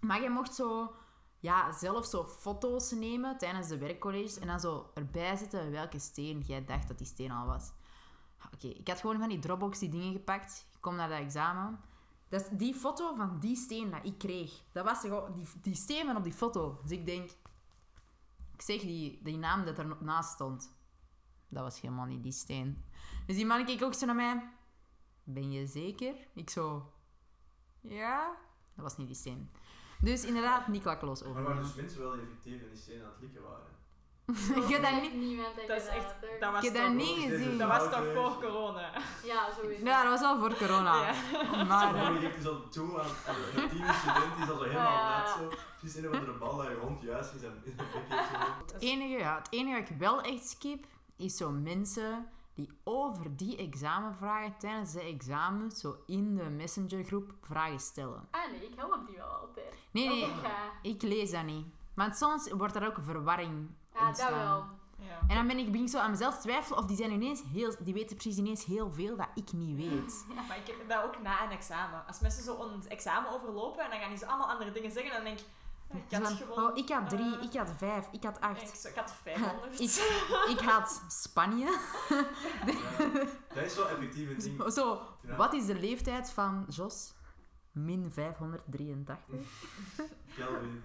Maar 0.00 0.22
je 0.22 0.30
mocht 0.30 0.54
zo, 0.54 0.94
ja, 1.38 1.72
zelf 1.72 2.06
zo 2.06 2.24
foto's 2.24 2.90
nemen 2.90 3.38
tijdens 3.38 3.68
de 3.68 3.78
werkcolleges 3.78 4.38
en 4.38 4.46
dan 4.46 4.60
zo 4.60 4.90
erbij 4.94 5.36
zetten 5.36 5.70
welke 5.70 5.98
steen 5.98 6.40
jij 6.46 6.64
dacht 6.64 6.88
dat 6.88 6.98
die 6.98 7.06
steen 7.06 7.30
al 7.30 7.46
was. 7.46 7.72
Oké, 8.54 8.66
ik 8.66 8.88
had 8.88 9.00
gewoon 9.00 9.18
van 9.18 9.28
die 9.28 9.38
Dropbox 9.38 9.78
die 9.78 9.88
dingen 9.88 10.12
gepakt. 10.12 10.66
Ik 10.72 10.80
kom 10.80 10.96
naar 10.96 11.08
dat 11.08 11.18
examen. 11.18 11.80
Dat 12.28 12.40
is 12.40 12.48
die 12.52 12.74
foto 12.74 13.14
van 13.14 13.38
die 13.40 13.56
steen 13.56 13.90
dat 13.90 14.00
ik 14.02 14.18
kreeg. 14.18 14.52
Dat 14.72 14.84
was 14.84 15.00
die, 15.00 15.12
die 15.62 15.74
steen 15.74 16.06
van 16.06 16.16
op 16.16 16.24
die 16.24 16.32
foto. 16.32 16.78
Dus 16.82 16.90
ik 16.90 17.06
denk... 17.06 17.30
Ik 18.62 18.68
zeg 18.68 18.80
die, 18.80 19.20
die 19.22 19.36
naam 19.36 19.64
dat 19.64 19.78
er 19.78 19.96
naast 20.00 20.32
stond. 20.32 20.76
Dat 21.48 21.62
was 21.62 21.80
helemaal 21.80 22.06
niet 22.06 22.22
die 22.22 22.32
steen. 22.32 22.84
Dus 23.26 23.36
die 23.36 23.46
man 23.46 23.64
keek 23.64 23.82
ook 23.82 23.94
zo 23.94 24.06
naar 24.06 24.14
mij. 24.14 24.50
Ben 25.24 25.52
je 25.52 25.66
zeker? 25.66 26.14
Ik 26.34 26.50
zo... 26.50 26.92
Ja? 27.80 28.36
Dat 28.74 28.84
was 28.84 28.96
niet 28.96 29.06
die 29.06 29.16
steen. 29.16 29.50
Dus 30.00 30.24
inderdaad, 30.24 30.68
niet 30.68 30.82
klakkeloos 30.82 31.20
Maar 31.20 31.30
over. 31.30 31.42
waren 31.42 31.62
dus 31.62 31.74
mensen 31.74 32.00
wel 32.00 32.14
effectief 32.14 32.62
en 32.62 32.68
die 32.68 32.78
stenen 32.78 33.04
aan 33.04 33.12
het 33.12 33.20
likken 33.20 33.42
waren? 33.42 33.66
Ik 34.26 34.68
heb 34.68 34.82
dat 34.82 35.02
niet... 35.02 35.14
Niemand 35.14 35.48
Dat 35.66 35.80
is 35.80 35.86
echt... 35.86 36.14
Dat 36.40 36.52
was 36.52 36.64
Ik 36.64 36.72
heb 36.72 36.82
dat 36.82 36.84
toch- 36.98 37.06
niet 37.06 37.18
gezien. 37.30 37.58
Dat 37.58 37.68
was 37.68 37.82
toch 37.90 38.04
voor 38.14 38.40
corona? 38.40 38.90
Ja, 39.24 39.48
sowieso. 39.60 39.84
Ja, 39.84 40.02
dat 40.02 40.10
was 40.10 40.20
wel 40.20 40.38
voor 40.38 40.54
corona. 40.56 41.06
Ja. 41.06 41.12
Maar... 41.64 41.94
Maar 41.94 42.12
je 42.12 42.18
geeft 42.18 42.36
dus 42.36 42.46
al 42.46 42.68
toe 42.68 43.00
aan, 43.00 43.06
een 43.56 43.68
tiende 43.68 43.92
student 43.92 44.34
die 44.36 44.44
is 44.44 44.50
al 44.50 44.56
zo 44.56 44.62
helemaal 44.62 44.92
Ja. 44.92 45.18
net 45.18 45.28
zo. 45.28 45.56
Precies 45.78 45.96
een 46.02 46.08
of 46.08 46.14
andere 46.14 46.38
bal 46.38 46.56
dat 46.56 46.66
je 46.66 46.74
hond 46.80 47.02
juist 47.02 47.34
is 47.34 47.42
en 47.42 47.62
in 47.64 47.74
zo. 47.78 47.84
Het 48.72 48.74
enige, 48.82 49.18
ja, 49.18 49.36
het 49.38 49.46
enige 49.50 49.80
wat 49.80 49.88
ik 49.90 49.96
wel 49.96 50.20
echt 50.20 50.48
skip, 50.48 50.86
is 51.16 51.36
zo 51.36 51.50
mensen 51.50 52.26
die 52.54 52.68
over 52.84 53.36
die 53.36 53.56
examenvragen 53.56 54.54
tijdens 54.58 54.92
de 54.92 55.00
examens 55.02 55.80
zo 55.80 55.96
in 56.06 56.36
de 56.36 56.42
messengergroep 56.50 57.32
vragen 57.42 57.80
stellen. 57.80 58.28
Ah 58.30 58.50
nee, 58.50 58.66
ik 58.68 58.72
help 58.76 59.06
die 59.06 59.16
wel 59.16 59.26
altijd. 59.26 59.72
Nee, 59.90 60.08
nee, 60.08 60.24
ik 60.24 60.32
ga. 60.42 60.50
ik 60.82 61.02
lees 61.02 61.30
dat 61.30 61.44
niet. 61.44 61.66
Want 61.94 62.16
soms 62.16 62.50
wordt 62.50 62.74
er 62.76 62.86
ook 62.86 62.98
verwarring 63.02 63.68
Ah, 63.94 64.06
dat 64.06 64.28
wel. 64.30 64.64
Ja. 64.98 65.18
En 65.28 65.34
dan 65.34 65.46
ben 65.46 65.58
ik, 65.58 65.66
begin 65.66 65.82
ik 65.82 65.88
zo 65.90 65.98
aan 65.98 66.10
mezelf 66.10 66.38
twijfelen 66.40 66.78
of 66.78 66.84
die 66.84 66.96
zijn 66.96 67.10
ineens 67.10 67.42
heel, 67.52 67.74
die 67.78 67.94
weten 67.94 68.16
precies 68.16 68.36
ineens 68.38 68.64
heel 68.64 68.90
veel 68.92 69.16
dat 69.16 69.28
ik 69.34 69.52
niet 69.52 69.76
weet. 69.76 70.24
Maar 70.48 70.56
ik 70.56 70.66
heb 70.66 70.88
dat 70.88 71.04
ook 71.04 71.22
na 71.22 71.44
een 71.44 71.50
examen. 71.50 72.06
Als 72.06 72.20
mensen 72.20 72.42
zo 72.44 72.62
een 72.62 72.88
examen 72.88 73.30
overlopen 73.30 73.84
en 73.84 73.90
dan 73.90 73.98
gaan 74.00 74.08
die 74.08 74.18
zo 74.18 74.26
allemaal 74.26 74.48
andere 74.50 74.72
dingen 74.72 74.90
zeggen, 74.90 75.12
dan 75.12 75.24
denk 75.24 75.38
ik, 75.38 75.46
ik 76.10 76.18
had 76.18 76.32
gewoon... 76.32 76.70
oh, 76.70 76.76
ik 76.76 76.88
had 76.88 77.08
drie, 77.08 77.36
eh, 77.38 77.42
ik 77.42 77.54
had 77.54 77.72
vijf, 77.76 78.08
ik 78.12 78.24
had 78.24 78.40
acht. 78.40 78.86
ik 78.86 78.94
had 78.94 79.14
500. 79.22 79.80
Ik, 79.80 79.90
ik 80.48 80.60
had 80.60 81.02
Spanje. 81.08 81.66
Ja. 82.66 83.54
Dat 83.54 83.64
is 83.64 83.76
wel 83.76 83.88
effectief 83.88 84.28
een 84.28 84.38
ding. 84.38 84.62
Zo, 84.62 84.68
zo, 84.68 85.00
Ja. 85.26 85.36
wat 85.36 85.52
is 85.52 85.66
de 85.66 85.74
leeftijd 85.80 86.30
van 86.30 86.64
Jos? 86.68 87.12
Min 87.72 88.10
583. 88.12 89.16
Kelvin. 90.36 90.82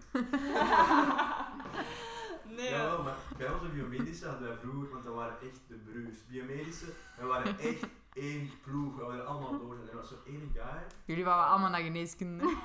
Nee. 2.58 2.70
Jawel, 2.70 3.04
maar 3.04 3.18
bij 3.38 3.50
onze 3.54 3.68
biomedische 3.68 4.28
hadden 4.28 4.48
wij 4.48 4.58
vroeger, 4.58 4.90
want 4.90 5.04
dat 5.04 5.14
waren 5.14 5.38
echt 5.42 5.60
de 5.68 5.76
broers. 5.76 6.18
Biomedische, 6.28 6.86
wij 7.18 7.28
waren 7.28 7.60
echt 7.60 7.84
één 8.14 8.52
ploeg. 8.64 8.96
We 8.96 9.04
waren 9.04 9.28
allemaal 9.28 9.60
door. 9.60 9.76
En 9.76 9.90
er 9.90 9.96
was 9.96 10.08
zo 10.08 10.16
één 10.26 10.52
guy. 10.54 10.82
Jullie 11.06 11.24
waren 11.24 11.48
allemaal 11.48 11.70
naar 11.70 11.82
geneeskunde. 11.82 12.44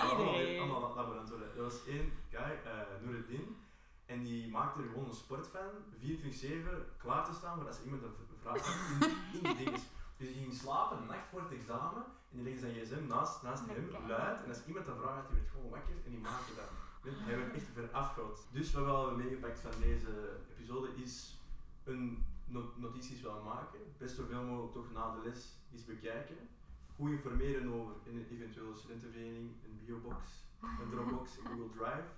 Allemaal, 0.00 0.34
iedereen. 0.34 0.60
allemaal 0.60 0.94
laboratoren. 0.94 1.56
Er 1.56 1.62
was 1.62 1.86
één 1.86 2.12
guy, 2.30 2.58
uh, 2.66 3.04
Noureddin, 3.04 3.56
en 4.06 4.22
die 4.22 4.50
maakte 4.50 4.82
er 4.82 4.88
gewoon 4.88 5.08
een 5.08 5.14
sport 5.14 5.46
van, 5.46 5.60
24-7 6.00 6.06
klaar 6.98 7.24
te 7.24 7.34
staan 7.34 7.58
voor 7.58 7.66
als 7.66 7.82
iemand 7.84 8.02
een 8.02 8.10
vraag 8.42 8.66
had 8.66 8.76
in, 9.00 9.16
in 9.32 9.42
die 9.42 9.64
dinges. 9.64 9.82
Dus 10.16 10.28
die 10.28 10.42
ging 10.42 10.54
slapen 10.54 10.96
een 10.98 11.06
nacht 11.06 11.28
voor 11.30 11.40
het 11.40 11.52
examen 11.52 12.02
en 12.30 12.36
die 12.36 12.42
legde 12.42 12.60
zijn 12.60 12.74
gsm 12.74 13.06
naast, 13.06 13.42
naast 13.42 13.62
hem, 13.66 14.06
luid. 14.08 14.42
En 14.42 14.48
als 14.48 14.64
iemand 14.66 14.86
een 14.86 14.96
vraag 14.96 15.14
had, 15.14 15.28
die 15.28 15.38
werd 15.38 15.50
gewoon 15.50 15.70
wakker 15.70 15.94
en 16.04 16.10
die 16.10 16.20
maakte 16.20 16.54
dat. 16.54 16.83
Hij 17.04 17.36
werd 17.36 17.54
echt 17.54 17.66
verafgoud. 17.72 18.46
Dus 18.50 18.72
wat 18.72 18.84
we 18.84 18.90
al 18.90 19.06
hebben 19.06 19.24
meegepakt 19.24 19.60
van 19.60 19.80
deze 19.80 20.40
episode 20.56 20.88
is 20.94 21.38
een 21.84 22.24
no- 22.44 22.72
notities 22.76 23.20
wel 23.20 23.42
maken. 23.42 23.80
Best 23.98 24.16
zoveel 24.16 24.42
mogelijk 24.42 24.72
toch 24.72 24.92
na 24.92 25.14
de 25.14 25.28
les 25.28 25.58
eens 25.72 25.84
bekijken. 25.84 26.36
Goed 26.96 27.10
informeren 27.10 27.72
over 27.72 27.94
een 28.06 28.26
eventuele 28.30 28.74
studentenvereniging, 28.74 29.50
een 29.64 29.80
biobox, 29.84 30.22
een 30.60 30.90
Dropbox, 30.90 31.38
een 31.38 31.46
Google 31.46 31.70
Drive. 31.76 32.08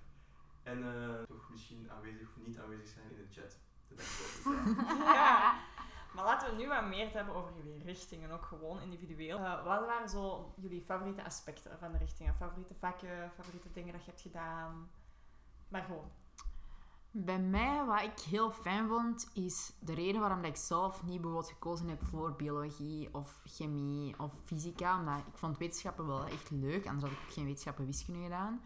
En 0.62 0.78
eh, 0.84 1.22
toch 1.22 1.50
misschien 1.50 1.90
aanwezig 1.90 2.28
of 2.28 2.46
niet 2.46 2.58
aanwezig 2.58 2.88
zijn 2.88 3.10
in 3.10 3.16
de 3.16 3.40
chat. 3.40 3.58
Dat 3.88 3.98
is 3.98 4.42
wel 4.44 4.54
goed, 4.54 4.74
ja. 4.98 5.60
Maar 6.16 6.24
laten 6.24 6.50
we 6.50 6.62
nu 6.62 6.68
wat 6.68 6.84
meer 6.84 7.12
hebben 7.12 7.34
over 7.34 7.52
jullie 7.56 7.82
richtingen, 7.84 8.30
ook 8.30 8.44
gewoon 8.44 8.80
individueel. 8.80 9.38
Eh, 9.38 9.64
wat 9.64 9.86
waren 9.86 10.08
zo 10.08 10.52
jullie 10.56 10.82
favoriete 10.82 11.24
aspecten 11.24 11.78
van 11.78 11.92
de 11.92 11.98
richtingen? 11.98 12.34
Favoriete 12.34 12.74
vakken, 12.74 13.30
favoriete 13.34 13.70
dingen 13.72 13.92
dat 13.92 14.04
je 14.04 14.10
hebt 14.10 14.22
gedaan? 14.22 14.90
Maar 15.68 15.82
gewoon. 15.82 16.10
Bij 17.10 17.38
mij, 17.38 17.84
wat 17.84 18.02
ik 18.02 18.18
heel 18.18 18.50
fijn 18.50 18.88
vond, 18.88 19.30
is 19.34 19.72
de 19.80 19.94
reden 19.94 20.20
waarom 20.20 20.44
ik 20.44 20.56
zelf 20.56 21.02
niet 21.02 21.20
bijvoorbeeld 21.20 21.52
gekozen 21.52 21.88
heb 21.88 22.04
voor 22.04 22.36
biologie 22.36 23.14
of 23.14 23.40
chemie 23.44 24.18
of 24.18 24.34
fysica. 24.44 24.98
Omdat 24.98 25.18
ik 25.18 25.36
vond 25.36 25.58
wetenschappen 25.58 26.06
wel 26.06 26.26
echt 26.26 26.50
leuk, 26.50 26.86
anders 26.86 27.12
had 27.12 27.22
ik 27.22 27.32
geen 27.32 27.44
wetenschappen 27.44 27.86
wiskunde 27.86 28.22
gedaan. 28.22 28.60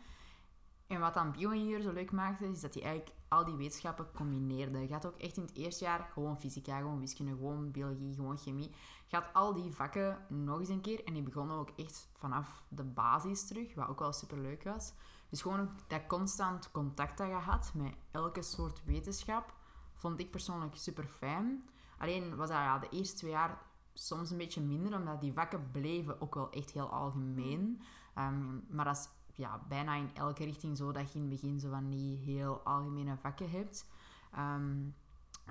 En 0.91 1.01
wat 1.01 1.15
dan 1.15 1.33
bio-ingenieur 1.33 1.81
zo 1.81 1.93
leuk 1.93 2.13
maakte, 2.13 2.49
is 2.49 2.61
dat 2.61 2.75
hij 2.75 2.83
eigenlijk 2.83 3.17
al 3.29 3.45
die 3.45 3.55
wetenschappen 3.55 4.07
combineerde. 4.15 4.79
Je 4.79 4.93
had 4.93 5.07
ook 5.07 5.19
echt 5.19 5.37
in 5.37 5.43
het 5.43 5.57
eerste 5.57 5.85
jaar 5.85 6.09
gewoon 6.13 6.41
fysica, 6.41 6.79
gewoon 6.79 7.01
wiskunde, 7.01 7.33
gewoon 7.33 7.71
biologie, 7.71 8.15
gewoon 8.15 8.39
chemie. 8.39 8.71
Je 9.07 9.17
had 9.17 9.25
al 9.33 9.55
die 9.55 9.71
vakken 9.71 10.19
nog 10.29 10.59
eens 10.59 10.69
een 10.69 10.81
keer 10.81 11.05
en 11.05 11.13
die 11.13 11.23
begonnen 11.23 11.57
ook 11.57 11.71
echt 11.77 12.09
vanaf 12.13 12.63
de 12.69 12.85
basis 12.85 13.47
terug, 13.47 13.75
wat 13.75 13.89
ook 13.89 13.99
wel 13.99 14.13
super 14.13 14.39
leuk 14.39 14.63
was. 14.63 14.93
Dus 15.29 15.43
gewoon 15.43 15.61
ook 15.61 15.71
dat 15.87 16.07
constant 16.07 16.71
contact 16.71 17.19
dat 17.19 17.29
je 17.29 17.35
had 17.35 17.73
met 17.75 17.95
elke 18.11 18.43
soort 18.43 18.85
wetenschap, 18.85 19.55
vond 19.95 20.21
ik 20.21 20.31
persoonlijk 20.31 20.77
super 20.77 21.05
fijn. 21.05 21.69
Alleen 21.99 22.37
was 22.37 22.49
dat 22.49 22.57
ja, 22.57 22.79
de 22.79 22.89
eerste 22.89 23.17
twee 23.17 23.31
jaar 23.31 23.59
soms 23.93 24.31
een 24.31 24.39
beetje 24.39 24.61
minder, 24.61 24.99
omdat 24.99 25.21
die 25.21 25.33
vakken 25.33 25.71
bleven 25.71 26.21
ook 26.21 26.35
wel 26.35 26.51
echt 26.51 26.71
heel 26.71 26.91
algemeen. 26.91 27.83
Ehm, 28.15 28.59
maar 28.69 28.85
dat 28.85 28.97
is 28.97 29.09
ja, 29.41 29.61
bijna 29.69 29.95
in 29.95 30.11
elke 30.15 30.45
richting 30.45 30.77
zo 30.77 30.93
dat 30.93 31.13
je 31.13 31.19
in 31.19 31.31
het 31.31 31.41
begin 31.41 31.61
zo 31.61 31.71
van 31.71 31.91
die 31.91 32.17
heel 32.17 32.61
algemene 32.65 33.17
vakken 33.17 33.51
hebt. 33.51 33.87
Ehm, 34.33 34.77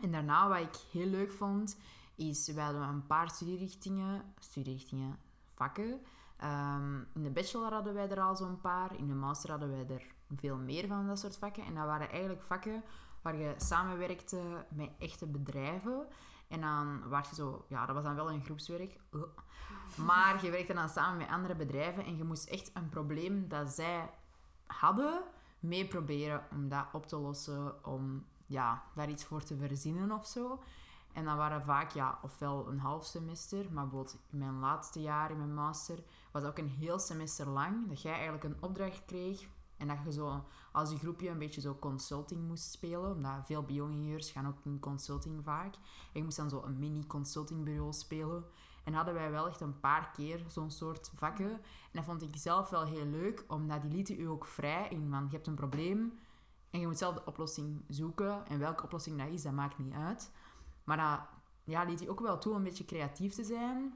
en 0.01 0.11
daarna, 0.11 0.47
wat 0.47 0.59
ik 0.59 0.75
heel 0.91 1.07
leuk 1.07 1.31
vond, 1.31 1.77
is 2.15 2.47
we 2.47 2.61
hadden 2.61 2.81
een 2.81 3.05
paar 3.05 3.29
studierichtingen, 3.29 4.23
studierichtingen, 4.39 5.17
vakken. 5.53 6.01
Ehm, 6.37 6.97
in 7.13 7.23
de 7.23 7.29
bachelor 7.29 7.73
hadden 7.73 7.93
wij 7.93 8.09
er 8.09 8.21
al 8.21 8.35
zo'n 8.35 8.61
paar, 8.61 8.97
in 8.97 9.07
de 9.07 9.13
master 9.13 9.49
hadden 9.49 9.69
wij 9.69 9.95
er 9.95 10.05
veel 10.35 10.57
meer 10.57 10.87
van 10.87 11.07
dat 11.07 11.19
soort 11.19 11.37
vakken. 11.37 11.65
En 11.65 11.75
dat 11.75 11.85
waren 11.85 12.09
eigenlijk 12.09 12.41
vakken 12.41 12.83
waar 13.21 13.35
je 13.35 13.53
samenwerkte 13.57 14.65
met 14.69 14.89
echte 14.99 15.25
bedrijven. 15.27 16.07
En 16.49 16.61
dan 16.61 17.09
was 17.09 17.29
je 17.29 17.35
zo, 17.35 17.65
ja, 17.67 17.85
dat 17.85 17.95
was 17.95 18.03
dan 18.03 18.15
wel 18.15 18.31
een 18.31 18.43
groepswerk. 18.43 18.99
Maar 19.95 20.45
je 20.45 20.51
werkte 20.51 20.73
dan 20.73 20.89
samen 20.89 21.17
met 21.17 21.27
andere 21.29 21.55
bedrijven 21.55 22.05
en 22.05 22.17
je 22.17 22.23
moest 22.23 22.49
echt 22.49 22.71
een 22.73 22.89
probleem 22.89 23.47
dat 23.47 23.69
zij 23.69 24.09
hadden 24.67 25.21
mee 25.59 25.87
proberen 25.87 26.43
om 26.51 26.69
dat 26.69 26.85
op 26.91 27.05
te 27.05 27.17
lossen, 27.17 27.85
om 27.85 28.25
ja, 28.45 28.83
daar 28.95 29.09
iets 29.09 29.23
voor 29.23 29.43
te 29.43 29.57
verzinnen 29.57 30.11
of 30.11 30.27
zo. 30.27 30.63
En 31.13 31.25
dan 31.25 31.37
waren 31.37 31.63
vaak, 31.63 31.91
ja, 31.91 32.19
ofwel 32.21 32.67
een 32.67 32.79
half 32.79 33.05
semester, 33.05 33.65
maar 33.71 33.83
bijvoorbeeld 33.83 34.19
in 34.31 34.37
mijn 34.37 34.59
laatste 34.59 35.01
jaar 35.01 35.31
in 35.31 35.37
mijn 35.37 35.53
master 35.53 36.03
was 36.31 36.43
ook 36.43 36.57
een 36.57 36.69
heel 36.69 36.99
semester 36.99 37.47
lang 37.47 37.87
dat 37.87 38.01
jij 38.01 38.13
eigenlijk 38.13 38.43
een 38.43 38.57
opdracht 38.59 39.05
kreeg 39.05 39.47
en 39.79 39.87
dat 39.87 39.97
je 40.03 40.11
zo 40.11 40.43
als 40.71 40.91
je 40.91 40.97
groepje 40.97 41.29
een 41.29 41.37
beetje 41.37 41.61
zo 41.61 41.77
consulting 41.79 42.47
moest 42.47 42.71
spelen, 42.71 43.11
omdat 43.11 43.45
veel 43.45 43.63
bio-ingenieurs 43.63 44.31
gaan 44.31 44.47
ook 44.47 44.57
in 44.63 44.79
consulting 44.79 45.43
vaak. 45.43 45.75
Je 46.13 46.23
moest 46.23 46.37
dan 46.37 46.49
zo 46.49 46.63
een 46.63 46.79
mini-consultingbureau 46.79 47.93
spelen. 47.93 48.43
En 48.83 48.93
hadden 48.93 49.13
wij 49.13 49.31
wel 49.31 49.47
echt 49.47 49.61
een 49.61 49.79
paar 49.79 50.11
keer 50.11 50.45
zo'n 50.47 50.71
soort 50.71 51.11
vakken. 51.15 51.51
En 51.51 51.91
dat 51.91 52.03
vond 52.03 52.21
ik 52.21 52.35
zelf 52.35 52.69
wel 52.69 52.85
heel 52.85 53.05
leuk, 53.05 53.45
omdat 53.47 53.81
die 53.81 53.91
lieten 53.91 54.19
u 54.19 54.25
ook 54.25 54.45
vrij 54.45 54.87
in 54.89 55.09
van 55.09 55.23
je 55.29 55.35
hebt 55.35 55.47
een 55.47 55.55
probleem 55.55 56.19
en 56.69 56.79
je 56.79 56.87
moet 56.87 56.97
zelf 56.97 57.15
de 57.15 57.25
oplossing 57.25 57.83
zoeken. 57.87 58.47
En 58.47 58.59
welke 58.59 58.83
oplossing 58.83 59.17
dat 59.17 59.27
is, 59.27 59.41
dat 59.41 59.53
maakt 59.53 59.77
niet 59.77 59.93
uit. 59.93 60.31
Maar 60.83 60.97
dat 60.97 61.19
ja, 61.63 61.83
liet 61.83 61.99
je 61.99 62.09
ook 62.09 62.19
wel 62.19 62.37
toe 62.37 62.51
om 62.51 62.57
een 62.57 62.63
beetje 62.63 62.85
creatief 62.85 63.33
te 63.33 63.43
zijn, 63.43 63.93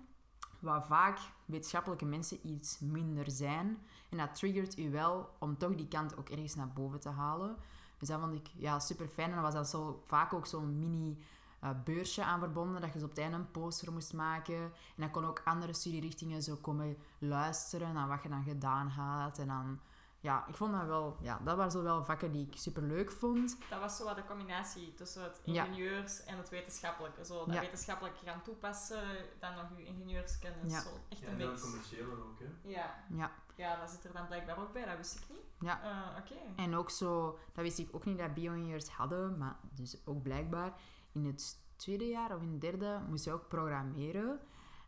waar 0.60 0.86
vaak 0.86 1.20
wetenschappelijke 1.54 2.06
mensen 2.06 2.48
iets 2.48 2.80
minder 2.80 3.32
zijn. 3.32 3.78
En 4.10 4.18
dat 4.18 4.36
triggert 4.36 4.78
u 4.78 4.92
wel 4.92 5.30
om 5.40 5.58
toch 5.58 5.76
die 5.76 5.88
kant 5.88 6.18
ook 6.18 6.30
ergens 6.30 6.56
naar 6.56 6.74
boven 6.74 7.00
te 7.00 7.10
halen. 7.10 7.56
Dus 7.98 8.08
dat 8.08 8.20
vond 8.20 8.34
ik 8.34 8.48
ja, 8.56 8.80
super 8.80 9.08
fijn. 9.08 9.30
En 9.30 9.36
dat 9.36 9.44
was 9.44 9.54
dat 9.54 9.70
zo, 9.70 10.02
vaak 10.06 10.34
ook 10.34 10.46
zo'n 10.46 10.80
mini 10.80 11.18
eh, 11.60 11.70
beursje 11.84 12.24
aan 12.24 12.40
verbonden, 12.40 12.82
dat 12.82 12.94
je 12.94 13.04
op 13.04 13.10
het 13.10 13.18
einde 13.18 13.38
een 13.38 13.52
poster 13.52 13.92
moest 13.92 14.14
maken. 14.14 14.62
En 14.64 14.72
dan 14.96 15.12
kon 15.12 15.26
ook 15.26 15.42
andere 15.46 15.74
studierichtingen 15.74 16.44
zo 16.44 16.56
komen 16.56 16.98
luisteren 17.18 17.94
naar 17.94 18.08
wat 18.08 18.24
je 18.24 18.30
dan 18.30 18.44
gedaan 18.44 18.88
had. 18.88 19.40
En 19.40 19.48
dan, 19.48 19.80
ja, 20.24 20.48
ik 20.48 20.56
vond 20.56 20.72
dat 20.74 20.86
wel, 20.86 21.18
ja, 21.22 21.40
dat 21.44 21.56
waren 21.58 21.72
zo 21.72 21.84
wel 21.84 22.04
vakken 22.04 22.32
die 22.32 22.48
ik 22.48 22.58
super 22.58 22.84
leuk 22.84 23.12
vond. 23.12 23.58
Dat 23.70 23.80
was 23.80 23.98
zo 23.98 24.04
wat 24.06 24.16
de 24.16 24.26
combinatie 24.26 24.94
tussen 24.94 25.24
het 25.24 25.42
Ja. 25.44 25.64
ingenieurs 25.66 26.24
en 26.24 26.38
het 26.38 26.50
wetenschappelijke. 26.50 27.26
Zo 27.26 27.46
dat 27.46 27.54
Ja. 27.54 27.60
wetenschappelijk 27.62 28.18
gaan 28.26 28.42
toepassen, 28.42 29.04
dan 29.40 29.56
nog 29.56 29.66
je 29.78 29.86
ingenieurskennis. 29.86 30.72
Ja. 30.72 30.82
Zo, 30.82 30.90
echt 31.10 31.22
Ja, 31.22 31.28
een 31.28 31.34
en 31.34 31.40
dan 31.40 31.50
mix. 31.50 31.62
commerciële 31.62 32.12
ook, 32.12 32.40
hè. 32.40 32.70
Ja. 32.70 33.04
Ja. 33.10 33.32
ja, 33.56 33.80
dat 33.80 33.90
zit 33.90 34.04
er 34.06 34.14
dan 34.14 34.28
blijkbaar 34.28 34.60
ook 34.60 34.74
bij, 34.74 34.86
dat 34.86 34.98
wist 34.98 35.16
ik 35.16 35.24
niet. 35.30 35.46
Ja. 35.60 35.82
Eh, 35.84 36.18
Oké. 36.22 36.62
En 36.62 36.76
ook 36.76 36.90
zo, 36.90 37.40
dat 37.54 37.64
wist 37.64 37.80
ik 37.80 37.90
ook 37.92 38.06
niet 38.06 38.18
dat 38.18 38.34
bio-ingenieurs 38.34 38.90
hadden, 38.90 39.38
maar 39.38 39.56
dus 39.74 40.02
ook 40.06 40.22
blijkbaar 40.24 40.74
in 41.12 41.26
het 41.26 41.58
tweede 41.76 42.08
jaar 42.08 42.36
of 42.36 42.42
in 42.42 42.52
het 42.52 42.62
derde 42.62 43.02
moest 43.10 43.26
je 43.26 43.32
ook 43.32 43.48
programmeren. 43.48 44.40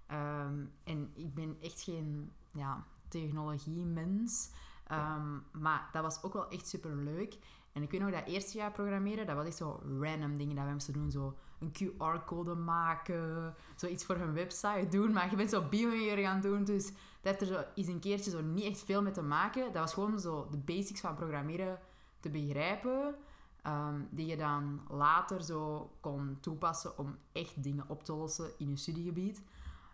Ehm, 0.08 0.66
en 0.84 1.12
ik 1.16 1.34
ben 1.34 1.58
echt 1.62 1.82
geen 1.82 2.34
ja, 2.52 2.84
technologiemens, 3.08 4.52
Ehm, 4.88 5.38
maar 5.52 5.90
dat 5.92 6.04
was 6.04 6.24
ook 6.24 6.34
wel 6.34 6.50
echt 6.50 6.68
super 6.68 6.96
leuk. 6.96 7.38
En 7.72 7.82
ik 7.82 7.92
weet 7.92 8.02
nog 8.02 8.12
dat 8.12 8.26
eerste 8.26 8.58
jaar 8.58 8.72
programmeren, 8.72 9.26
dat 9.26 9.36
was 9.36 9.46
echt 9.46 9.58
zo 9.58 9.82
random 10.00 10.38
dingen 10.38 10.56
dat 10.56 10.66
we 10.66 10.72
moesten 10.72 10.94
doen. 10.94 11.12
Zo 11.12 11.36
een 11.60 11.72
QR-code 11.72 12.56
maken, 12.56 13.56
zoiets 13.76 14.06
voor 14.06 14.16
een 14.16 14.34
website 14.34 14.88
doen. 14.90 15.12
Maar 15.12 15.30
je 15.30 15.36
bent 15.36 15.50
zo 15.50 15.68
bio-ingenieur 15.70 16.18
gaan 16.18 16.42
doen, 16.42 16.64
dus 16.64 16.86
dat 16.86 16.96
heeft 17.22 17.42
er 17.42 17.48
zo 17.48 17.64
eens 17.76 17.88
een 17.88 18.00
keertje 18.00 18.32
zo 18.32 18.42
niet 18.42 18.64
echt 18.64 18.84
veel 18.84 19.02
mee 19.02 19.12
te 19.12 19.22
maken. 19.22 19.64
Dat 19.64 19.82
was 19.82 19.94
gewoon 19.94 20.20
zo 20.20 20.48
de 20.52 20.58
basics 20.58 21.00
van 21.00 21.16
programmeren 21.16 21.80
te 22.20 22.30
begrijpen, 22.30 23.16
ehm, 23.62 24.02
die 24.10 24.26
je 24.26 24.38
dan 24.38 24.82
later 24.90 25.44
zo 25.44 25.92
kon 26.00 26.38
toepassen 26.42 26.98
om 26.98 27.18
echt 27.32 27.64
dingen 27.64 27.86
op 27.88 28.04
te 28.04 28.14
lossen 28.14 28.52
in 28.58 28.70
je 28.70 28.78
studiegebied. 28.78 29.42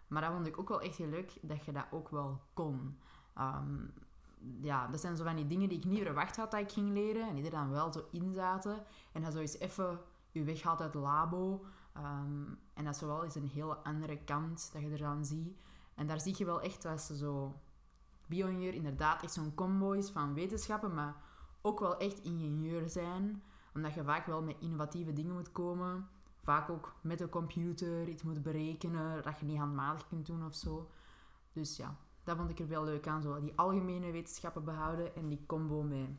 Maar 0.08 0.22
dat 0.22 0.32
vond 0.32 0.48
ik 0.48 0.60
ook 0.60 0.70
wel 0.70 0.82
echt 0.82 0.96
heel 0.96 1.10
leuk, 1.10 1.32
dat 1.42 1.66
je 1.66 1.72
dat 1.72 1.86
ook 1.92 2.10
wel 2.10 2.42
kon. 2.54 2.98
Ehm, 3.34 3.76
ja, 4.62 4.88
dat 4.88 5.00
zijn 5.00 5.18
zo 5.18 5.24
van 5.24 5.36
die 5.36 5.48
dingen 5.48 5.70
die 5.70 5.78
ik 5.78 5.86
niet 5.86 6.02
verwacht 6.02 6.36
had 6.36 6.52
dat 6.52 6.60
ik 6.60 6.72
ging 6.72 6.90
leren 6.94 7.28
en 7.28 7.36
die 7.36 7.44
er 7.44 7.52
dan 7.52 7.70
wel 7.70 7.94
zo 7.94 8.06
in 8.12 8.34
zaten. 8.34 8.84
En 9.12 9.22
dat 9.22 9.34
zo 9.34 9.40
eens 9.40 9.60
even 9.60 10.00
je 10.32 10.44
weghaalt 10.44 10.82
uit 10.82 10.94
het 10.94 11.04
labo. 11.04 11.66
Ehm, 11.94 12.46
en 12.74 12.84
dat 12.84 12.96
is 12.96 13.02
wel 13.02 13.24
eens 13.24 13.36
een 13.36 13.50
hele 13.54 13.78
andere 13.78 14.18
kant 14.24 14.70
dat 14.74 14.82
je 14.82 14.90
er 14.90 14.98
dan 14.98 15.26
ziet. 15.26 15.58
En 15.96 16.08
daar 16.08 16.20
zie 16.20 16.36
je 16.38 16.46
wel 16.46 16.62
echt 16.62 16.82
dat 16.82 17.02
ze 17.02 17.18
zo 17.18 17.60
bio-ingenieur 18.28 18.74
inderdaad 18.74 19.24
echt 19.24 19.34
zo'n 19.34 19.56
combo 19.56 19.92
is 19.92 20.10
van 20.10 20.34
wetenschappen, 20.34 20.94
maar 20.94 21.16
ook 21.62 21.80
wel 21.80 21.98
echt 21.98 22.20
ingenieur 22.20 22.90
zijn. 22.90 23.44
Omdat 23.74 23.94
je 23.94 24.04
vaak 24.04 24.26
wel 24.26 24.42
met 24.42 24.56
innovatieve 24.60 25.14
dingen 25.14 25.34
moet 25.34 25.52
komen. 25.52 26.08
Vaak 26.44 26.70
ook 26.70 26.96
met 27.02 27.18
de 27.18 27.30
computer 27.30 28.08
iets 28.08 28.24
moet 28.24 28.42
berekenen 28.42 29.24
dat 29.24 29.40
je 29.40 29.46
niet 29.46 29.58
handmatig 29.58 30.08
kunt 30.08 30.26
doen 30.26 30.46
of 30.46 30.56
zo. 30.56 30.90
Dus 31.54 31.78
ja, 31.78 31.96
dat 32.24 32.38
vond 32.38 32.50
ik 32.50 32.60
er 32.60 32.68
wel 32.68 32.84
leuk 32.84 33.08
aan. 33.08 33.22
Zo 33.22 33.40
die 33.40 33.54
algemene 33.56 34.12
wetenschappen 34.12 34.64
behouden 34.64 35.16
en 35.16 35.30
die 35.30 35.46
combo 35.46 35.82
met 35.82 36.10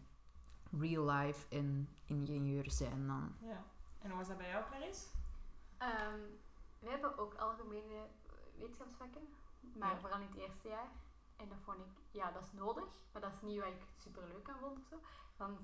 real 0.79 1.05
life 1.11 1.47
en 1.49 1.88
ingenieur 2.05 2.71
zijn 2.71 3.07
dan. 3.07 3.35
Ja. 3.41 3.65
En 4.01 4.09
hoe 4.09 4.19
was 4.19 4.29
dat 4.29 4.37
bij 4.38 4.49
jou, 4.49 4.65
Clarice? 4.71 5.07
Ehm, 5.79 6.21
we 6.79 6.88
hebben 6.91 7.19
ook 7.19 7.35
algemene 7.35 8.07
wetenschapsvakken, 8.59 9.23
maar 9.75 9.91
Ja. 9.91 9.99
vooral 9.99 10.21
in 10.21 10.27
het 10.27 10.37
eerste 10.37 10.69
jaar. 10.69 10.88
En 11.37 11.49
dat 11.49 11.59
vond 11.65 11.79
ik, 11.79 11.93
ja, 12.11 12.31
dat 12.31 12.43
is 12.43 12.53
nodig, 12.53 12.85
maar 13.12 13.23
dat 13.23 13.33
is 13.33 13.41
niet 13.41 13.59
wat 13.59 13.69
ik 13.69 13.83
super 13.99 14.23
leuk 14.33 14.49
aan 14.49 14.59
vond 14.61 14.79
of 14.79 14.85
zo. 14.91 14.97
Want 15.37 15.59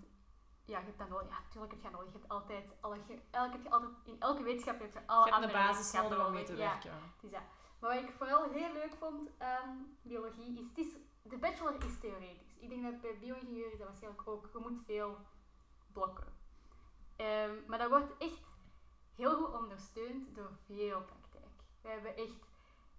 ja, 0.65 0.79
je 0.79 0.85
hebt 0.85 0.99
dat 0.99 1.09
nodig. 1.09 1.29
Ja, 1.29 1.39
tuurlijk 1.51 1.73
heb 1.73 1.83
je 1.83 1.89
dat 1.91 1.99
nodig. 1.99 2.13
Je 2.13 2.19
hebt 2.19 2.31
altijd, 2.31 2.65
alle, 2.81 2.97
elke, 3.31 3.53
heb 3.53 3.63
je 3.63 3.71
altijd, 3.71 3.93
in 4.05 4.17
elke 4.21 4.43
wetenschap 4.43 4.79
heb 4.81 4.93
je 4.93 5.07
alle 5.07 5.27
Je 5.27 5.33
hebt 5.33 5.43
de 5.43 5.49
andere 5.59 5.73
basis 5.73 5.93
nodig 5.93 6.27
om 6.27 6.33
mee 6.33 6.45
te 6.45 6.53
nodig. 6.53 6.67
Ja, 6.67 6.73
werken. 6.73 6.91
het 7.15 7.23
is 7.25 7.31
dat. 7.31 7.41
Maar 7.79 7.95
wat 7.95 8.03
ik 8.03 8.15
vooral 8.17 8.51
heel 8.51 8.73
leuk 8.73 8.95
vond 8.99 9.31
aan 9.39 9.97
biologie 10.03 10.59
is, 10.59 10.67
het 10.69 10.79
is, 10.79 10.93
de 11.23 11.37
bachelor 11.39 11.85
is 11.85 12.01
theoretisch. 12.01 12.57
Ik 12.59 12.69
denk 12.69 12.83
dat 12.83 13.01
bij 13.01 13.19
bio-ingenieur 13.19 13.73
is 13.73 13.79
dat 13.79 13.87
waarschijnlijk 13.87 14.29
ook, 14.29 14.49
je 14.53 14.59
moet 14.59 14.85
veel 14.85 15.17
blokken. 15.93 16.33
Ehm, 17.17 17.53
maar 17.67 17.79
dat 17.79 17.91
wordt 17.91 18.17
echt 18.19 18.43
heel 19.15 19.35
goed 19.37 19.55
ondersteund 19.55 20.35
door 20.35 20.51
veel 20.67 21.03
praktijk. 21.03 21.53
We 21.81 21.89
hebben 21.89 22.17
echt 22.17 22.47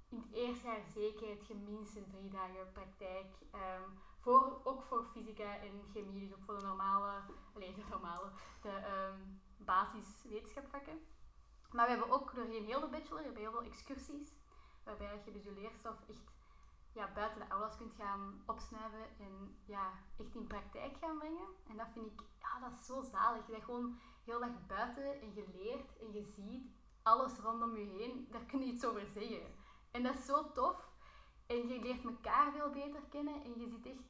in 0.09 0.17
het 0.17 0.31
eerste 0.31 0.67
jaar 0.67 0.81
zeker 0.93 1.27
het 1.27 1.69
minstens 1.69 2.09
drie 2.11 2.29
dagen 2.29 2.71
praktijk. 2.73 3.35
ehm, 3.51 3.83
voor, 4.19 4.61
ook 4.63 4.83
voor 4.83 5.05
fysica 5.13 5.57
en 5.59 5.83
chemie, 5.93 6.27
dus 6.27 6.37
ook 6.37 6.43
voor 6.43 6.59
de 6.59 6.65
normale, 6.65 7.21
alleen 7.53 7.75
de 7.75 7.83
normale, 7.89 8.31
de 8.61 8.69
ehm 8.69 9.19
basiswetenschapvakken. 9.57 10.99
Maar 11.71 11.85
we 11.85 11.91
hebben 11.91 12.11
ook 12.11 12.35
doorheen 12.35 12.65
heel 12.65 12.79
de 12.79 12.87
bachelor 12.87 13.17
we 13.17 13.23
hebben 13.23 13.41
heel 13.41 13.51
veel 13.51 13.63
excursies, 13.63 14.33
waarbij 14.89 15.21
je 15.25 15.31
dus 15.31 15.43
je 15.43 15.51
leerstof 15.51 15.95
echt 16.09 16.31
ja, 16.93 17.11
buiten 17.13 17.39
de 17.39 17.47
aulas 17.47 17.77
kunt 17.77 17.93
gaan 17.93 18.43
opsnuiven 18.45 19.05
en 19.19 19.57
ja, 19.65 19.91
echt 20.17 20.35
in 20.35 20.47
praktijk 20.47 20.97
gaan 21.01 21.17
brengen. 21.17 21.47
En 21.67 21.77
dat 21.77 21.87
vind 21.93 22.05
ik, 22.05 22.21
ja, 22.39 22.59
dat 22.59 22.79
is 22.79 22.85
zo 22.85 23.01
zalig. 23.01 23.45
Je 23.45 23.51
bent 23.51 23.63
gewoon 23.63 23.99
heel 24.25 24.39
dag 24.39 24.65
buiten 24.67 25.21
en 25.21 25.33
je 25.33 25.45
leert 25.53 25.97
en 25.99 26.11
je 26.13 26.23
ziet 26.23 26.67
alles 27.03 27.37
rondom 27.39 27.77
je 27.77 27.85
heen. 27.85 28.27
Daar 28.31 28.45
kun 28.45 28.59
je 28.59 28.65
iets 28.73 28.85
over 28.85 29.05
zeggen. 29.13 29.53
En 29.91 30.03
dat 30.03 30.15
is 30.15 30.25
zo 30.25 30.51
tof. 30.51 30.87
En 31.47 31.67
je 31.67 31.79
leert 31.79 32.03
elkaar 32.05 32.51
veel 32.51 32.69
beter 32.69 33.01
kennen 33.09 33.43
en 33.43 33.59
je 33.59 33.67
ziet 33.67 33.85
echt, 33.85 34.03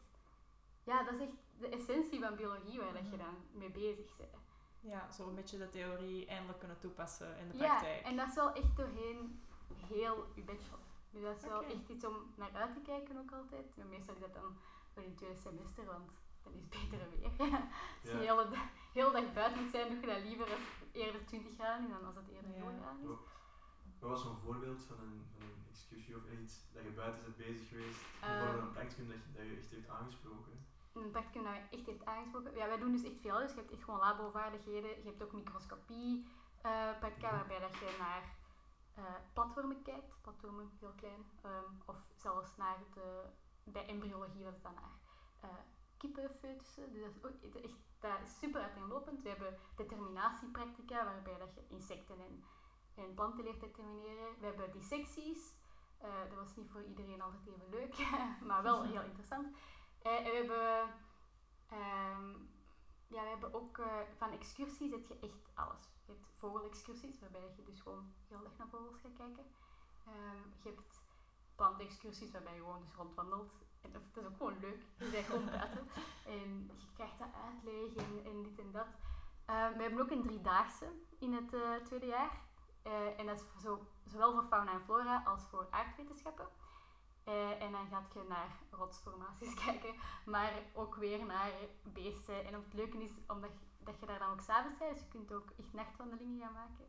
ja, 0.84 1.04
dat 1.04 1.14
is 1.14 1.20
echt 1.20 1.38
de 1.60 1.70
essentie 1.70 2.20
van 2.20 2.36
biologie 2.36 2.80
waar 2.80 2.94
dat 2.94 3.10
je 3.10 3.18
dan 3.18 3.36
mee 3.52 3.72
bezig 3.72 4.16
bent. 4.18 4.38
Ja, 4.82 5.12
zo 5.12 5.28
een 5.28 5.36
beetje 5.36 5.58
de 5.58 5.70
theorie 5.70 6.26
eindelijk 6.28 6.60
kunnen 6.60 6.80
toepassen 6.80 7.38
in 7.38 7.50
de 7.50 7.58
Ja, 7.58 7.66
praktijk. 7.68 8.06
en 8.06 8.16
dat 8.16 8.28
is 8.28 8.36
wel 8.36 8.54
echt 8.54 8.76
doorheen 8.78 9.44
heel 9.78 10.26
je 10.36 10.42
bachelor. 10.42 10.80
Dus 11.12 11.22
dat 11.24 11.36
is 11.38 11.44
wel 11.44 11.64
echt 11.64 11.90
iets 11.90 12.06
om 12.06 12.16
naar 12.36 12.54
uit 12.54 12.74
te 12.74 12.80
kijken 12.82 13.18
ook 13.18 13.32
altijd. 13.32 13.76
Maar 13.78 13.86
meestal 13.86 14.14
is 14.16 14.20
dat 14.22 14.34
dan 14.34 14.58
voor 14.94 15.04
het 15.04 15.18
tweede 15.18 15.36
semester, 15.40 15.86
want 15.86 16.10
dan 16.44 16.54
is 16.54 16.62
het 16.62 16.70
betere 16.70 17.10
weer. 17.10 17.32
Als 18.02 18.12
je 18.12 18.18
de 18.18 18.18
hele, 18.18 18.50
dag- 18.50 18.70
hele 18.94 19.12
dag 19.12 19.34
buiten 19.34 19.62
moet 19.64 19.72
zijn, 19.72 19.90
doe 19.90 20.00
je 20.00 20.08
dat 20.08 20.24
liever 20.24 20.46
als 20.52 20.66
eerder 20.92 21.26
20 21.26 21.54
graden 21.54 21.86
is 21.86 21.92
dan 21.92 22.06
als 22.06 22.16
het 22.16 22.28
eerder 22.30 22.52
Ja. 22.52 22.58
0 22.64 22.74
graden 22.82 23.02
is. 23.02 23.08
Wat 24.00 24.10
was 24.10 24.22
zo'n 24.22 24.38
voorbeeld 24.38 24.84
van 24.84 25.00
een, 25.00 25.26
van 25.34 25.42
een 25.48 25.66
excursie 25.70 26.16
of 26.16 26.22
iets 26.42 26.54
dat 26.74 26.84
je 26.84 26.90
buiten 26.92 27.24
bent 27.24 27.38
bezig 27.38 27.68
geweest? 27.68 28.00
Ehm. 28.22 28.32
Bijvoorbeeld 28.32 28.64
een 28.68 28.72
practicum 28.72 29.08
dat 29.08 29.18
je, 29.26 29.32
dat 29.38 29.46
je 29.48 29.56
echt 29.58 29.70
heeft 29.72 29.90
aangesproken? 29.90 30.68
een 30.94 31.12
practicum 31.12 31.44
dat 31.44 31.52
mij 31.52 31.68
echt 31.72 31.86
heeft 31.86 32.06
aangesproken. 32.06 32.56
Ja, 32.56 32.68
wij 32.68 32.78
doen 32.78 32.92
dus 32.92 33.04
echt 33.04 33.20
veel. 33.22 33.38
Dus 33.40 33.52
je 33.52 33.58
hebt 33.58 33.72
echt 33.72 33.84
gewoon 33.84 34.00
labovaardigheden. 34.00 34.90
Je 34.90 35.10
hebt 35.10 35.24
ook 35.24 35.32
microscopie 35.32 36.26
eh 36.62 36.98
practica, 37.00 37.32
waarbij 37.32 37.60
dat 37.60 37.74
je 37.78 37.96
naar 38.00 38.24
eh, 39.00 39.16
platformen 39.34 39.82
kijkt. 39.82 40.22
Platformen, 40.22 40.72
heel 40.80 40.94
klein. 40.96 41.32
Ehm, 41.42 41.74
of 41.86 41.98
zelfs 42.16 42.58
naar 42.58 42.78
de... 42.94 43.24
Bij 43.64 43.88
embryologie 43.88 44.44
was 44.44 44.54
het 44.54 44.64
dan 44.64 44.74
naar 44.74 45.66
kippenfoetussen. 45.98 46.92
Dus 46.92 47.02
dat 47.02 47.34
is 47.34 47.46
ook 47.46 47.56
echt 47.56 47.78
dat 48.00 48.12
is 48.24 48.40
super 48.40 48.62
uiteenlopend. 48.62 49.22
We 49.22 49.30
hebben 49.30 49.58
determinatiepractica, 49.76 51.04
waarbij 51.06 51.38
dat 51.38 51.54
je 51.54 51.68
insecten 51.68 52.20
en, 52.20 52.44
en 52.96 53.14
planten 53.14 53.44
leert 53.44 53.60
determineren. 53.60 54.40
We 54.40 54.46
hebben 54.46 54.72
dissecties. 54.72 55.56
Eh, 55.98 56.20
dat 56.30 56.38
was 56.38 56.56
niet 56.56 56.70
voor 56.72 56.84
iedereen 56.84 57.22
altijd 57.22 57.48
even 57.48 57.70
leuk, 57.70 57.96
maar 58.48 58.64
wel 58.64 58.84
heel 58.84 59.02
interessant. 59.10 59.58
En 60.02 60.24
we 60.24 60.30
hebben, 60.30 60.94
ehm, 61.70 62.32
ja, 63.08 63.22
we 63.24 63.30
hebben 63.30 63.54
ook 63.54 63.82
van 64.18 64.32
excursies 64.32 64.92
heb 64.92 65.06
je 65.06 65.20
echt 65.20 65.50
alles. 65.54 65.99
Je 66.10 66.16
hebt 66.16 66.28
vogelexcursies, 66.38 67.20
waarbij 67.20 67.42
je 67.42 67.64
dus 67.64 67.82
gewoon 67.82 68.14
heel 68.28 68.44
erg 68.44 68.58
naar 68.58 68.68
vogels 68.68 69.00
gaat 69.02 69.18
kijken. 69.18 69.46
Ehm, 70.06 70.42
je 70.64 70.70
hebt 70.70 71.02
plantexcursies, 71.56 72.32
waarbij 72.32 72.54
je 72.54 72.60
gewoon 72.60 72.82
dus 72.82 72.96
rondwandelt. 72.96 73.52
En 73.82 73.92
dat, 73.92 74.02
dat 74.14 74.24
is 74.24 74.30
ook 74.30 74.38
gewoon 74.38 74.60
leuk. 74.60 74.82
Je 74.98 75.10
bent 75.10 75.26
gewoon. 75.26 75.50
En 76.26 76.72
je 76.78 76.88
krijgt 76.94 77.20
dat 77.20 77.34
uitleg 77.46 78.06
en, 78.06 78.26
en 78.26 78.44
dit 78.44 78.60
en 78.60 78.72
dat. 78.72 78.88
Ehm, 79.46 79.74
we 79.78 79.82
hebben 79.82 80.02
ook 80.02 80.12
een 80.12 80.24
driedaagse 80.24 80.92
in 81.20 81.34
het 81.34 81.54
eh, 81.54 81.76
tweede 81.84 82.06
jaar. 82.06 82.42
Eh, 82.82 83.20
en 83.20 83.26
dat 83.26 83.40
is 83.40 83.46
voor 83.46 83.62
zo, 83.62 83.88
zowel 84.06 84.34
voor 84.34 84.46
fauna 84.50 84.72
en 84.72 84.82
flora 84.82 85.24
als 85.26 85.44
voor 85.44 85.68
aardwetenschappen. 85.70 86.48
Eh, 87.24 87.62
en 87.62 87.72
dan 87.72 87.88
gaat 87.88 88.14
je 88.14 88.26
naar 88.28 88.60
rotsformaties 88.70 89.54
kijken, 89.66 89.96
maar 90.26 90.54
ook 90.74 90.96
weer 90.96 91.26
naar 91.26 91.52
beesten. 91.84 92.46
En 92.46 92.54
het 92.54 92.74
leuke 92.74 93.04
is 93.04 93.12
omdat 93.28 93.52
je, 93.60 93.66
dat 93.80 94.00
je 94.00 94.06
daar 94.06 94.20
dan 94.20 94.32
ook 94.32 94.42
s'avonds 94.42 94.78
bent, 94.78 94.94
dus 94.94 95.02
je 95.02 95.08
kunt 95.08 95.34
ook 95.34 95.50
echt 95.58 95.74
nachtwandelingen 95.74 96.40
gaan 96.40 96.54
maken. 96.54 96.86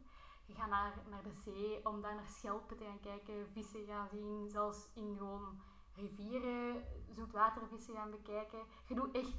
Je 0.47 0.55
gaat 0.55 0.69
naar, 0.69 0.93
naar 1.09 1.23
de 1.23 1.33
zee 1.33 1.87
om 1.87 2.01
daar 2.01 2.15
naar 2.15 2.29
schelpen 2.29 2.77
te 2.77 2.85
gaan 2.85 3.01
kijken, 3.01 3.51
vissen 3.53 3.87
gaan 3.87 4.09
zien, 4.09 4.49
zelfs 4.49 4.89
in 4.95 5.17
gewoon 5.19 5.61
rivieren 5.95 6.85
zoetwatervissen 7.11 7.95
gaan 7.95 8.11
bekijken. 8.11 8.59
Je 8.87 8.95
doet 8.95 9.15
echt 9.15 9.35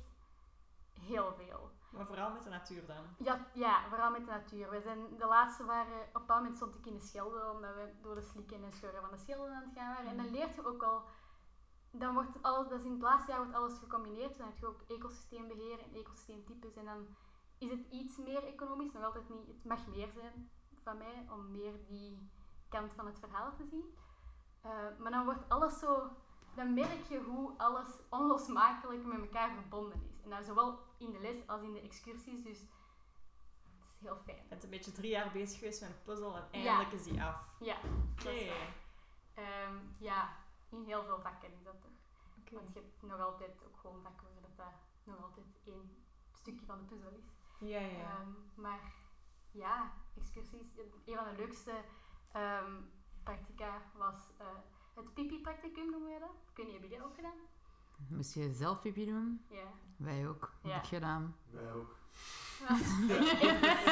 heel 0.99 1.34
veel. 1.34 1.72
Maar 1.89 2.06
vooral 2.06 2.32
met 2.32 2.43
de 2.43 2.49
natuur 2.49 2.86
dan. 2.86 3.04
Ja, 3.18 3.45
ja, 3.54 3.88
vooral 3.89 4.12
met 4.12 4.26
de 4.26 4.32
natuur. 4.32 4.70
We 4.70 4.82
zijn 4.82 5.18
de 5.18 5.26
laatste 5.26 5.66
waren, 5.66 5.99
op 5.99 6.06
een 6.06 6.22
bepaald 6.22 6.39
moment 6.39 6.58
stond 6.58 6.76
ik 6.76 6.86
in 6.86 6.93
de 6.93 7.06
Schelde, 7.06 7.52
omdat 7.52 7.76
we 7.76 7.93
door 8.02 8.16
de 8.16 8.22
slikken 8.22 8.64
en 8.64 8.72
scheuren 8.72 9.02
van 9.02 9.12
de 9.12 9.18
Schelde 9.18 9.52
aan 9.52 9.64
het 9.64 9.74
gaan 9.76 9.93
waren. 9.93 10.10
En 10.10 10.18
dan 10.18 10.32
leert 10.32 10.56
je 10.56 10.66
ook 10.66 10.84
al, 10.84 11.04
dan 11.91 12.14
wordt 12.14 12.41
alles, 12.41 12.68
dat 12.68 12.80
is 12.80 12.86
in 12.86 12.91
het 12.91 13.02
laatste 13.02 13.32
jaar 13.32 13.39
wordt 13.39 13.56
alles 13.56 13.78
gecombineerd. 13.78 14.38
Dan 14.38 14.47
heb 14.47 14.58
je 14.58 14.68
ook 14.68 14.82
ecosysteembeheer 14.88 15.80
en 15.80 15.93
ecosysteemtypes. 15.93 16.76
En 16.76 16.86
dan 16.86 17.08
is 17.62 17.70
het 17.70 17.86
iets 17.89 18.18
meer 18.18 18.43
economisch, 18.43 18.91
nog 18.91 19.03
altijd 19.03 19.30
niet, 19.30 19.47
het 19.47 19.64
mag 19.64 19.88
meer 19.88 20.12
zijn 20.12 20.49
van 20.84 20.97
mij 20.97 21.28
om 21.30 21.51
meer 21.51 21.74
die 21.88 22.30
kant 22.70 22.93
van 22.93 23.05
het 23.05 23.20
verhaal 23.20 23.55
te 23.55 23.66
zien. 23.66 23.97
Eh, 24.62 24.72
maar 24.99 25.12
dan 25.12 25.26
wordt 25.26 25.49
alles 25.49 25.80
zo... 25.80 26.09
Dan 26.55 26.74
merk 26.74 27.03
je 27.07 27.20
hoe 27.20 27.57
alles 27.57 27.88
onlosmakelijk 28.09 29.05
met 29.05 29.22
elkaar 29.22 29.53
verbonden 29.53 30.01
is. 30.03 30.22
En 30.24 30.30
dat 30.30 30.45
zowel 30.45 30.80
in 30.97 31.12
de 31.12 31.20
les 31.20 31.47
als 31.47 31.62
in 31.62 31.74
de 31.74 31.82
excursies. 31.82 32.43
Dus 32.43 32.59
het 32.59 32.70
is 33.93 33.99
heel 33.99 34.18
fijn. 34.26 34.38
Je 34.38 34.47
bent 34.49 34.64
een 34.64 34.70
beetje 34.70 34.91
drie 34.91 35.09
jaar 35.09 35.32
bezig 35.32 35.59
geweest 35.59 35.82
met 35.82 35.89
een 35.89 36.03
puzzel 36.03 36.36
en 36.36 36.47
eindelijk 36.51 36.91
is 36.91 37.03
die 37.03 37.24
af. 37.24 37.36
Ja, 37.59 37.78
Oké. 38.12 38.51
Ehm, 39.34 39.76
ja, 39.97 40.38
in 40.70 40.84
heel 40.84 41.03
veel 41.03 41.22
vakken 41.22 41.53
is 41.53 41.64
dat 41.64 41.82
toch. 41.82 41.91
Want 42.51 42.74
je 42.74 42.80
hebt 42.80 43.01
nog 43.01 43.20
altijd 43.20 43.64
ook 43.66 43.78
gewoon 43.78 44.01
vakken 44.01 44.28
waar 44.34 44.41
dat, 44.41 44.57
dat 44.57 44.74
nog 45.03 45.24
altijd 45.24 45.45
één 45.66 46.03
stukje 46.32 46.66
van 46.66 46.78
de 46.78 46.84
puzzel 46.84 47.12
is. 47.12 47.31
Ja, 47.62 47.80
ja. 47.80 47.88
Ehm, 47.88 48.62
maar 48.62 48.80
ja, 49.51 49.91
excursies. 50.18 50.68
Een 51.05 51.16
van 51.16 51.24
de 51.24 51.36
leukste 51.38 51.72
ehm 52.32 52.74
practica 53.24 53.82
was 53.97 54.16
eh, 54.38 54.45
het 54.95 55.14
pipi-practicum, 55.14 55.89
noemen 55.91 56.14
we 56.14 56.20
dat. 56.20 56.30
Ik 56.51 56.55
hebben 56.57 56.74
jullie 56.74 56.97
dat 56.97 57.05
ook 57.05 57.16
gedaan? 57.16 57.39
Moest 58.07 58.34
je 58.34 58.53
zelf 58.53 58.82
pipi 58.82 59.05
doen? 59.05 59.41
Ja. 59.49 59.64
Wij 59.97 60.28
ook. 60.28 60.53
Ja. 60.64 60.70
Heb 60.70 60.82
ik 60.84 60.88
gedaan. 60.89 61.36
Wij 61.49 61.72
ook. 61.72 61.95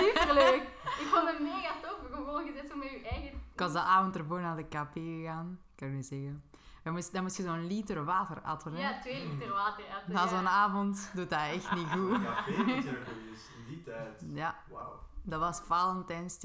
Superleuk. 0.03 0.61
Ik 0.83 1.07
vond 1.11 1.29
het 1.29 1.39
mega 1.39 1.73
tof. 1.81 2.01
Ik 2.07 2.13
gewoon 2.13 2.45
gezet 2.45 2.67
zo 2.69 2.75
met 2.77 2.89
je 2.89 3.07
eigen... 3.07 3.29
Ik 3.53 3.59
was 3.59 3.71
de 3.71 3.79
avond 3.79 4.15
ervoor 4.15 4.41
naar 4.41 4.55
de 4.55 4.63
KP 4.63 4.93
gegaan. 4.93 5.59
Kan 5.75 5.87
ik 5.87 5.93
niet 5.93 6.05
zeggen. 6.05 6.43
Dan 6.83 6.93
moest, 6.93 7.13
dan 7.13 7.23
moest 7.23 7.37
je 7.37 7.43
zo'n 7.43 7.67
liter 7.67 8.05
water 8.05 8.41
atten. 8.41 8.73
hè. 8.73 8.79
Ja, 8.89 8.99
twee 8.99 9.27
liter 9.27 9.49
water 9.53 9.85
uit. 9.87 10.07
Na 10.07 10.27
zo'n 10.27 10.47
avond 10.47 11.11
doet 11.13 11.29
dat 11.29 11.39
echt 11.39 11.75
niet 11.75 11.87
goed. 11.87 12.21
Ja, 12.21 12.43
veel 12.43 12.65
je 12.65 12.89
er 12.89 13.07
die 13.69 13.83
tijd. 13.83 14.23
Ja, 14.27 14.55
Wauw. 14.71 14.99
dat 15.23 15.39
was 15.39 15.59
Valentijns 15.59 16.37
TD. 16.37 16.43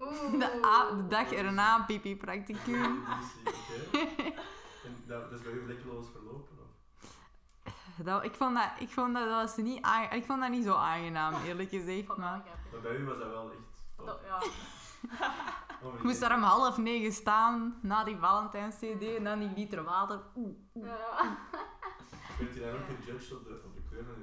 Oeh. 0.00 0.38
De, 0.38 0.60
a- 0.64 0.94
de 0.96 1.06
dag 1.08 1.32
erna 1.32 1.84
pipi 1.86 2.16
practicum. 2.16 3.02
Oké. 3.02 3.98
En 4.84 4.96
dat, 5.06 5.30
dat 5.30 5.38
is 5.38 5.44
bij 5.44 5.52
u 5.52 5.62
vlekkeloos 5.64 6.06
verlopen? 6.12 6.56
Of? 6.62 6.72
Dat, 8.04 8.24
ik, 8.24 8.34
vond 8.34 8.54
dat, 8.56 8.68
ik, 8.78 8.88
vond 8.88 9.14
dat, 9.14 9.24
dat 9.28 9.34
was 9.34 9.56
niet 9.56 9.86
ik 10.10 10.24
vond 10.24 10.40
dat 10.40 10.50
niet 10.50 10.64
zo 10.64 10.74
aangenaam, 10.74 11.34
eerlijk 11.44 11.70
gezegd. 11.70 12.16
Maar 12.16 12.42
bij 12.82 12.96
u 12.96 13.04
was 13.04 13.18
dat 13.18 13.28
wel 13.28 13.50
echt 13.50 13.82
top. 13.96 14.20
Ja. 14.26 14.42
ik 15.94 16.02
moest 16.02 16.20
daar 16.20 16.34
om 16.36 16.42
half 16.42 16.76
negen 16.78 17.12
staan, 17.12 17.78
na 17.82 18.04
die 18.04 18.16
Valentijns 18.16 18.74
TD, 18.76 19.16
en 19.16 19.24
dan 19.24 19.38
die 19.38 19.50
liter 19.56 19.84
water. 19.84 20.20
Oeh. 20.36 20.56
Ja. 20.72 21.36
Werd 22.38 22.54
je 22.54 22.72
ook 22.72 22.96
gejudged 23.04 23.32
op 23.32 23.44
de, 23.44 23.62
op 23.64 23.74
de 23.74 23.82
kleur 23.88 24.04
van 24.04 24.14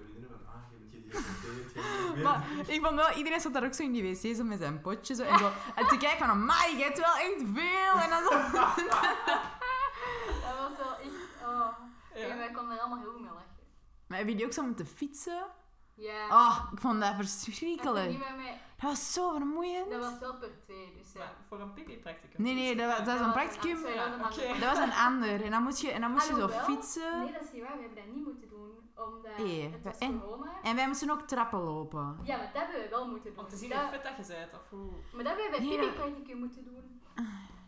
Maar 2.24 2.44
ik 2.68 2.82
vond 2.86 2.96
wel, 2.96 3.12
iedereen 3.12 3.40
zat 3.40 3.54
daar 3.54 3.64
ook 3.66 3.74
zo 3.74 3.84
in 3.84 3.92
die 3.92 4.04
wc 4.04 4.36
zo 4.36 4.44
met 4.44 4.60
zijn 4.60 4.82
potje 4.82 5.16
zo, 5.16 5.24
en 5.24 5.38
zo. 5.38 5.52
En 5.76 5.88
te 5.88 5.98
kijken 5.98 6.18
van, 6.20 6.30
amai, 6.30 6.78
je 6.78 6.84
hebt 6.84 6.98
wel 7.00 7.16
echt 7.16 7.42
veel. 7.54 8.00
En 8.02 8.10
dan 8.10 8.24
zo, 8.24 8.30
Dat 10.46 10.58
was 10.60 10.78
wel 10.78 10.96
echt... 11.02 11.44
Oh. 11.44 11.68
Ja. 12.16 12.28
En 12.28 12.38
wij 12.38 12.52
konden 12.52 12.76
er 12.76 12.82
allemaal 12.82 13.00
heel 13.00 13.12
goed 13.12 13.22
mee 13.22 13.30
lachen. 13.32 13.50
Maar 14.08 14.18
hebben 14.18 14.34
jullie 14.36 14.46
ook 14.50 14.54
zo 14.54 14.64
moeten 14.64 14.88
fietsen? 14.88 15.44
Ja. 15.96 16.28
Oh, 16.30 16.70
ik 16.74 16.80
vond 16.80 17.02
dat 17.02 17.18
Dat 17.18 17.30
verschrikkelijk. 17.44 18.10
met 18.18 18.36
mij. 18.38 18.60
Dat 18.80 18.90
was 18.90 19.14
zo 19.14 19.32
vermoeiend. 19.32 19.90
Dat 19.92 20.00
was 20.00 20.20
wel 20.20 20.36
per 20.36 20.50
twee, 20.64 20.94
dus 20.98 21.12
ja. 21.14 21.20
Maar 21.20 21.34
voor 21.48 21.60
een 21.60 21.74
pipi-practicum. 21.74 22.44
Nee, 22.44 22.54
nee, 22.54 22.76
dat, 22.76 22.88
wa- 22.98 23.04
dat 23.04 23.18
was 23.18 23.26
een 23.28 23.32
practicum. 23.32 23.78
Sorry, 23.78 23.96
dat 23.96 24.08
was 24.08 24.38
een 24.38 24.44
Oké. 24.44 24.46
ander. 24.52 24.60
Dat 24.60 24.78
was 24.78 24.86
een 24.88 24.94
ander. 25.06 25.44
En 25.44 25.52
dan 25.52 25.64
moest 25.64 25.82
je, 25.82 25.92
en 25.92 26.02
dan 26.02 26.12
moest 26.12 26.28
je 26.28 26.36
zo 26.36 26.48
fietsen. 26.48 27.20
Nee, 27.24 27.32
dat 27.34 27.42
is 27.44 27.52
niet 27.52 27.62
waar. 27.62 27.76
We 27.76 27.82
hebben 27.82 28.04
dat 28.06 28.14
niet 28.16 28.26
moeten 28.26 28.50
doen. 28.50 28.51
Omdat 28.96 29.38
Nee, 29.38 29.70
het 29.72 29.84
was 29.84 29.98
en- 29.98 30.20
corona. 30.22 30.62
En 30.64 30.76
wij 30.76 30.88
moesten 30.88 31.10
ook 31.10 31.22
trappen 31.22 31.60
lopen. 31.60 32.18
Ja, 32.24 32.38
maar 32.38 32.50
dat 32.54 32.62
hebben 32.64 32.82
we 32.82 32.90
wel 32.90 33.08
moeten 33.08 33.34
doen. 33.34 33.44
Om 33.44 33.50
te 33.50 33.56
zien 33.56 33.70
dat, 33.70 33.80
hoe 33.80 33.90
fit 33.90 34.04
dat 34.04 34.28
je 34.28 34.34
bent, 34.34 34.54
of 34.54 34.70
hoe, 34.70 34.90
Maar 35.14 35.24
dat 35.24 35.38
hebben 35.38 35.52
we 35.62 35.68
bij 35.68 35.78
Pipi 35.78 35.92
practicum 35.96 36.38
moeten 36.38 36.64
doen. 36.64 37.02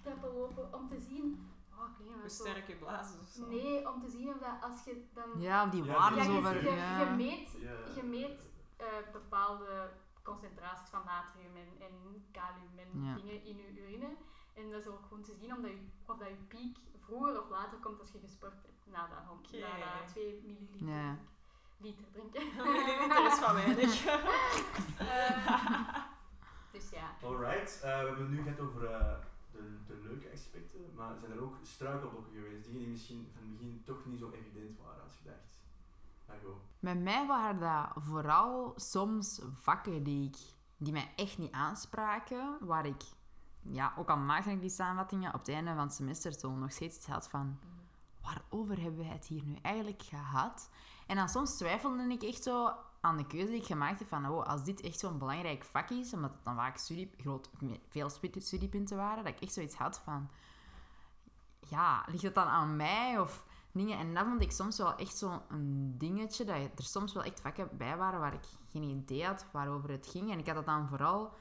Trappen 0.03 0.33
lopen, 0.33 0.73
om 0.73 0.87
te 0.87 0.99
zien... 0.99 1.51
Oh, 1.71 1.79
hoe 1.97 2.21
wat 2.21 2.31
zo- 2.31 2.43
sterk 2.45 2.67
je 2.67 2.75
blazen 2.75 3.19
of 3.19 3.27
zo. 3.27 3.47
Nee, 3.47 3.89
om 3.89 4.01
te 4.01 4.09
zien 4.09 4.29
of 4.29 4.37
dat 4.37 4.55
als 4.61 4.83
je 4.83 5.05
dan... 5.13 5.29
Ja, 5.41 5.65
die 5.65 5.83
Ja, 5.83 5.93
waarden 5.93 6.17
Ja, 6.17 6.23
zo 6.23 6.31
je, 6.59 6.71
Ja. 6.75 6.99
je 6.99 7.05
meet, 7.15 7.49
Ja. 7.61 7.71
je 7.95 8.03
meet 8.03 8.47
eh, 8.77 8.85
bepaalde 9.11 9.89
concentraties 10.23 10.89
van 10.89 11.01
natrium 11.05 11.55
en, 11.55 11.85
en 11.85 12.25
kalium 12.31 12.77
en 12.77 13.03
Ja. 13.03 13.15
dingen 13.15 13.43
in 13.45 13.57
je 13.57 13.81
urine. 13.81 14.09
En 14.53 14.69
dat 14.71 14.79
is 14.81 14.87
ook 14.87 15.01
gewoon 15.07 15.23
te 15.23 15.33
zien 15.39 15.51
of, 15.51 15.59
dat 15.61 15.71
je, 15.71 15.81
of 16.05 16.17
dat 16.17 16.27
je 16.27 16.35
piek 16.47 16.77
vroeger 16.99 17.41
of 17.41 17.49
later 17.49 17.77
komt 17.77 17.99
als 17.99 18.11
je 18.11 18.19
gesport 18.19 18.53
hebt. 18.53 18.81
Na 18.85 19.07
dat, 19.07 19.17
hond- 19.27 19.47
Oké. 19.47 19.57
na 19.59 19.99
dat 19.99 20.07
2 20.07 20.41
milliliter 20.45 20.87
Ja. 20.87 21.17
liter 21.77 22.05
drinken. 22.11 22.41
Een 22.41 22.71
milliliter 22.71 23.25
is 23.25 23.33
van 23.39 23.53
weinig. 23.63 24.05
Eh, 24.97 25.95
dus 26.71 26.89
ja. 26.89 27.15
Alright, 27.23 27.75
eh, 27.75 27.81
we 27.81 27.87
hebben 28.07 28.19
het 28.19 28.29
nu 28.29 28.43
gehad 28.43 28.59
over 28.59 28.85
eh, 28.85 29.15
de, 29.51 29.77
de 29.87 29.99
leuke 30.03 30.31
aspecten, 30.33 30.93
maar 30.95 31.15
zijn 31.19 31.31
er 31.31 31.41
ook 31.41 31.55
struikelblokken 31.63 32.33
geweest? 32.33 32.63
Dingen 32.65 32.79
die 32.79 32.87
misschien 32.89 33.29
van 33.33 33.41
het 33.41 33.51
begin 33.57 33.81
toch 33.85 34.05
niet 34.05 34.19
zo 34.19 34.31
evident 34.31 34.77
waren 34.79 35.03
als 35.03 35.17
je 35.17 35.29
dacht. 35.29 35.61
Margot. 36.27 36.61
Bij 36.79 36.95
mij 36.95 37.27
waren 37.27 37.59
dat 37.59 38.03
vooral 38.03 38.73
soms 38.75 39.41
vakken 39.53 40.03
die, 40.03 40.27
ik, 40.29 40.37
die 40.77 40.93
mij 40.93 41.11
echt 41.15 41.37
niet 41.37 41.51
aanspraken. 41.51 42.57
Waar 42.59 42.85
ik, 42.85 43.01
ja, 43.63 43.93
ook 43.97 44.09
al 44.09 44.17
maakte 44.17 44.51
ik 44.51 44.61
die 44.61 44.69
samenvattingen, 44.69 45.33
op 45.33 45.39
het 45.39 45.49
einde 45.49 45.73
van 45.73 45.79
het 45.79 45.93
semester 45.93 46.33
zo 46.33 46.51
nog 46.55 46.71
steeds 46.71 46.97
iets 46.97 47.05
had 47.05 47.29
van... 47.29 47.57
Waarover 48.21 48.81
hebben 48.81 48.99
wij 48.99 49.13
het 49.13 49.25
hier 49.25 49.43
nu 49.45 49.57
eigenlijk 49.61 50.03
gehad? 50.03 50.69
En 51.07 51.15
dan 51.15 51.29
soms 51.29 51.57
twijfelde 51.57 52.03
ik 52.03 52.23
echt 52.23 52.43
zo 52.43 52.71
aan 53.01 53.17
de 53.17 53.27
keuze 53.27 53.47
die 53.47 53.59
ik 53.59 53.65
gemaakt 53.65 53.99
heb 53.99 54.07
van... 54.07 54.29
Oh, 54.29 54.45
als 54.45 54.63
dit 54.63 54.81
echt 54.81 54.99
zo'n 54.99 55.17
belangrijk 55.17 55.63
vak 55.63 55.89
is, 55.89 56.13
omdat 56.13 56.31
het 56.31 56.43
dan 56.43 56.55
vaak 56.55 56.77
studie, 56.77 57.11
groot, 57.17 57.49
veel 57.87 58.09
studiepunten 58.37 58.97
waren, 58.97 59.23
dat 59.23 59.33
ik 59.33 59.41
echt 59.41 59.53
zoiets 59.53 59.75
had 59.75 59.99
van... 59.99 60.29
Ja, 61.59 62.05
ligt 62.07 62.23
het 62.23 62.35
dan 62.35 62.47
aan 62.47 62.75
mij 62.75 63.19
of 63.19 63.45
dingen? 63.71 63.97
En 63.97 64.13
dat 64.13 64.25
vond 64.25 64.41
ik 64.41 64.51
soms 64.51 64.77
wel 64.77 64.95
echt 64.95 65.17
zo'n 65.17 65.41
dingetje, 65.97 66.45
dat 66.45 66.55
er 66.55 66.83
soms 66.83 67.13
wel 67.13 67.23
echt 67.23 67.41
vakken 67.41 67.69
bij 67.77 67.97
waren 67.97 68.19
waar 68.19 68.33
ik 68.33 68.45
geen 68.71 68.83
idee 68.83 69.25
had 69.25 69.45
waarover 69.51 69.89
het 69.89 70.07
ging. 70.07 70.31
En 70.31 70.39
ik 70.39 70.45
had 70.45 70.55
dat 70.55 70.65
dan 70.65 70.87
vooral... 70.87 71.33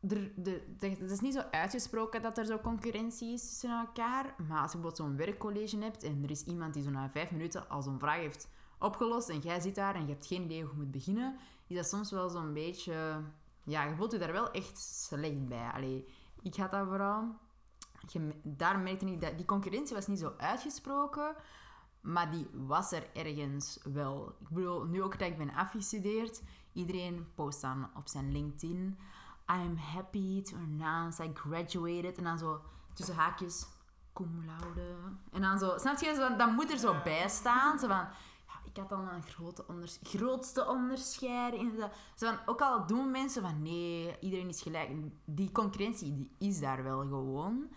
Er, 0.00 0.32
de, 0.36 0.62
het 0.78 1.10
is 1.10 1.20
niet 1.20 1.34
zo 1.34 1.40
uitgesproken 1.50 2.22
dat 2.22 2.38
er 2.38 2.46
zo 2.46 2.58
concurrentie 2.58 3.32
is 3.32 3.48
tussen 3.48 3.70
elkaar. 3.70 4.34
Maar 4.48 4.62
als 4.62 4.72
je 4.72 4.78
bijvoorbeeld 4.78 4.96
zo'n 4.96 5.16
werkcollege 5.16 5.78
hebt 5.78 6.02
en 6.02 6.22
er 6.22 6.30
is 6.30 6.44
iemand 6.44 6.74
die 6.74 6.82
zo 6.82 6.90
na 6.90 7.10
vijf 7.10 7.30
minuten 7.30 7.68
al 7.68 7.82
zo'n 7.82 7.98
vraag 7.98 8.16
heeft 8.16 8.48
opgelost 8.78 9.28
en 9.28 9.38
jij 9.38 9.60
zit 9.60 9.74
daar 9.74 9.94
en 9.94 10.06
je 10.06 10.12
hebt 10.12 10.26
geen 10.26 10.42
idee 10.42 10.62
hoe 10.62 10.70
je 10.70 10.76
moet 10.76 10.90
beginnen, 10.90 11.36
is 11.66 11.76
dat 11.76 11.88
soms 11.88 12.10
wel 12.10 12.28
zo'n 12.28 12.52
beetje... 12.52 13.22
Ja, 13.64 13.84
je 13.84 13.94
voelt 13.94 14.12
je 14.12 14.18
daar 14.18 14.32
wel 14.32 14.50
echt 14.50 14.78
slecht 14.78 15.48
bij. 15.48 15.70
Allee, 15.74 16.08
ik 16.42 16.54
had 16.54 16.70
dat 16.70 16.86
vooral... 16.86 17.36
Je, 18.06 18.30
daar 18.42 18.78
merkte 18.78 19.06
ik 19.06 19.20
dat 19.20 19.36
die 19.36 19.46
concurrentie 19.46 19.94
was 19.94 20.06
niet 20.06 20.18
zo 20.18 20.32
uitgesproken, 20.36 21.34
maar 22.00 22.30
die 22.30 22.46
was 22.52 22.92
er 22.92 23.06
ergens 23.14 23.78
wel. 23.92 24.34
Ik 24.40 24.48
bedoel, 24.48 24.84
nu 24.84 25.02
ook 25.02 25.18
dat 25.18 25.28
ik 25.28 25.38
ben 25.38 25.54
afgestudeerd, 25.54 26.42
iedereen 26.72 27.26
post 27.34 27.60
dan 27.60 27.90
op 27.94 28.08
zijn 28.08 28.32
LinkedIn. 28.32 28.98
I'm 29.50 29.76
happy 29.76 30.42
to 30.42 30.56
announce 30.56 31.24
I 31.24 31.30
graduated. 31.34 32.18
En 32.18 32.24
dan 32.24 32.38
zo 32.38 32.60
tussen 32.92 33.14
haakjes, 33.14 33.66
cum 34.12 34.44
laude. 34.46 34.96
En 35.32 35.40
dan 35.40 35.58
zo, 35.58 35.74
snap 35.78 35.98
je? 35.98 36.34
Dat 36.38 36.52
moet 36.52 36.70
er 36.70 36.78
zo 36.78 36.94
bij 37.04 37.28
staan. 37.28 37.78
Zo 37.78 37.86
van, 37.86 38.06
ja, 38.46 38.60
ik 38.64 38.76
had 38.76 38.88
dan 38.88 39.08
een 39.08 39.22
grote 39.22 39.64
grootste 40.02 40.66
onderscheiding. 40.66 41.72
Zo, 42.14 42.26
van, 42.26 42.38
ook 42.46 42.60
al 42.60 42.86
doen 42.86 43.10
mensen 43.10 43.42
van, 43.42 43.62
nee, 43.62 44.16
iedereen 44.20 44.48
is 44.48 44.62
gelijk. 44.62 44.90
Die 45.24 45.52
concurrentie, 45.52 46.14
die 46.14 46.30
is 46.38 46.60
daar 46.60 46.82
wel 46.82 47.00
gewoon. 47.00 47.68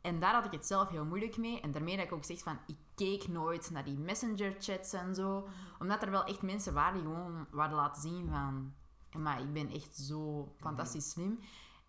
En 0.00 0.20
daar 0.20 0.34
had 0.34 0.44
ik 0.44 0.52
het 0.52 0.66
zelf 0.66 0.88
heel 0.88 1.04
moeilijk 1.04 1.36
mee. 1.36 1.60
En 1.60 1.70
daarmee 1.70 1.96
dat 1.96 2.04
ik 2.04 2.12
ook 2.12 2.24
zeg 2.24 2.42
van, 2.42 2.58
ik 2.66 2.76
keek 2.94 3.28
nooit 3.28 3.70
naar 3.70 3.84
die 3.84 3.98
messenger 3.98 4.54
chats 4.58 4.92
en 4.92 5.14
zo. 5.14 5.48
Omdat 5.78 6.02
er 6.02 6.10
wel 6.10 6.24
echt 6.24 6.42
mensen 6.42 6.74
waren 6.74 6.94
die 6.94 7.02
gewoon 7.02 7.46
wilden 7.50 7.76
laten 7.76 8.02
zien 8.02 8.28
van... 8.28 8.72
Maar 9.18 9.40
ik 9.40 9.52
ben 9.52 9.70
echt 9.70 9.96
zo 9.96 10.52
fantastisch 10.56 11.10
slim. 11.10 11.38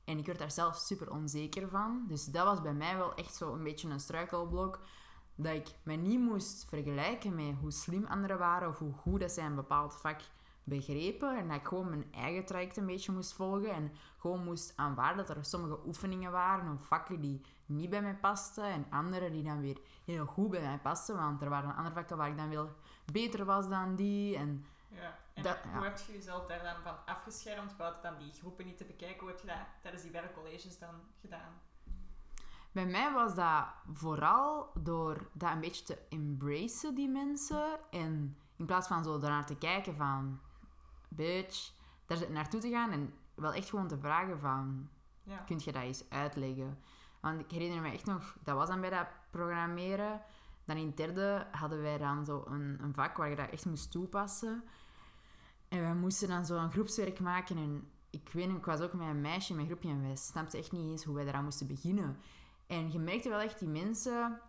En 0.05 0.17
ik 0.17 0.25
werd 0.25 0.39
daar 0.39 0.51
zelf 0.51 0.75
super 0.75 1.11
onzeker 1.11 1.69
van. 1.69 2.05
Dus 2.07 2.25
dat 2.25 2.45
was 2.45 2.61
bij 2.61 2.73
mij 2.73 2.97
wel 2.97 3.15
echt 3.15 3.35
zo 3.35 3.53
een 3.53 3.63
beetje 3.63 3.89
een 3.89 3.99
struikelblok. 3.99 4.79
Dat 5.35 5.53
ik 5.53 5.67
me 5.83 5.93
niet 5.93 6.19
moest 6.19 6.65
vergelijken 6.69 7.35
met 7.35 7.55
hoe 7.59 7.71
slim 7.71 8.05
anderen 8.05 8.37
waren 8.37 8.69
of 8.69 8.79
hoe 8.79 8.93
goed 8.93 9.19
dat 9.19 9.31
zij 9.31 9.45
een 9.45 9.55
bepaald 9.55 9.95
vak 9.95 10.21
begrepen. 10.63 11.37
En 11.37 11.47
dat 11.47 11.57
ik 11.57 11.67
gewoon 11.67 11.89
mijn 11.89 12.13
eigen 12.13 12.45
traject 12.45 12.77
een 12.77 12.85
beetje 12.85 13.11
moest 13.11 13.33
volgen. 13.33 13.71
En 13.73 13.91
gewoon 14.17 14.43
moest 14.43 14.73
aanvaarden 14.75 15.25
dat 15.25 15.37
er 15.37 15.45
sommige 15.45 15.79
oefeningen 15.85 16.31
waren 16.31 16.73
of 16.73 16.85
vakken 16.87 17.21
die 17.21 17.41
niet 17.65 17.89
bij 17.89 18.01
mij 18.01 18.15
pasten. 18.15 18.63
En 18.63 18.85
andere 18.89 19.31
die 19.31 19.43
dan 19.43 19.61
weer 19.61 19.77
heel 20.05 20.25
goed 20.25 20.49
bij 20.49 20.61
mij 20.61 20.79
pasten. 20.79 21.15
Want 21.15 21.41
er 21.41 21.49
waren 21.49 21.75
andere 21.75 21.95
vakken 21.95 22.17
waar 22.17 22.29
ik 22.29 22.37
dan 22.37 22.49
wel 22.49 22.69
beter 23.11 23.45
was 23.45 23.69
dan 23.69 23.95
die. 23.95 24.37
En 24.37 24.65
Ja. 24.93 25.17
En 25.45 25.53
Dat- 25.53 25.71
hoe 25.71 25.81
ja. 25.81 25.87
heb 25.89 25.97
je 25.97 26.13
jezelf 26.13 26.45
daar 26.45 26.63
dan 26.63 26.81
van 26.83 26.95
afgeschermd, 27.05 27.77
buiten 27.77 28.01
dan 28.03 28.17
die 28.17 28.31
groepen 28.33 28.65
niet 28.65 28.77
te 28.77 28.85
bekijken? 28.85 29.19
Hoe 29.19 29.29
heb 29.29 29.39
je 29.39 29.47
dat 29.47 29.57
tijdens 29.81 30.03
die 30.03 30.11
werkcolleges 30.11 30.79
dan 30.79 30.95
gedaan? 31.21 31.53
Bij 32.71 32.85
mij 32.85 33.11
was 33.13 33.35
dat 33.35 33.65
vooral 33.93 34.71
door 34.79 35.29
dat 35.33 35.51
een 35.51 35.59
beetje 35.59 35.83
te 35.85 35.97
embracen, 36.09 36.95
die 36.95 37.09
mensen. 37.09 37.79
En 37.91 38.37
in 38.55 38.65
plaats 38.65 38.87
van 38.87 39.03
zo 39.03 39.17
daarnaar 39.19 39.45
te 39.45 39.57
kijken 39.57 39.95
van... 39.95 40.39
Bitch, 41.09 41.71
daar 42.05 42.31
naartoe 42.31 42.59
te 42.59 42.69
gaan. 42.69 42.91
En 42.91 43.13
wel 43.35 43.53
echt 43.53 43.69
gewoon 43.69 43.87
te 43.87 43.97
vragen 43.99 44.39
van, 44.39 44.89
Ja. 45.23 45.37
kun 45.37 45.59
je 45.63 45.71
dat 45.71 45.81
eens 45.81 46.09
uitleggen? 46.09 46.79
Want 47.21 47.39
ik 47.39 47.51
herinner 47.51 47.81
me 47.81 47.91
echt 47.91 48.05
nog, 48.05 48.35
dat 48.43 48.55
was 48.55 48.67
dan 48.69 48.81
bij 48.81 48.89
dat 48.89 49.07
programmeren. 49.29 50.21
Dan 50.65 50.77
in 50.77 50.91
derde 50.95 51.47
hadden 51.51 51.81
wij 51.81 51.97
dan 51.97 52.25
zo 52.25 52.43
een, 52.47 52.77
een 52.81 52.93
vak 52.93 53.17
waar 53.17 53.29
je 53.29 53.35
dat 53.35 53.49
echt 53.49 53.65
moest 53.65 53.91
toepassen. 53.91 54.63
En 55.71 55.81
wij 55.81 55.95
moesten 55.95 56.27
dan 56.27 56.45
zo 56.45 56.57
een 56.57 56.71
groepswerk 56.71 57.19
maken. 57.19 57.57
En 57.57 57.87
ik 58.09 58.29
weet 58.33 58.47
nog, 58.47 58.57
ik 58.57 58.65
was 58.65 58.79
ook 58.79 58.93
met 58.93 59.07
een 59.07 59.21
meisje 59.21 59.49
in 59.49 59.55
mijn 59.55 59.67
groepje 59.67 59.89
en 59.89 60.01
wij 60.01 60.15
snapten 60.15 60.59
echt 60.59 60.71
niet 60.71 60.91
eens 60.91 61.03
hoe 61.03 61.15
wij 61.15 61.27
eraan 61.27 61.43
moesten 61.43 61.67
beginnen. 61.67 62.17
En 62.67 62.91
je 62.91 62.99
merkte 62.99 63.29
wel 63.29 63.39
echt, 63.39 63.59
die 63.59 63.67
mensen, 63.67 64.39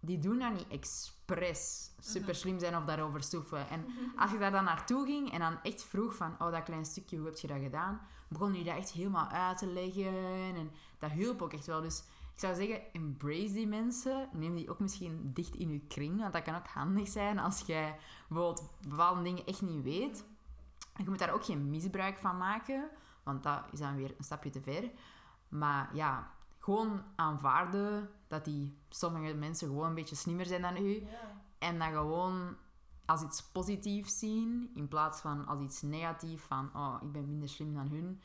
die 0.00 0.18
doen 0.18 0.38
dat 0.38 0.52
niet 0.52 0.68
expres 0.68 1.90
super 1.98 2.34
slim 2.34 2.58
zijn 2.58 2.76
of 2.76 2.84
daarover 2.84 3.22
stoeven. 3.22 3.68
En 3.68 3.84
als 4.16 4.30
je 4.30 4.38
daar 4.38 4.50
dan 4.50 4.64
naartoe 4.64 5.06
ging 5.06 5.32
en 5.32 5.38
dan 5.38 5.62
echt 5.62 5.84
vroeg 5.84 6.14
van, 6.14 6.34
oh, 6.38 6.52
dat 6.52 6.62
klein 6.62 6.84
stukje, 6.84 7.16
hoe 7.16 7.26
heb 7.26 7.36
je 7.36 7.46
dat 7.46 7.60
gedaan? 7.60 8.00
Begon 8.28 8.52
die 8.52 8.64
dat 8.64 8.76
echt 8.76 8.92
helemaal 8.92 9.28
uit 9.28 9.58
te 9.58 9.66
leggen. 9.66 10.54
En 10.54 10.70
dat 10.98 11.10
hielp 11.10 11.42
ook 11.42 11.52
echt 11.52 11.66
wel. 11.66 11.80
Dus 11.80 11.98
ik 12.34 12.40
zou 12.40 12.54
zeggen, 12.54 12.92
embrace 12.92 13.52
die 13.52 13.66
mensen. 13.66 14.28
Neem 14.32 14.54
die 14.54 14.70
ook 14.70 14.80
misschien 14.80 15.30
dicht 15.34 15.54
in 15.54 15.72
je 15.72 15.80
kring. 15.88 16.20
Want 16.20 16.32
dat 16.32 16.42
kan 16.42 16.54
ook 16.54 16.66
handig 16.66 17.08
zijn 17.08 17.38
als 17.38 17.60
jij 17.60 17.96
bijvoorbeeld 18.28 18.70
bepaalde 18.88 19.22
dingen 19.22 19.46
echt 19.46 19.62
niet 19.62 19.82
weet. 19.82 20.24
Je 20.96 21.08
moet 21.08 21.18
daar 21.18 21.32
ook 21.32 21.44
geen 21.44 21.70
misbruik 21.70 22.18
van 22.18 22.36
maken. 22.36 22.88
Want 23.22 23.42
dat 23.42 23.64
is 23.72 23.78
dan 23.78 23.96
weer 23.96 24.14
een 24.18 24.24
stapje 24.24 24.50
te 24.50 24.60
ver. 24.60 24.90
Maar 25.48 25.94
ja, 25.94 26.30
gewoon 26.58 27.02
aanvaarden 27.16 28.10
dat 28.26 28.44
die 28.44 28.78
sommige 28.88 29.34
mensen 29.34 29.68
gewoon 29.68 29.88
een 29.88 29.94
beetje 29.94 30.16
slimmer 30.16 30.46
zijn 30.46 30.62
dan 30.62 30.76
u. 30.76 30.94
Ja. 30.94 31.42
En 31.58 31.78
dat 31.78 31.88
gewoon 31.88 32.56
als 33.04 33.22
iets 33.22 33.42
positiefs 33.42 34.18
zien, 34.18 34.70
in 34.74 34.88
plaats 34.88 35.20
van 35.20 35.46
als 35.46 35.60
iets 35.60 35.82
negatiefs 35.82 36.42
van, 36.42 36.70
oh, 36.74 36.96
ik 37.00 37.12
ben 37.12 37.28
minder 37.28 37.48
slim 37.48 37.74
dan 37.74 37.88
hun. 37.88 38.20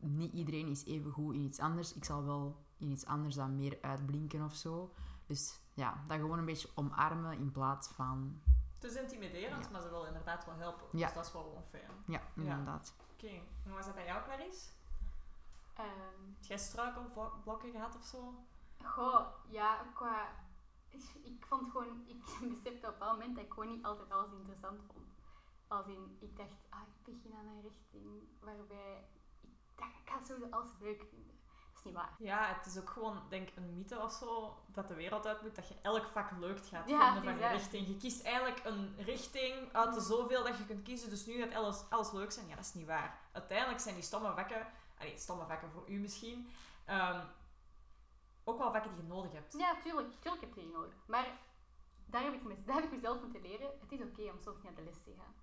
Niet 0.00 0.32
iedereen 0.32 0.68
is 0.68 0.84
even 0.84 1.10
goed 1.10 1.34
in 1.34 1.44
iets 1.44 1.58
anders. 1.58 1.94
Ik 1.94 2.04
zal 2.04 2.24
wel 2.24 2.64
in 2.78 2.90
iets 2.90 3.06
anders 3.06 3.34
dan 3.34 3.56
meer 3.56 3.78
uitblinken 3.80 4.44
of 4.44 4.54
zo. 4.54 4.92
Dus 5.26 5.60
ja, 5.74 6.04
dat 6.06 6.18
gewoon 6.18 6.38
een 6.38 6.44
beetje 6.44 6.68
omarmen 6.74 7.38
in 7.38 7.52
plaats 7.52 7.88
van, 7.88 8.40
Het 8.86 8.94
is 8.94 9.00
intimiderend, 9.02 9.64
Ja. 9.64 9.70
maar 9.70 9.80
ze 9.80 9.88
willen 9.90 10.06
inderdaad 10.06 10.44
wel 10.44 10.54
helpen. 10.54 10.86
Ja. 10.92 11.06
Dus 11.06 11.14
dat 11.14 11.26
is 11.26 11.32
wel 11.32 11.42
gewoon 11.42 11.64
fijn. 11.70 11.90
ja, 12.06 12.20
inderdaad. 12.36 12.94
Oké, 13.12 13.26
en 13.28 13.42
hoe 13.64 13.72
was 13.74 13.84
dat 13.86 13.94
bij 13.94 14.04
jou, 14.04 14.24
Clarice? 14.24 14.68
Ehm, 15.74 15.86
Heb 16.34 16.44
jij 16.44 16.58
struikelblokken 16.58 17.70
gehad 17.70 17.96
of 17.96 18.04
zo? 18.04 18.34
goh, 18.84 19.26
ja, 19.48 19.84
qua... 19.94 20.28
Ik 21.22 21.44
vond 21.46 21.70
gewoon... 21.70 22.02
Ik 22.06 22.24
besefte 22.54 22.88
op 22.88 23.00
een 23.00 23.06
moment 23.06 23.36
dat 23.36 23.44
ik 23.44 23.52
gewoon 23.52 23.68
niet 23.68 23.84
altijd 23.84 24.10
alles 24.10 24.32
interessant 24.32 24.80
vond. 24.92 25.06
Als 25.68 25.86
in, 25.86 26.16
ik 26.20 26.36
dacht, 26.36 26.66
ah, 26.68 26.80
ik 26.82 27.14
begin 27.14 27.34
aan 27.34 27.46
een 27.46 27.62
richting 27.62 28.22
waarbij... 28.40 29.08
Ik 29.40 29.50
dacht, 29.74 29.90
ik 30.02 30.10
ga 30.10 30.24
sowieso 30.24 30.50
alles 30.50 30.70
leuk 30.80 31.06
vinden. 31.10 31.34
Niet 31.86 31.94
waar. 31.94 32.14
Ja, 32.18 32.54
het 32.54 32.66
is 32.66 32.78
ook 32.78 32.90
gewoon, 32.90 33.22
denk 33.28 33.48
een 33.56 33.74
mythe 33.74 34.02
of 34.02 34.12
zo, 34.12 34.56
dat 34.66 34.88
de 34.88 34.94
wereld 34.94 35.26
uit 35.26 35.42
moet, 35.42 35.54
dat 35.54 35.68
je 35.68 35.74
elk 35.82 36.04
vak 36.12 36.30
leuk 36.38 36.66
gaat 36.66 36.88
Ja, 36.88 37.12
vinden 37.12 37.32
van 37.34 37.42
je 37.42 37.54
richting. 37.56 37.86
Je 37.86 37.96
kiest 37.96 38.22
eigenlijk 38.24 38.64
een 38.64 38.94
richting 38.98 39.72
uit 39.72 39.94
de 39.94 40.00
zoveel 40.00 40.44
dat 40.44 40.58
je 40.58 40.66
kunt 40.66 40.82
kiezen, 40.82 41.10
dus 41.10 41.26
nu 41.26 41.42
gaat 41.42 41.54
alles, 41.54 41.84
alles 41.90 42.12
leuk 42.12 42.32
zijn. 42.32 42.46
Ja, 42.48 42.54
dat 42.56 42.64
is 42.64 42.74
niet 42.74 42.86
waar. 42.86 43.18
Uiteindelijk 43.32 43.80
zijn 43.80 43.94
die 43.94 44.04
stomme 44.04 44.32
vakken, 44.34 44.66
allee, 44.98 45.18
stomme 45.18 45.46
vakken 45.46 45.70
voor 45.70 45.88
u 45.88 45.98
misschien, 45.98 46.48
ehm, 46.84 47.24
ook 48.44 48.58
wel 48.58 48.72
vakken 48.72 48.90
die 48.94 49.02
je 49.02 49.08
nodig 49.08 49.32
hebt. 49.32 49.52
Ja, 49.58 49.74
tuurlijk. 49.82 50.12
Tuurlijk 50.20 50.42
heb 50.42 50.54
je 50.54 50.60
die 50.60 50.70
nodig. 50.72 50.94
Maar 51.06 51.26
daar 52.06 52.22
heb 52.22 52.32
ik, 52.32 52.42
mes- 52.42 52.64
daar 52.64 52.74
heb 52.76 52.84
ik 52.84 52.90
mezelf 52.92 53.20
moeten 53.20 53.42
leren. 53.42 53.70
Het 53.80 53.92
is 53.92 54.00
oké 54.02 54.22
om 54.22 54.38
soms 54.40 54.56
niet 54.56 54.62
naar 54.64 54.74
de 54.74 54.82
les 54.82 55.02
te 55.04 55.14
gaan. 55.18 55.34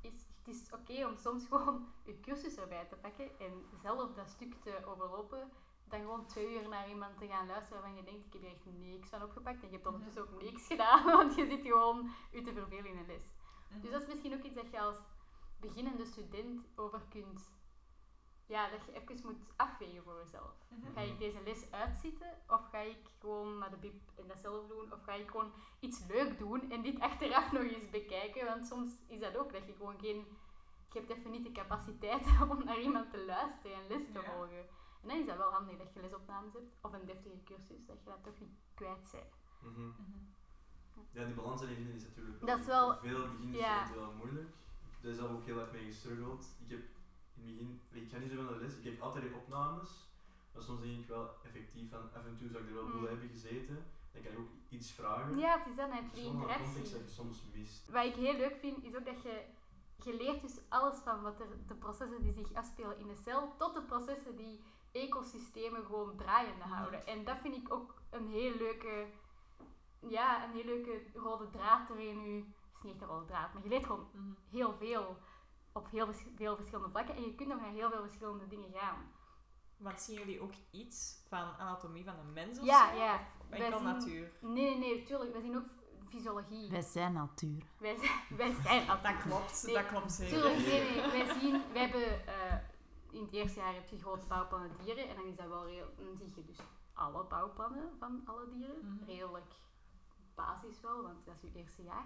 Is, 0.00 0.12
het 0.44 0.54
is 0.54 0.72
oké 0.72 1.06
om 1.06 1.16
soms 1.16 1.46
gewoon 1.48 1.88
je 2.04 2.20
cursus 2.20 2.56
erbij 2.56 2.84
te 2.84 2.94
pakken 2.96 3.38
en 3.38 3.64
zelf 3.82 4.12
dat 4.14 4.28
stuk 4.28 4.54
te 4.62 4.86
overlopen. 4.86 5.50
Dan 5.88 6.00
gewoon 6.00 6.26
twee 6.26 6.54
uur 6.54 6.68
naar 6.68 6.88
iemand 6.88 7.18
te 7.18 7.26
gaan 7.26 7.46
luisteren 7.46 7.82
waarvan 7.82 7.96
je 7.96 8.04
denkt, 8.04 8.26
ik 8.26 8.32
heb 8.32 8.42
hier 8.42 8.50
echt 8.50 8.64
niks 8.66 9.12
aan 9.12 9.22
opgepakt. 9.22 9.62
En 9.62 9.68
je 9.68 9.74
hebt 9.74 9.86
ondertussen 9.86 10.22
ook 10.22 10.42
niks 10.42 10.66
gedaan, 10.72 11.04
want 11.04 11.34
je 11.34 11.46
zit 11.46 11.60
gewoon 11.60 12.10
je 12.30 12.42
te 12.42 12.52
vervelen 12.52 12.86
in 12.86 12.98
een 12.98 13.06
les. 13.06 13.22
Mhm. 13.70 13.80
Dus 13.80 13.90
dat 13.90 14.02
is 14.02 14.08
misschien 14.08 14.34
ook 14.34 14.42
iets 14.42 14.54
dat 14.54 14.70
je 14.70 14.80
als 14.80 14.96
beginnende 15.60 16.04
student 16.04 16.66
over 16.76 17.00
kunt... 17.08 17.52
Ja, 18.46 18.70
dat 18.70 18.84
je 18.84 18.92
even 18.92 19.20
moet 19.24 19.52
afwegen 19.56 20.02
voor 20.02 20.18
jezelf. 20.18 20.52
Mhm. 20.68 20.92
Ga 20.92 21.00
ik 21.00 21.18
deze 21.18 21.42
les 21.44 21.70
uitzitten 21.70 22.38
of 22.48 22.68
ga 22.70 22.78
ik 22.78 22.98
gewoon 23.20 23.58
naar 23.58 23.70
de 23.70 23.76
bib 23.76 23.94
en 24.14 24.26
dat 24.26 24.38
zelf 24.38 24.66
doen? 24.66 24.92
Of 24.92 25.02
ga 25.04 25.12
ik 25.12 25.30
gewoon 25.30 25.52
iets 25.80 26.06
leuk 26.06 26.38
doen 26.38 26.70
en 26.70 26.82
dit 26.82 27.00
achteraf 27.00 27.52
nog 27.52 27.62
eens 27.62 27.90
bekijken? 27.90 28.46
Want 28.46 28.66
soms 28.66 28.92
is 29.06 29.20
dat 29.20 29.36
ook, 29.36 29.52
dat 29.52 29.66
je 29.66 29.72
gewoon 29.72 29.98
geen... 30.00 30.26
Je 30.92 31.00
hebt 31.00 31.10
even 31.10 31.30
niet 31.30 31.44
de 31.44 31.52
capaciteit 31.52 32.26
om 32.50 32.64
naar 32.64 32.80
iemand 32.80 33.10
te 33.10 33.24
luisteren 33.24 33.76
en 33.76 33.86
les 33.88 34.12
te 34.12 34.22
volgen. 34.22 34.66
En 35.04 35.10
dan 35.10 35.18
is 35.18 35.26
dat 35.26 35.36
wel 35.36 35.50
handig 35.52 35.76
dat 35.78 35.92
je 35.94 36.00
lesopnames 36.00 36.52
hebt, 36.52 36.72
of 36.80 36.92
een 36.92 37.04
deftige 37.06 37.42
cursus, 37.44 37.86
dat 37.86 37.98
je 38.04 38.10
dat 38.10 38.22
toch 38.24 38.38
niet 38.40 38.54
kwijt 38.74 39.08
bent. 39.12 39.32
Mhm. 39.62 39.80
Mhm. 39.86 40.22
Ja, 41.10 41.24
die 41.24 41.34
balans 41.34 41.62
erin 41.62 41.74
vinden 41.74 41.94
is 41.94 42.02
natuurlijk 42.02 42.46
Dat 42.46 42.58
is 42.58 42.66
wel- 42.66 42.92
voor 42.92 43.08
veel 43.08 43.28
beginners 43.28 43.58
ja. 43.64 43.94
wel 43.94 44.12
moeilijk. 44.12 44.48
Daar 45.00 45.10
is 45.10 45.16
zelf 45.18 45.30
ook 45.30 45.44
heel 45.44 45.60
erg 45.60 45.72
mee 45.72 45.84
gestruggeld. 45.84 46.46
Ik 46.64 46.70
heb 46.70 46.80
in 47.34 47.42
het 47.46 47.56
begin, 47.56 47.80
ik 47.90 48.10
ga 48.10 48.18
niet 48.18 48.30
zo 48.30 48.36
van 48.36 48.46
de 48.54 48.60
les, 48.60 48.76
ik 48.76 48.84
heb 48.84 49.00
altijd 49.00 49.32
opnames, 49.34 49.90
maar 50.52 50.62
soms 50.62 50.80
denk 50.80 50.98
ik 51.00 51.08
wel 51.08 51.30
effectief 51.44 51.90
van 51.90 52.12
af 52.14 52.24
en 52.26 52.36
toe 52.38 52.48
zou 52.48 52.62
ik 52.62 52.68
er 52.68 52.74
wel 52.74 52.88
boel 52.90 53.00
Mm. 53.00 53.06
hebben 53.06 53.28
gezeten, 53.28 53.84
dan 54.12 54.22
kan 54.22 54.32
ik 54.32 54.38
ook 54.38 54.50
iets 54.68 54.90
vragen. 54.92 55.38
Ja, 55.38 55.58
het 55.58 55.66
is 55.66 55.76
dan 55.76 55.88
net 55.90 56.14
die 56.14 56.22
wel 56.24 56.32
een 56.32 56.38
context 56.38 56.60
interactie. 56.60 56.92
dat 56.98 57.08
je 57.08 57.14
soms 57.14 57.42
mist. 57.52 57.88
Wat 57.90 58.04
ik 58.04 58.14
heel 58.14 58.36
leuk 58.36 58.56
vind, 58.56 58.84
is 58.84 58.96
ook 58.96 59.04
dat 59.04 59.22
je, 59.22 59.44
je 60.04 60.16
leert 60.16 60.40
dus 60.40 60.58
alles 60.68 60.96
van 60.98 61.22
wat 61.22 61.40
er, 61.40 61.46
de 61.66 61.74
processen 61.74 62.22
die 62.22 62.32
zich 62.32 62.52
afspelen 62.54 62.98
in 62.98 63.06
de 63.06 63.16
cel, 63.16 63.54
tot 63.56 63.74
de 63.74 63.82
processen 63.82 64.36
die 64.36 64.60
ecosystemen 64.94 65.84
gewoon 65.84 66.16
draaiende 66.16 66.64
Mhm. 66.64 66.72
houden. 66.72 67.06
En 67.06 67.24
dat 67.24 67.36
vind 67.42 67.54
ik 67.56 67.72
ook 67.72 67.94
een 68.10 68.28
heel 68.28 68.54
leuke, 68.56 69.06
ja, 70.08 70.44
een 70.44 70.50
heel 70.52 70.64
leuke 70.64 71.02
rode 71.14 71.50
draad 71.50 71.90
erin 71.90 72.22
nu. 72.22 72.36
Het 72.36 72.46
is 72.76 72.82
niet 72.82 72.92
echt 72.92 73.02
een 73.02 73.08
rode 73.08 73.24
draad, 73.26 73.52
maar 73.52 73.62
je 73.62 73.68
leert 73.68 73.86
gewoon 73.86 74.08
Mhm. 74.12 74.32
heel 74.50 74.74
veel 74.78 75.16
op 75.72 75.90
heel 75.90 76.06
vers- 76.06 76.24
veel 76.36 76.56
verschillende 76.56 76.90
vlakken 76.90 77.14
en 77.16 77.22
je 77.22 77.34
kunt 77.34 77.48
nog 77.48 77.60
naar 77.60 77.70
heel 77.70 77.90
veel 77.90 78.02
verschillende 78.02 78.46
dingen 78.46 78.70
gaan. 78.72 79.12
Want 79.76 80.00
zien 80.00 80.18
jullie 80.18 80.40
ook 80.40 80.52
iets 80.70 81.22
van 81.28 81.56
anatomie 81.58 82.04
van 82.04 82.14
de 82.16 82.32
mens 82.32 82.58
of 82.58 82.64
Ja, 82.64 82.90
zo? 82.90 82.96
ja. 82.98 83.20
Wij 83.48 83.60
enkel 83.64 83.82
natuur? 83.82 84.32
Nee, 84.40 84.52
nee, 84.52 84.78
nee, 84.78 85.02
tuurlijk. 85.02 85.32
We 85.34 85.40
zien 85.40 85.56
ook 85.56 85.64
fysiologie. 86.08 86.70
Wij 86.70 86.80
zijn 86.82 87.12
natuur. 87.12 87.62
Wij 87.78 87.96
zijn, 87.98 88.36
wij 88.36 88.54
zijn 88.62 88.86
Dat 89.02 89.16
klopt, 89.22 89.62
Nee, 89.66 89.74
dat 89.74 89.86
klopt 89.86 90.12
zeker. 90.12 90.32
Tuurlijk, 90.40 90.56
nee, 90.66 90.80
nee. 90.90 91.10
Wij 91.24 91.34
zien, 91.40 91.62
wij 91.72 91.80
hebben 91.88 92.26
eh, 92.26 92.56
in 93.14 93.22
het 93.22 93.32
eerste 93.32 93.60
jaar 93.60 93.74
heb 93.74 93.88
je 93.88 93.98
grote 93.98 94.26
bouwplannen 94.26 94.70
dieren 94.84 95.08
en 95.08 95.16
dan 95.16 95.24
is 95.26 95.36
dat 95.36 95.46
wel 95.48 95.64
dan 95.96 96.16
zie 96.16 96.32
je 96.36 96.44
dus 96.44 96.58
alle 96.92 97.24
bouwplannen 97.24 97.90
van 97.98 98.22
alle 98.26 98.48
dieren. 98.48 98.78
Mhm. 98.82 99.04
Redelijk 99.04 99.54
basis 100.34 100.80
wel, 100.80 101.02
want 101.02 101.26
dat 101.26 101.34
is 101.34 101.40
je 101.40 101.58
eerste 101.58 101.82
jaar. 101.82 102.04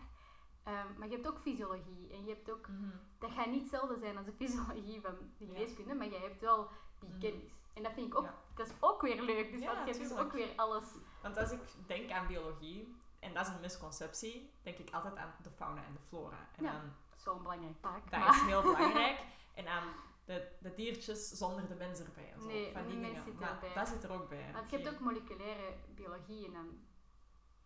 Ehm, 0.62 0.86
maar 0.98 1.09
je 1.09 1.14
hebt 1.14 1.28
ook 1.28 1.38
fysiologie 1.38 2.09
en 2.12 2.24
je 2.24 2.30
hebt 2.34 2.50
ook, 2.50 2.68
Mhm. 2.68 2.88
dat 3.18 3.30
gaat 3.30 3.46
niet 3.46 3.61
hetzelfde 3.61 3.98
zijn 3.98 4.16
als 4.16 4.26
de 4.26 4.32
fysiologie 4.32 5.00
van 5.00 5.14
de 5.14 5.44
Ja. 5.44 5.46
geneeskunde, 5.52 5.94
maar 5.94 6.06
je 6.09 6.18
hebt 6.18 6.40
wel 6.40 6.68
die 7.00 7.09
Mhm. 7.09 7.18
kennis. 7.18 7.52
En 7.74 7.82
dat 7.82 7.92
vind 7.92 8.06
ik 8.06 8.18
ook, 8.18 8.24
Ja. 8.24 8.34
dat 8.54 8.66
is 8.66 8.72
ook 8.80 9.02
weer 9.02 9.22
leuk, 9.22 9.50
dus 9.52 9.61
Ja, 9.61 9.74
want 9.74 9.96
je 9.96 10.02
dus 10.02 10.16
ook 10.16 10.32
weer 10.32 10.48
alles. 10.56 10.84
Want 11.22 11.36
als 11.36 11.50
ik 11.50 11.61
denk 11.86 12.11
aan 12.11 12.26
biologie, 12.26 12.96
en 13.18 13.34
dat 13.34 13.46
is 13.46 13.52
een 13.52 13.61
misconceptie, 13.61 14.50
denk 14.62 14.78
ik 14.78 14.90
altijd 14.94 15.16
aan 15.16 15.34
de 15.42 15.50
fauna 15.50 15.84
en 15.84 15.92
de 15.92 15.98
flora. 16.09 16.48
En 16.56 16.64
Ja. 16.64 16.82
Zo'n 17.16 17.42
belangrijk 17.42 17.80
taak. 17.80 18.11
dat 18.11 18.20
maar- 18.20 18.28
is 18.34 18.40
heel 18.40 18.62
belangrijk. 18.62 19.24
En 19.54 19.66
aan 19.68 19.88
de, 20.28 20.48
de 20.60 20.74
diertjes 20.74 21.28
zonder 21.28 21.68
de 21.68 21.74
mens 21.74 22.00
erbij. 22.00 22.32
En 22.32 22.40
zo, 22.40 22.46
Nee, 22.46 22.72
van 22.72 22.86
die 22.86 22.94
de 22.94 23.00
mens 23.00 23.24
dingen. 23.24 23.38
zit 23.38 23.48
erbij. 23.48 23.74
dat 23.74 23.88
zit 23.88 24.04
er 24.04 24.12
ook 24.12 24.28
bij. 24.28 24.52
Want 24.52 24.70
je 24.70 24.76
hebt 24.76 24.94
ook 24.94 25.00
moleculaire 25.00 25.76
biologie 25.94 26.46
en 26.46 26.52
dan... 26.52 26.86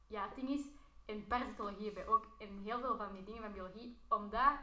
Ja, 0.06 0.24
het 0.26 0.34
ding 0.34 0.48
is, 0.48 0.64
in 1.04 1.26
parasitologie 1.26 1.92
we 1.92 2.06
ook 2.06 2.26
en 2.38 2.58
heel 2.58 2.80
veel 2.80 2.96
van 2.96 3.12
die 3.12 3.24
dingen 3.24 3.42
van 3.42 3.52
biologie, 3.52 3.98
omdat 4.08 4.54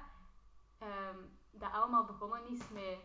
ehm, 0.78 1.18
dat 1.52 1.72
allemaal 1.72 2.06
begonnen 2.06 2.48
is 2.48 2.70
met 2.70 2.98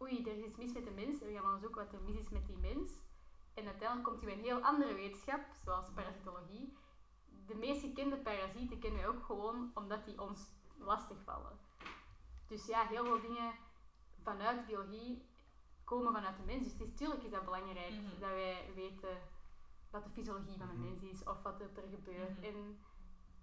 oei, 0.00 0.24
er 0.24 0.36
is 0.36 0.44
iets 0.44 0.56
mis 0.56 0.72
met 0.72 0.84
de 0.84 0.90
mens 0.90 1.20
en 1.20 1.26
we 1.26 1.32
gaan 1.32 1.44
onderzoeken 1.44 1.84
wat 1.84 1.92
er 1.92 2.02
mis 2.02 2.16
is 2.16 2.28
met 2.28 2.46
die 2.46 2.56
mens. 2.56 2.92
En 3.54 3.66
uiteindelijk 3.66 4.08
komt 4.08 4.20
hij 4.20 4.28
bij 4.28 4.38
een 4.38 4.44
heel 4.44 4.60
andere 4.60 4.94
wetenschap, 4.94 5.40
zoals 5.64 5.90
parasitologie. 5.94 6.76
De 7.46 7.54
meest 7.54 7.80
gekende 7.80 8.16
parasieten 8.16 8.78
kennen 8.78 9.00
wij 9.00 9.08
ook 9.08 9.24
gewoon 9.24 9.70
omdat 9.74 10.04
die 10.04 10.20
ons 10.20 10.40
lastigvallen. 10.78 11.58
Dus 12.46 12.66
ja, 12.66 12.86
heel 12.86 13.04
veel 13.04 13.20
dingen 13.20 13.52
vanuit 14.24 14.66
biologie 14.66 15.22
komen 15.84 16.12
vanuit 16.12 16.36
de 16.36 16.42
mens. 16.42 16.62
Dus 16.76 16.88
het 16.88 17.00
is, 17.00 17.30
dat 17.30 17.44
belangrijk 17.44 17.90
Mhm. 17.90 18.20
dat 18.20 18.30
wij 18.30 18.70
weten 18.74 19.16
wat 19.90 20.04
de 20.04 20.10
fysiologie 20.10 20.58
van 20.58 20.68
de 20.68 20.74
Mhm. 20.74 20.84
mens 20.84 21.02
is 21.02 21.24
of 21.24 21.42
wat 21.42 21.60
er 21.60 21.68
gebeurt. 21.90 22.36
Mhm. 22.38 22.44
En 22.44 22.78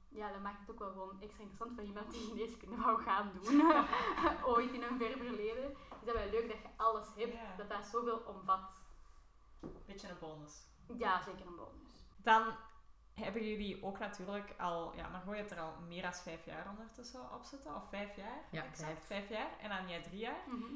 ja, 0.10 0.32
dat 0.32 0.42
maakt 0.42 0.60
het 0.60 0.72
ook 0.72 0.80
wel 0.80 0.92
gewoon 0.92 1.22
extra 1.22 1.44
interessant 1.44 1.74
voor 1.76 1.84
iemand 1.84 2.12
die 2.12 2.28
geneeskunde 2.28 2.76
wou 2.76 3.02
gaan 3.02 3.32
doen. 3.42 3.62
Ooit 4.54 4.72
in 4.72 4.84
een 4.84 4.98
ver 4.98 5.18
verleden. 5.18 5.72
Is 5.72 6.06
dat 6.06 6.16
wel 6.16 6.30
leuk 6.30 6.48
dat 6.50 6.62
je 6.62 6.68
alles 6.78 7.08
hebt, 7.16 7.58
dat 7.58 7.70
dat 7.70 7.86
zoveel 7.86 8.18
omvat. 8.18 8.80
Beetje 9.86 10.10
een 10.10 10.20
bonus. 10.20 10.66
Ja, 10.98 11.22
zeker 11.22 11.46
een 11.46 11.56
bonus. 11.56 12.04
Dan 12.18 12.54
hebben 13.14 13.48
jullie 13.48 13.84
ook 13.84 14.00
natuurlijk 14.00 14.54
al, 14.58 14.96
ja, 14.96 15.10
maar 15.10 15.22
gooi 15.22 15.38
je 15.38 15.44
hebt 15.44 15.56
er 15.56 15.64
al 15.64 15.74
meer 15.88 16.02
dan 16.02 16.14
vijf 16.14 16.46
jaar 16.46 16.70
ondertussen 16.70 17.34
op 17.34 17.44
zitten, 17.44 17.76
of 17.76 17.90
vijf 17.90 18.16
jaar? 18.16 18.38
Ja, 18.52 18.64
exact, 18.64 19.06
vijf. 19.06 19.06
vijf 19.06 19.30
jaar. 19.30 19.50
En 19.62 19.70
dan 19.70 19.90
jij 19.90 20.02
drie 20.02 20.20
jaar. 20.20 20.44
Mhm. 20.48 20.74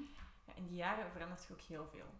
in 0.56 0.68
die 0.68 0.76
jaren 0.76 1.12
verandert 1.12 1.46
je 1.48 1.54
ook 1.54 1.62
heel 1.62 1.88
veel. 1.88 2.14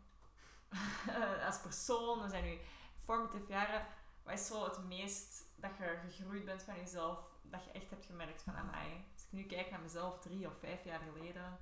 Als 1.48 1.62
persoon, 1.62 2.20
dan 2.20 2.30
zijn 2.30 2.44
nu 2.44 2.58
formative 3.04 3.52
jaren. 3.52 3.86
Wat 4.24 4.34
is 4.34 4.48
zo 4.48 4.64
het 4.64 4.84
meest 4.88 5.44
dat 5.56 5.72
je 5.78 6.00
gegroeid 6.10 6.46
bent 6.46 6.64
van 6.64 6.76
jezelf, 6.76 7.20
dat 7.42 7.64
je 7.64 7.72
echt 7.72 7.90
hebt 7.90 8.06
gemerkt 8.06 8.42
van, 8.42 8.56
amai, 8.56 9.06
als 9.14 9.24
ik 9.24 9.32
nu 9.32 9.44
kijk 9.44 9.72
naar 9.72 9.82
mezelf 9.82 10.20
drie 10.20 10.48
of 10.48 10.54
vijf 10.60 10.84
jaar 10.84 11.00
geleden, 11.00 11.60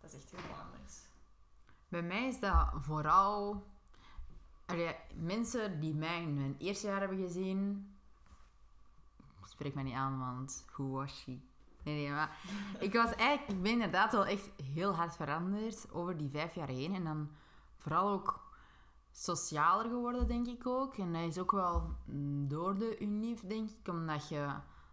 dat 0.00 0.12
is 0.12 0.22
echt 0.22 0.30
heel 0.30 0.56
anders. 0.56 1.00
Bij 1.88 2.02
mij 2.02 2.26
is 2.26 2.40
dat 2.40 2.68
vooral... 2.74 3.66
Mensen 5.14 5.80
die 5.80 5.94
mij 5.94 6.22
in 6.22 6.34
mijn 6.34 6.56
eerste 6.58 6.86
jaar 6.86 7.00
hebben 7.00 7.18
gezien... 7.18 7.92
Spreek 9.44 9.74
mij 9.74 9.82
niet 9.82 9.94
aan, 9.94 10.18
want 10.18 10.64
hoe 10.72 10.90
was 10.90 11.20
she? 11.20 11.40
Nee, 11.82 11.94
nee, 11.94 12.10
maar... 12.10 12.38
Ik, 12.78 12.92
was 12.92 13.14
eigenlijk, 13.14 13.58
ik 13.58 13.62
ben 13.62 13.72
inderdaad 13.72 14.12
wel 14.12 14.26
echt 14.26 14.50
heel 14.74 14.94
hard 14.94 15.16
veranderd 15.16 15.92
over 15.92 16.16
die 16.16 16.30
vijf 16.30 16.54
jaar 16.54 16.68
heen. 16.68 16.94
En 16.94 17.04
dan 17.04 17.28
vooral 17.76 18.08
ook 18.08 18.48
socialer 19.12 19.90
geworden, 19.90 20.28
denk 20.28 20.46
ik 20.46 20.66
ook. 20.66 20.96
En 20.96 21.12
dat 21.12 21.22
is 21.22 21.38
ook 21.38 21.52
wel 21.52 21.96
door 22.46 22.78
de 22.78 22.98
UNIF, 23.00 23.40
denk 23.40 23.70
ik. 23.70 23.88
Omdat 23.88 24.28
je, 24.28 24.46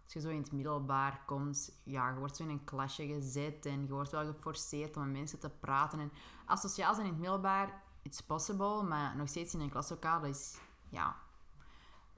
als 0.04 0.12
je 0.12 0.20
zo 0.20 0.28
in 0.28 0.40
het 0.40 0.52
middelbaar 0.52 1.22
komt, 1.26 1.80
ja, 1.84 2.10
je 2.10 2.18
wordt 2.18 2.36
zo 2.36 2.42
in 2.42 2.50
een 2.50 2.64
klasje 2.64 3.06
gezet. 3.06 3.66
En 3.66 3.82
je 3.82 3.92
wordt 3.92 4.10
wel 4.10 4.24
geforceerd 4.24 4.96
om 4.96 5.02
met 5.02 5.12
mensen 5.12 5.38
te 5.38 5.50
praten. 5.50 6.00
En 6.00 6.12
als 6.46 6.60
sociaal 6.60 6.94
zijn 6.94 7.06
in 7.06 7.12
het 7.12 7.20
middelbaar, 7.20 7.82
it's 8.06 8.20
possible. 8.20 8.82
Maar 8.82 9.16
nog 9.16 9.28
steeds 9.28 9.54
in 9.54 9.60
een 9.60 9.70
klaslokaal, 9.70 10.24
is, 10.24 10.58
ja, 10.88 11.16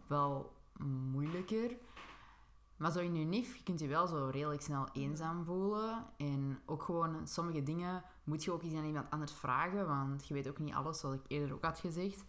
wel 0.06 0.56
moeilijker. 1.12 1.76
Maar 2.76 2.92
zo 2.92 2.98
in 2.98 3.16
UNIF, 3.16 3.56
je 3.56 3.62
kunt 3.62 3.80
je 3.80 3.88
wel 3.88 4.06
zo 4.06 4.28
redelijk 4.32 4.62
snel 4.62 4.88
eenzaam 4.92 5.44
voelen. 5.44 6.04
En 6.16 6.60
ook 6.66 6.82
gewoon 6.82 7.28
sommige 7.28 7.62
dingen 7.62 8.02
moet 8.24 8.44
je 8.44 8.52
ook 8.52 8.62
eens 8.62 8.74
aan 8.74 8.84
iemand 8.84 9.10
anders 9.10 9.32
vragen, 9.32 9.86
want 9.86 10.28
je 10.28 10.34
weet 10.34 10.48
ook 10.48 10.58
niet 10.58 10.74
alles, 10.74 11.00
zoals 11.00 11.14
ik 11.14 11.24
eerder 11.26 11.54
ook 11.54 11.64
had 11.64 11.78
gezegd. 11.78 12.24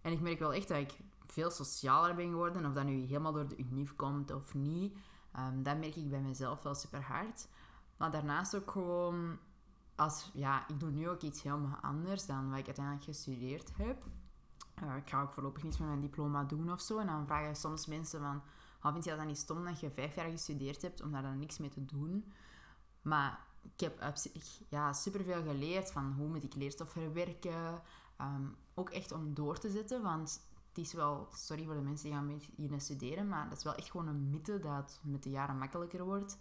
En 0.00 0.12
ik 0.12 0.20
merk 0.20 0.38
wel 0.38 0.52
echt 0.52 0.68
dat 0.68 0.78
ik 0.78 0.98
veel 1.26 1.50
socialer 1.50 2.14
ben 2.14 2.28
geworden, 2.28 2.66
of 2.66 2.72
dat 2.72 2.84
nu 2.84 3.00
helemaal 3.00 3.32
door 3.32 3.48
de 3.48 3.58
UNIF 3.58 3.96
komt 3.96 4.30
of 4.30 4.54
niet. 4.54 4.96
Um, 5.38 5.62
dat 5.62 5.78
merk 5.78 5.96
ik 5.96 6.10
bij 6.10 6.20
mezelf 6.20 6.62
wel 6.62 6.74
super 6.74 7.02
hard. 7.02 7.48
Maar 7.96 8.10
daarnaast 8.10 8.56
ook 8.56 8.70
gewoon, 8.70 9.38
als, 9.96 10.30
ja, 10.34 10.68
ik 10.68 10.80
doe 10.80 10.90
nu 10.90 11.08
ook 11.08 11.22
iets 11.22 11.42
helemaal 11.42 11.78
anders 11.82 12.26
dan 12.26 12.50
wat 12.50 12.58
ik 12.58 12.66
uiteindelijk 12.66 13.04
gestudeerd 13.04 13.76
heb. 13.76 14.04
Uh, 14.82 14.96
ik 14.96 15.08
ga 15.08 15.22
ook 15.22 15.32
voorlopig 15.32 15.62
niets 15.62 15.78
met 15.78 15.88
mijn 15.88 16.00
diploma 16.00 16.44
doen 16.44 16.72
of 16.72 16.80
zo. 16.80 16.98
En 16.98 17.06
dan 17.06 17.26
vragen 17.26 17.56
soms 17.56 17.86
mensen 17.86 18.20
van, 18.20 18.42
oh, 18.82 18.92
vind 18.92 19.04
je 19.04 19.10
dat 19.10 19.18
dan 19.18 19.28
niet 19.28 19.38
stom 19.38 19.64
dat 19.64 19.80
je 19.80 19.90
vijf 19.90 20.14
jaar 20.14 20.30
gestudeerd 20.30 20.82
hebt 20.82 21.02
om 21.02 21.12
daar 21.12 21.22
dan 21.22 21.38
niks 21.38 21.58
mee 21.58 21.68
te 21.68 21.84
doen? 21.84 22.32
Maar 23.02 23.46
ik 23.62 23.80
heb 23.80 24.14
ja, 24.68 24.92
superveel 24.92 25.42
geleerd 25.42 25.92
van 25.92 26.12
hoe 26.12 26.28
moet 26.28 26.44
ik 26.44 26.54
leerstof 26.54 26.90
verwerken. 26.90 27.82
Um, 28.20 28.56
ook 28.74 28.90
echt 28.90 29.12
om 29.12 29.34
door 29.34 29.58
te 29.58 29.70
zetten, 29.70 30.02
want 30.02 30.46
het 30.68 30.78
is 30.78 30.92
wel, 30.92 31.28
sorry 31.32 31.64
voor 31.64 31.74
de 31.74 31.80
mensen 31.80 32.08
die 32.08 32.18
gaan 32.18 32.40
hier 32.56 32.80
studeren, 32.80 33.28
maar 33.28 33.48
dat 33.48 33.58
is 33.58 33.64
wel 33.64 33.74
echt 33.74 33.90
gewoon 33.90 34.06
een 34.06 34.30
mythe 34.30 34.58
dat 34.58 34.74
het 34.74 35.00
met 35.02 35.22
de 35.22 35.30
jaren 35.30 35.58
makkelijker 35.58 36.04
wordt. 36.04 36.38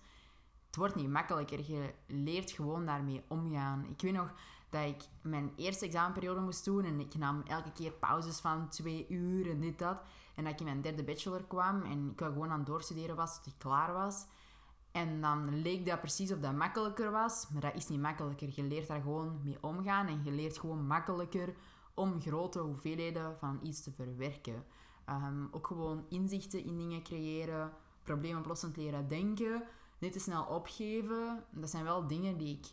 Het 0.74 0.82
wordt 0.82 0.96
niet 0.96 1.10
makkelijker, 1.10 1.72
je 1.72 1.94
leert 2.08 2.52
gewoon 2.52 2.86
daarmee 2.86 3.24
omgaan. 3.28 3.86
Ik 3.90 4.02
weet 4.02 4.14
nog 4.14 4.34
dat 4.70 4.86
ik 4.86 5.04
mijn 5.22 5.52
eerste 5.56 5.86
examenperiode 5.86 6.40
moest 6.40 6.66
doen 6.66 6.84
en 6.84 7.00
ik 7.00 7.16
nam 7.16 7.42
elke 7.48 7.72
keer 7.72 7.92
pauzes 7.92 8.40
van 8.40 8.70
twee 8.70 9.06
uur 9.10 9.50
en 9.50 9.60
dit, 9.60 9.80
dat. 9.80 10.02
En 10.36 10.44
dat 10.44 10.54
ik 10.54 10.60
in 10.60 10.66
mijn 10.66 10.82
derde 10.82 11.04
bachelor 11.04 11.44
kwam 11.44 11.82
en 11.82 12.10
ik 12.12 12.20
gewoon 12.26 12.50
aan 12.50 12.58
het 12.58 12.68
doorstuderen 12.68 13.16
was 13.16 13.36
tot 13.36 13.46
ik 13.46 13.54
klaar 13.58 13.94
was. 13.94 14.26
En 14.92 15.22
dan 15.22 15.62
leek 15.62 15.86
dat 15.86 16.00
precies 16.00 16.32
of 16.32 16.40
dat 16.40 16.54
makkelijker 16.54 17.12
was, 17.12 17.48
maar 17.52 17.62
dat 17.62 17.76
is 17.76 17.88
niet 17.88 18.02
makkelijker. 18.02 18.50
Je 18.56 18.64
leert 18.64 18.88
daar 18.88 19.02
gewoon 19.02 19.40
mee 19.44 19.58
omgaan 19.62 20.08
en 20.08 20.24
je 20.24 20.32
leert 20.32 20.58
gewoon 20.58 20.88
makkelijker 20.88 21.54
om 21.94 22.22
grote 22.22 22.60
hoeveelheden 22.60 23.38
van 23.38 23.60
iets 23.64 23.84
te 23.84 23.92
verwerken. 23.92 24.66
Um, 25.10 25.48
ook 25.52 25.68
gewoon 25.68 26.06
inzichten 26.10 26.66
in 26.66 26.78
dingen 26.78 27.04
creëren, 27.04 27.72
probleemoplossend 28.04 28.78
leren 28.78 29.08
denken, 29.08 29.64
niet 30.04 30.14
te 30.14 30.20
snel 30.20 30.44
opgeven. 30.44 31.44
Dat 31.52 31.70
zijn 31.70 31.84
wel 31.84 32.08
dingen 32.08 32.38
die 32.38 32.58
ik 32.58 32.66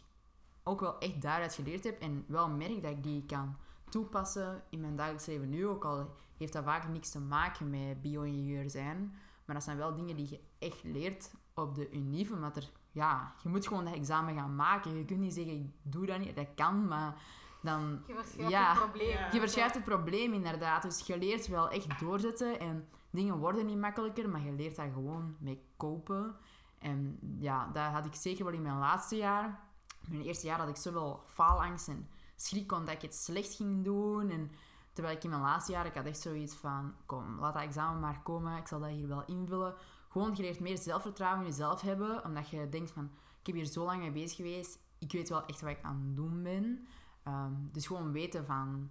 ook 0.62 0.80
wel 0.80 0.98
echt 0.98 1.22
daaruit 1.22 1.54
geleerd 1.54 1.84
heb 1.84 2.00
en 2.00 2.24
wel 2.28 2.48
merk 2.48 2.82
dat 2.82 2.90
ik 2.90 3.02
die 3.02 3.26
kan 3.26 3.56
toepassen 3.88 4.62
in 4.70 4.80
mijn 4.80 4.96
dagelijks 4.96 5.26
leven 5.26 5.48
nu. 5.48 5.66
Ook 5.66 5.84
al 5.84 6.14
heeft 6.36 6.52
dat 6.52 6.64
vaak 6.64 6.88
niks 6.88 7.10
te 7.10 7.20
maken 7.20 7.70
met 7.70 8.02
bio-ingenieur 8.02 8.70
zijn. 8.70 9.14
Maar 9.44 9.54
dat 9.54 9.64
zijn 9.64 9.76
wel 9.76 9.94
dingen 9.94 10.16
die 10.16 10.30
je 10.30 10.40
echt 10.58 10.82
leert 10.82 11.30
op 11.54 11.74
de 11.74 11.90
UNIF, 11.90 12.30
omdat 12.30 12.56
er, 12.56 12.70
ja, 12.92 13.34
je 13.42 13.48
moet 13.48 13.66
gewoon 13.66 13.84
dat 13.84 13.94
examen 13.94 14.34
gaan 14.34 14.56
maken. 14.56 14.96
Je 14.96 15.04
kunt 15.04 15.20
niet 15.20 15.34
zeggen, 15.34 15.52
ik 15.52 15.70
doe 15.82 16.06
dat 16.06 16.18
niet, 16.18 16.36
dat 16.36 16.46
kan, 16.54 16.88
maar 16.88 17.22
dan... 17.62 18.02
Je 18.06 18.14
verschuift 18.14 18.50
ja, 18.50 18.70
het 18.70 18.78
probleem. 18.78 19.08
Ja. 19.08 19.32
Je 19.32 19.38
verschuift 19.38 19.74
het 19.74 19.84
probleem 19.84 20.32
inderdaad. 20.32 20.82
Dus 20.82 21.06
je 21.06 21.18
leert 21.18 21.46
wel 21.46 21.68
echt 21.68 22.00
doorzetten 22.00 22.60
en 22.60 22.88
dingen 23.10 23.38
worden 23.38 23.66
niet 23.66 23.78
makkelijker, 23.78 24.28
maar 24.28 24.44
je 24.44 24.52
leert 24.52 24.76
daar 24.76 24.90
gewoon 24.92 25.36
mee 25.38 25.62
kopen. 25.76 26.36
En 26.80 27.18
ja, 27.38 27.66
dat 27.72 27.92
had 27.92 28.06
ik 28.06 28.14
zeker 28.14 28.44
wel 28.44 28.54
in 28.54 28.62
mijn 28.62 28.78
laatste 28.78 29.16
jaar. 29.16 29.60
Mijn 30.08 30.22
eerste 30.22 30.46
jaar 30.46 30.58
had 30.58 30.68
ik 30.68 30.76
zoveel 30.76 31.22
faalangst 31.26 31.88
en 31.88 32.08
schrik 32.36 32.72
omdat 32.72 32.94
ik 32.94 33.02
het 33.02 33.14
slecht 33.14 33.54
ging 33.54 33.84
doen. 33.84 34.30
En 34.30 34.50
terwijl 34.92 35.16
ik 35.16 35.24
in 35.24 35.30
mijn 35.30 35.42
laatste 35.42 35.72
jaar, 35.72 35.86
ik 35.86 35.94
had 35.94 36.04
echt 36.04 36.20
zoiets 36.20 36.54
van, 36.54 36.94
kom, 37.06 37.38
laat 37.38 37.54
dat 37.54 37.62
examen 37.62 38.00
maar 38.00 38.22
komen. 38.22 38.56
Ik 38.56 38.66
zal 38.66 38.80
dat 38.80 38.90
hier 38.90 39.08
wel 39.08 39.24
invullen. 39.24 39.74
Gewoon, 40.08 40.34
je 40.36 40.42
leert 40.42 40.60
meer 40.60 40.78
zelfvertrouwen 40.78 41.40
in 41.40 41.50
jezelf 41.50 41.80
hebben, 41.80 42.24
omdat 42.24 42.48
je 42.48 42.68
denkt 42.68 42.90
van, 42.90 43.04
ik 43.40 43.46
heb 43.46 43.54
hier 43.54 43.64
zo 43.64 43.84
lang 43.84 44.00
mee 44.00 44.12
bezig 44.12 44.36
geweest. 44.36 44.78
Ik 44.98 45.12
weet 45.12 45.28
wel 45.28 45.46
echt 45.46 45.60
wat 45.60 45.70
ik 45.70 45.82
aan 45.82 46.04
het 46.06 46.16
doen 46.16 46.42
ben. 46.42 46.86
Ehm, 47.22 47.52
dus 47.72 47.86
gewoon 47.86 48.12
weten 48.12 48.46
van, 48.46 48.90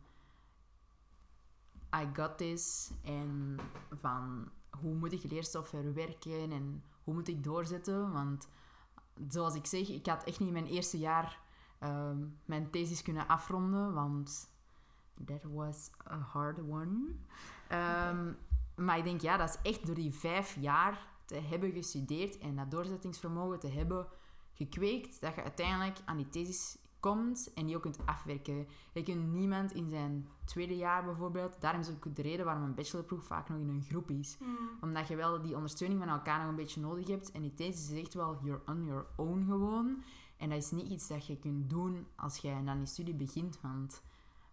I 1.96 2.10
got 2.14 2.38
this. 2.38 2.92
En 3.04 3.60
van, 4.02 4.50
hoe 4.80 4.94
moet 4.94 5.12
ik 5.12 5.32
leerstof 5.32 5.68
verwerken 5.68 6.52
en 6.52 6.84
hoe 7.10 7.18
moet 7.18 7.28
ik 7.28 7.43
doorzetten. 7.43 8.12
Want 8.12 8.47
zoals 9.28 9.55
ik 9.55 9.66
zeg, 9.66 9.89
ik 9.89 10.05
had 10.05 10.24
echt 10.24 10.39
niet 10.39 10.51
mijn 10.51 10.66
eerste 10.66 10.97
jaar 10.97 11.39
ehm, 11.80 12.18
mijn 12.45 12.70
thesis 12.70 13.01
kunnen 13.01 13.28
afronden, 13.28 13.93
want 13.93 14.51
that 15.26 15.43
was 15.43 15.91
a 16.12 16.18
hard 16.18 16.60
one. 16.60 17.16
Ehm, 17.68 18.34
maar 18.76 18.97
ik 18.97 19.03
denk, 19.03 19.22
ja, 19.22 19.38
dat 19.38 19.49
is 19.49 19.72
echt 19.72 19.86
door 19.86 19.95
die 19.95 20.14
vijf 20.14 20.57
jaar 20.60 21.07
te 21.26 21.36
hebben 21.36 21.72
gestudeerd 21.72 22.38
en 22.38 22.55
dat 22.55 22.72
doorzettingsvermogen 22.72 23.60
te 23.60 23.70
hebben 23.70 24.07
gekweekt, 24.53 25.22
dat 25.22 25.36
je 25.36 25.43
uiteindelijk 25.43 25.97
aan 26.05 26.18
die 26.18 26.30
thesis 26.30 26.78
komt 27.00 27.54
en 27.54 27.66
die 27.66 27.76
ook 27.76 27.82
kunt 27.82 28.06
afwerken. 28.06 28.68
Je 28.93 29.04
kunt 29.04 29.32
niemand 29.32 29.72
in 29.72 29.89
zijn 29.89 30.28
tweede 30.45 30.78
jaar 30.78 31.06
bijvoorbeeld, 31.06 31.62
daarom 31.62 31.82
is 31.82 31.89
ook 31.89 32.16
de 32.16 32.22
reden 32.22 32.45
waarom 32.45 32.64
een 32.64 32.76
bachelorproef 32.76 33.26
vaak 33.26 33.50
nog 33.50 33.60
in 33.60 33.70
een 33.70 33.84
groep 33.84 34.10
is. 34.10 34.38
Mm. 34.39 34.58
Omdat 34.82 35.08
je 35.08 35.16
wel 35.16 35.41
die 35.41 35.56
ondersteuning 35.56 36.00
van 36.00 36.10
elkaar 36.10 36.39
nog 36.39 36.50
een 36.50 36.56
beetje 36.56 36.82
nodig 36.82 37.08
hebt. 37.08 37.32
En 37.32 37.41
die 37.41 37.54
thesis 37.54 37.91
is 37.91 38.00
echt 38.00 38.14
wel 38.14 38.39
you're 38.43 38.62
on 38.66 38.86
your 38.86 39.06
own 39.16 39.43
gewoon. 39.43 40.04
En 40.38 40.50
dat 40.50 40.58
is 40.58 40.72
niet 40.72 40.88
iets 40.88 41.08
dat 41.08 41.26
je 41.28 41.38
kunt 41.38 41.70
doen 41.70 42.08
als 42.16 42.38
jij 42.38 42.54
aan 42.66 42.78
die 42.78 42.88
studie 42.88 43.14
begint. 43.14 43.62
Want 43.62 44.04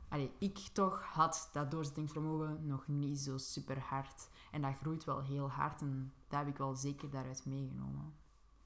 allee, 0.09 0.33
ik 0.39 0.59
toch 0.59 1.03
had 1.03 1.49
dat 1.53 1.71
doorzettingsvermogen 1.71 2.67
nog 2.67 2.87
niet 2.87 3.19
zo 3.19 3.39
super 3.39 3.79
hard. 3.81 4.29
En 4.51 4.63
dat 4.63 4.77
groeit 4.77 5.05
wel 5.05 5.23
heel 5.23 5.51
hard. 5.51 5.81
En 5.81 6.13
dat 6.29 6.39
heb 6.39 6.49
ik 6.49 6.57
wel 6.57 6.75
zeker 6.75 7.11
daaruit 7.11 7.47
meegenomen. 7.47 8.15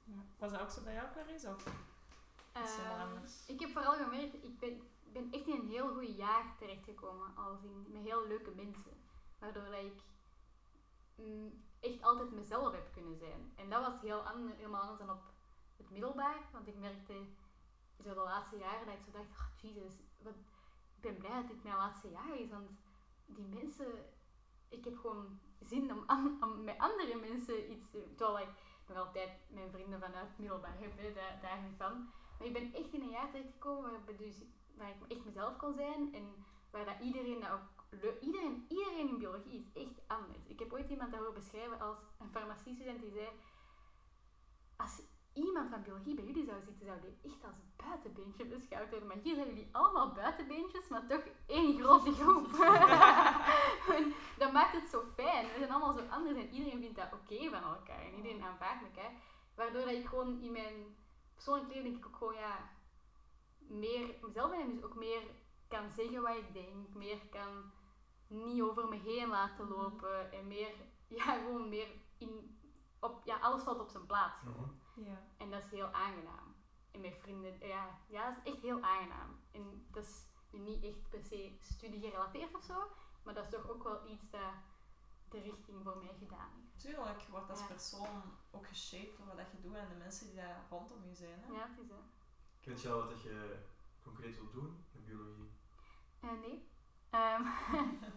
Ja. 0.03 0.13
Was 0.37 0.51
dat 0.51 0.61
ook 0.61 0.69
zo 0.69 0.81
bij 0.83 0.93
jou, 0.93 1.07
Paris? 1.13 1.45
Of 1.45 1.63
is 2.53 2.77
Ehm, 2.77 3.15
ik 3.47 3.59
heb 3.59 3.69
vooral 3.71 3.93
gemerkt, 3.93 4.33
ik 4.43 4.59
ben, 4.59 4.69
ik 5.03 5.13
ben 5.13 5.31
echt 5.31 5.47
in 5.47 5.59
een 5.59 5.67
heel 5.67 5.93
goed 5.93 6.15
jaar 6.17 6.55
terechtgekomen. 6.57 7.35
Als 7.35 7.63
in, 7.63 7.85
met 7.91 8.03
heel 8.03 8.27
leuke 8.27 8.51
mensen. 8.55 8.91
Waardoor 9.39 9.63
dat 9.65 9.73
ik 9.83 10.03
mm, 11.15 11.63
echt 11.79 12.01
altijd 12.01 12.31
mezelf 12.31 12.71
heb 12.71 12.91
kunnen 12.93 13.17
zijn. 13.17 13.53
En 13.55 13.69
dat 13.69 13.81
was 13.85 14.01
heel 14.01 14.21
ander, 14.21 14.55
helemaal 14.55 14.81
anders 14.81 14.99
dan 14.99 15.09
op 15.09 15.23
het 15.77 15.89
middelbaar. 15.89 16.37
Want 16.51 16.67
ik 16.67 16.77
merkte 16.77 17.13
zo 18.03 18.13
de 18.13 18.19
laatste 18.19 18.57
jaren 18.57 18.85
dat 18.85 18.95
ik 18.95 19.03
zo 19.05 19.11
dacht, 19.11 19.29
oh 19.29 19.71
jezus, 19.71 19.93
wat, 20.17 20.33
ik 20.95 21.01
ben 21.01 21.17
blij 21.17 21.31
dat 21.41 21.47
dit 21.47 21.63
mijn 21.63 21.75
laatste 21.75 22.09
jaar 22.09 22.39
is. 22.39 22.49
Want 22.49 22.69
die 23.25 23.45
mensen, 23.47 23.91
ik 24.69 24.83
heb 24.83 24.97
gewoon 24.97 25.39
zin 25.59 25.91
om, 25.91 26.03
an- 26.05 26.37
om 26.43 26.63
met 26.63 26.77
andere 26.77 27.15
mensen 27.19 27.71
iets 27.71 27.89
te 27.91 27.97
doen. 27.97 28.15
Terwijl 28.15 28.47
ik 28.47 28.53
nog 28.87 28.97
altijd 28.97 29.29
mijn 29.49 29.71
vrienden 29.71 29.99
vanuit 29.99 30.27
het 30.27 30.37
middelbaar 30.37 30.77
heb, 30.79 31.15
daar, 31.15 31.39
daar 31.41 31.61
niet 31.61 31.77
van. 31.77 32.11
Maar 32.41 32.49
ik 32.49 32.55
ben 32.55 32.73
echt 32.73 32.93
in 32.93 33.01
een 33.01 33.09
jaar 33.09 33.29
terechtgekomen 33.29 33.91
waar, 33.91 33.99
ik 34.07 34.17
dus, 34.17 34.35
waar 34.77 34.89
ik 34.89 35.11
echt 35.17 35.25
mezelf 35.25 35.57
kon 35.57 35.73
zijn 35.73 36.13
en 36.13 36.45
waar 36.71 36.85
dat 36.85 36.99
iedereen 37.01 37.39
dat 37.39 37.49
ook. 37.51 37.69
Iedereen, 38.21 38.65
iedereen 38.67 39.09
in 39.09 39.17
biologie 39.17 39.59
is 39.59 39.81
echt 39.83 40.01
anders. 40.07 40.47
Ik 40.47 40.59
heb 40.59 40.73
ooit 40.73 40.89
iemand 40.89 41.11
dat 41.11 41.19
horen 41.19 41.33
beschrijven 41.33 41.79
als 41.79 41.97
een 42.19 42.31
farmaciestudent 42.31 43.01
die 43.01 43.11
zei... 43.11 43.27
Als 44.77 45.01
iemand 45.33 45.69
van 45.69 45.83
biologie 45.83 46.15
bij 46.15 46.25
jullie 46.25 46.45
zou 46.45 46.61
zitten, 46.65 46.85
zou 46.85 46.99
die 47.01 47.31
echt 47.31 47.43
als 47.43 47.55
buitenbeentje 47.75 48.45
beschouwd 48.45 48.89
worden. 48.89 49.07
Maar 49.07 49.17
hier 49.23 49.35
zijn 49.35 49.47
jullie 49.47 49.69
allemaal 49.71 50.11
buitenbeentjes, 50.11 50.87
maar 50.87 51.07
toch 51.07 51.23
één 51.47 51.79
grote 51.81 52.11
groep. 52.11 52.47
Dat 54.41 54.51
maakt 54.51 54.73
het 54.73 54.89
zo 54.89 55.03
fijn. 55.15 55.45
We 55.45 55.57
zijn 55.57 55.71
allemaal 55.71 55.93
zo 55.93 56.03
anders 56.09 56.37
en 56.37 56.49
iedereen 56.49 56.79
vindt 56.79 56.95
dat 56.95 57.13
oké 57.13 57.49
van 57.49 57.63
elkaar. 57.63 58.01
En 58.01 58.15
iedereen 58.15 58.43
aanvaardt 58.43 58.83
elkaar. 58.83 59.11
Waardoor 59.55 59.81
dat 59.81 59.93
ik 59.93 60.07
gewoon 60.07 60.41
in 60.41 60.51
mijn 60.51 60.95
persoonlijk 61.43 61.73
leven 61.73 61.83
denk 61.91 61.97
ik 61.97 62.05
ook 62.05 62.15
gewoon, 62.15 62.33
ja... 62.35 62.69
meer 63.57 64.15
mezelf 64.21 64.49
ben 64.49 64.59
en 64.59 64.73
dus 64.75 64.83
ook 64.83 64.95
meer 64.95 65.21
kan 65.67 65.89
zeggen 65.89 66.21
wat 66.21 66.35
ik 66.35 66.53
denk, 66.53 66.93
meer 66.93 67.19
kan 67.29 67.71
niet 68.27 68.61
over 68.61 68.87
me 68.87 68.95
heen 68.95 69.27
laten 69.29 69.65
Mhm. 69.67 69.73
lopen 69.73 70.31
en 70.31 70.47
meer, 70.47 70.73
ja, 71.17 71.23
gewoon 71.23 71.69
meer 71.69 71.87
in, 72.17 72.59
op, 72.99 73.21
ja, 73.25 73.37
alles 73.39 73.63
valt 73.63 73.79
op 73.79 73.89
zijn 73.89 74.05
plaats. 74.05 74.39
gewoon. 74.39 74.79
Ja. 74.95 75.21
En 75.37 75.51
dat 75.51 75.63
is 75.63 75.71
heel 75.71 75.87
aangenaam. 75.91 76.55
En 76.91 77.01
met 77.01 77.17
vrienden, 77.21 77.67
ja, 77.67 77.99
ja, 78.07 78.29
dat 78.29 78.37
is 78.43 78.51
echt 78.53 78.61
heel 78.61 78.81
aangenaam. 78.81 79.39
En 79.51 79.85
dat 79.91 80.03
is 80.03 80.25
niet 80.51 80.83
echt 80.83 81.09
per 81.09 81.23
se 81.23 81.57
studiegerelateerd 81.59 82.55
of 82.55 82.63
zo, 82.63 82.87
maar 83.23 83.33
dat 83.33 83.43
is 83.43 83.49
toch 83.49 83.69
ook 83.69 83.83
wel 83.83 84.07
iets 84.09 84.29
dat 84.29 84.53
de 85.31 85.39
richting 85.41 85.83
voor 85.83 85.97
mij 85.97 86.13
gedaan 86.19 86.49
heeft. 86.55 86.79
Tuurlijk, 86.79 87.19
je 87.21 87.31
wordt 87.31 87.49
als 87.49 87.59
Ja. 87.59 87.65
persoon 87.65 88.21
ook 88.51 88.67
geshaped 88.67 89.17
door 89.17 89.35
wat 89.35 89.51
je 89.51 89.61
doet 89.61 89.75
en 89.75 89.89
de 89.89 89.95
mensen 89.95 90.25
die 90.27 90.35
daar 90.35 90.65
rondom 90.69 91.05
je 91.05 91.13
zijn. 91.15 91.39
Hè? 91.43 91.53
Ja, 91.53 91.67
het 91.69 91.79
is 91.79 91.87
dat. 91.87 92.03
Kent 92.59 92.81
je 92.81 92.91
al 92.91 93.05
wat 93.07 93.21
je 93.21 93.59
concreet 94.03 94.35
wilt 94.35 94.51
doen 94.53 94.85
met 94.91 95.05
biologie? 95.05 95.51
Eh, 96.19 96.31
nee. 96.31 96.69
Ehm 97.09 97.43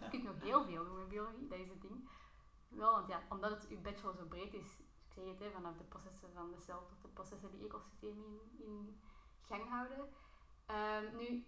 je 0.01 0.09
kunt 0.11 0.23
nog 0.25 0.41
heel 0.41 0.65
veel 0.65 0.85
doen 0.85 0.99
met 0.99 1.09
biologie, 1.09 1.49
dat 1.49 1.59
is 1.59 1.69
het 1.69 1.81
ding. 1.83 2.09
Wel, 2.69 2.93
want 2.93 3.09
ja, 3.09 3.23
omdat 3.29 3.51
het 3.51 3.69
uw 3.69 3.81
bachelor 3.81 4.15
zo 4.15 4.25
breed 4.27 4.55
is, 4.55 4.79
ik 4.79 5.13
zeg 5.15 5.25
het, 5.25 5.39
hè, 5.39 5.51
vanaf 5.51 5.77
de 5.77 5.85
processen 5.85 6.33
van 6.33 6.51
de 6.51 6.59
cel 6.61 6.87
tot 6.87 7.03
de 7.03 7.09
processen 7.09 7.51
die 7.51 7.65
ecosystemen 7.65 8.25
in, 8.25 8.65
in 8.67 9.01
gang 9.43 9.69
houden. 9.69 10.09
Ehm, 10.67 11.17
nu, 11.17 11.47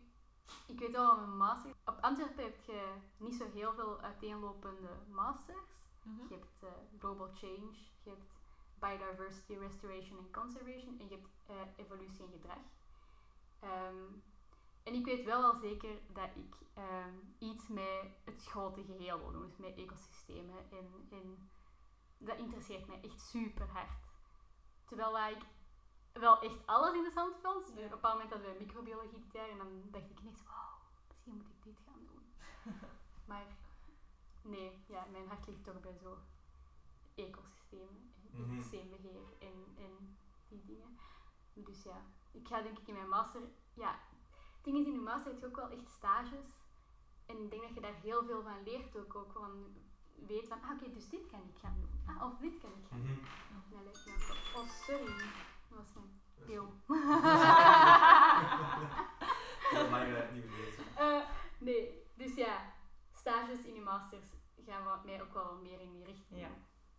ik 0.66 0.78
weet 0.78 0.90
wel, 0.90 1.16
mijn 1.16 1.36
master... 1.36 1.74
Op 1.84 1.98
Antwerpen 2.00 2.44
heb 2.44 2.60
je 2.60 2.94
niet 3.16 3.34
zo 3.34 3.50
heel 3.50 3.74
veel 3.74 4.00
uiteenlopende 4.00 4.88
masters. 5.10 5.66
Mhm. 6.02 6.28
Je 6.28 6.34
hebt 6.34 6.62
eh, 6.62 6.98
Global 6.98 7.30
Change, 7.34 7.76
je 8.02 8.10
hebt 8.10 8.32
Biodiversity 8.78 9.54
Restoration 9.54 10.18
and 10.18 10.30
Conservation 10.30 10.98
en 11.00 11.08
je 11.08 11.14
hebt 11.14 11.28
eh, 11.46 11.84
Evolutie 11.84 12.24
en 12.24 12.30
Gedrag. 12.30 12.62
Ehm, 13.60 14.12
en 14.82 14.94
ik 14.94 15.04
weet 15.04 15.24
wel 15.24 15.42
al 15.42 15.54
zeker 15.54 15.98
dat 16.12 16.30
ik 16.34 16.54
ehm, 16.74 17.14
iets 17.38 17.68
met 17.68 18.10
het 18.24 18.44
grote 18.44 18.84
geheel 18.84 19.18
wil 19.18 19.32
doen, 19.32 19.46
dus 19.46 19.56
met 19.56 19.76
ecosystemen. 19.76 20.70
En, 20.70 21.08
en 21.10 21.50
dat 22.18 22.38
interesseert 22.38 22.86
mij 22.86 23.00
echt 23.02 23.20
super 23.20 23.68
hard. 23.68 24.04
Terwijl 24.84 25.36
ik 25.36 25.46
wel 26.18 26.40
echt 26.40 26.66
alles 26.66 26.92
interessant 26.94 27.36
vond. 27.42 27.66
Dus. 27.66 27.74
Op 27.76 27.82
een 27.82 27.88
bepaald 27.88 28.14
moment 28.14 28.32
hadden 28.32 28.52
we 28.52 28.58
microbiologie 28.64 29.20
dit 29.22 29.32
jaar 29.32 29.48
en 29.48 29.58
dan 29.58 29.82
dacht 29.90 30.10
ik 30.10 30.20
ineens, 30.20 30.42
wauw, 30.46 30.78
misschien 31.08 31.32
moet 31.34 31.48
ik 31.48 31.62
dit 31.62 31.78
gaan 31.86 32.06
doen. 32.06 32.24
maar 33.30 33.46
nee, 34.42 34.84
ja, 34.86 35.04
mijn 35.12 35.28
hart 35.28 35.46
ligt 35.46 35.64
toch 35.64 35.80
bij 35.80 35.96
zo 36.02 36.18
ecosystemen 37.14 38.12
en 38.32 38.42
Mhm. 38.42 38.42
ecosysteembeheer 38.52 39.22
en, 39.38 39.74
en 39.78 40.16
die 40.48 40.64
dingen. 40.64 40.98
Dus 41.52 41.82
ja, 41.82 42.02
ik 42.32 42.48
ga 42.48 42.62
denk 42.62 42.78
ik 42.78 42.88
in 42.88 42.94
mijn 42.94 43.08
master, 43.08 43.40
ja, 43.74 43.90
het 44.54 44.64
ding 44.64 44.78
is 44.78 44.86
in 44.86 44.92
je 44.92 44.98
master 45.00 45.30
heb 45.32 45.40
je 45.40 45.46
ook 45.46 45.56
wel 45.56 45.70
echt 45.70 45.88
stages. 45.90 46.48
En 47.26 47.36
ik 47.42 47.50
denk 47.50 47.62
dat 47.62 47.74
je 47.74 47.80
daar 47.80 47.94
heel 47.94 48.24
veel 48.24 48.42
van 48.42 48.62
leert 48.64 48.96
ook, 48.96 49.14
ook 49.14 49.32
van 49.32 49.74
weet 50.26 50.48
van, 50.48 50.62
ah 50.62 50.70
oké, 50.70 50.92
dus 50.92 51.08
dit 51.08 51.26
kan 51.26 51.40
ik 51.40 51.58
gaan 51.60 51.76
doen. 51.80 52.00
Ah, 52.16 52.22
of 52.24 52.38
dit 52.38 52.58
kan 52.60 52.70
ik 52.70 52.86
gaan 52.90 53.02
doen. 53.06 53.20
Ook 53.56 53.84
wel- 53.84 54.62
Oh, 54.62 54.68
sorry. 54.70 55.14
Dat 55.68 55.78
was 55.78 55.92
mijn 55.94 56.20
pil. 56.46 56.66
Dat 59.72 59.90
mag 59.90 60.00
je 60.06 60.28
niet 60.32 60.44
vergeten. 60.44 60.84
Eh, 60.96 61.22
nee, 61.58 62.02
dus 62.14 62.34
ja, 62.34 62.72
stages 63.12 63.64
in 63.64 63.74
je 63.74 63.80
masters 63.80 64.24
gaan 64.66 64.84
wat 64.84 65.04
mij 65.04 65.22
ook 65.22 65.34
wel 65.34 65.58
meer 65.62 65.80
in 65.80 65.92
die 65.92 66.04
richting. 66.04 66.40
Ja. 66.40 66.48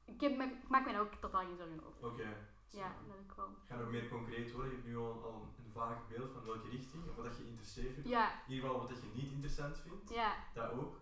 Ik, 0.06 0.22
heb, 0.22 0.40
ik 0.42 0.68
maak 0.70 0.86
me 0.86 0.92
daar 0.92 1.02
ook 1.02 1.14
totaal 1.14 1.42
geen 1.42 1.58
zorgen 1.58 1.84
over. 1.86 2.06
Oké. 2.08 2.36
Ja, 2.70 2.96
dat 3.08 3.16
ik 3.30 3.32
wel. 3.36 3.50
Ga 3.68 3.76
nog 3.76 3.90
meer 3.90 4.08
concreet 4.10 4.52
worden. 4.52 4.70
Je 4.72 4.76
hebt 4.78 4.88
nu 4.88 4.98
al, 4.98 5.24
al 5.24 5.42
een 5.66 5.72
vaag 5.72 6.08
beeld 6.08 6.32
van 6.32 6.46
welke 6.46 6.70
richting, 6.70 7.10
of 7.10 7.16
wat 7.16 7.26
dat 7.26 7.38
je 7.38 7.46
interesseert 7.48 7.94
vindt. 7.94 8.10
Ja, 8.10 8.32
In 8.48 8.54
ieder 8.54 8.66
geval 8.70 8.80
wat 8.82 8.90
dat 8.90 9.02
je 9.02 9.12
niet 9.14 9.32
interessant 9.32 9.78
vindt. 9.78 10.10
ja, 10.10 10.34
Dat 10.54 10.72
ook. 10.72 11.00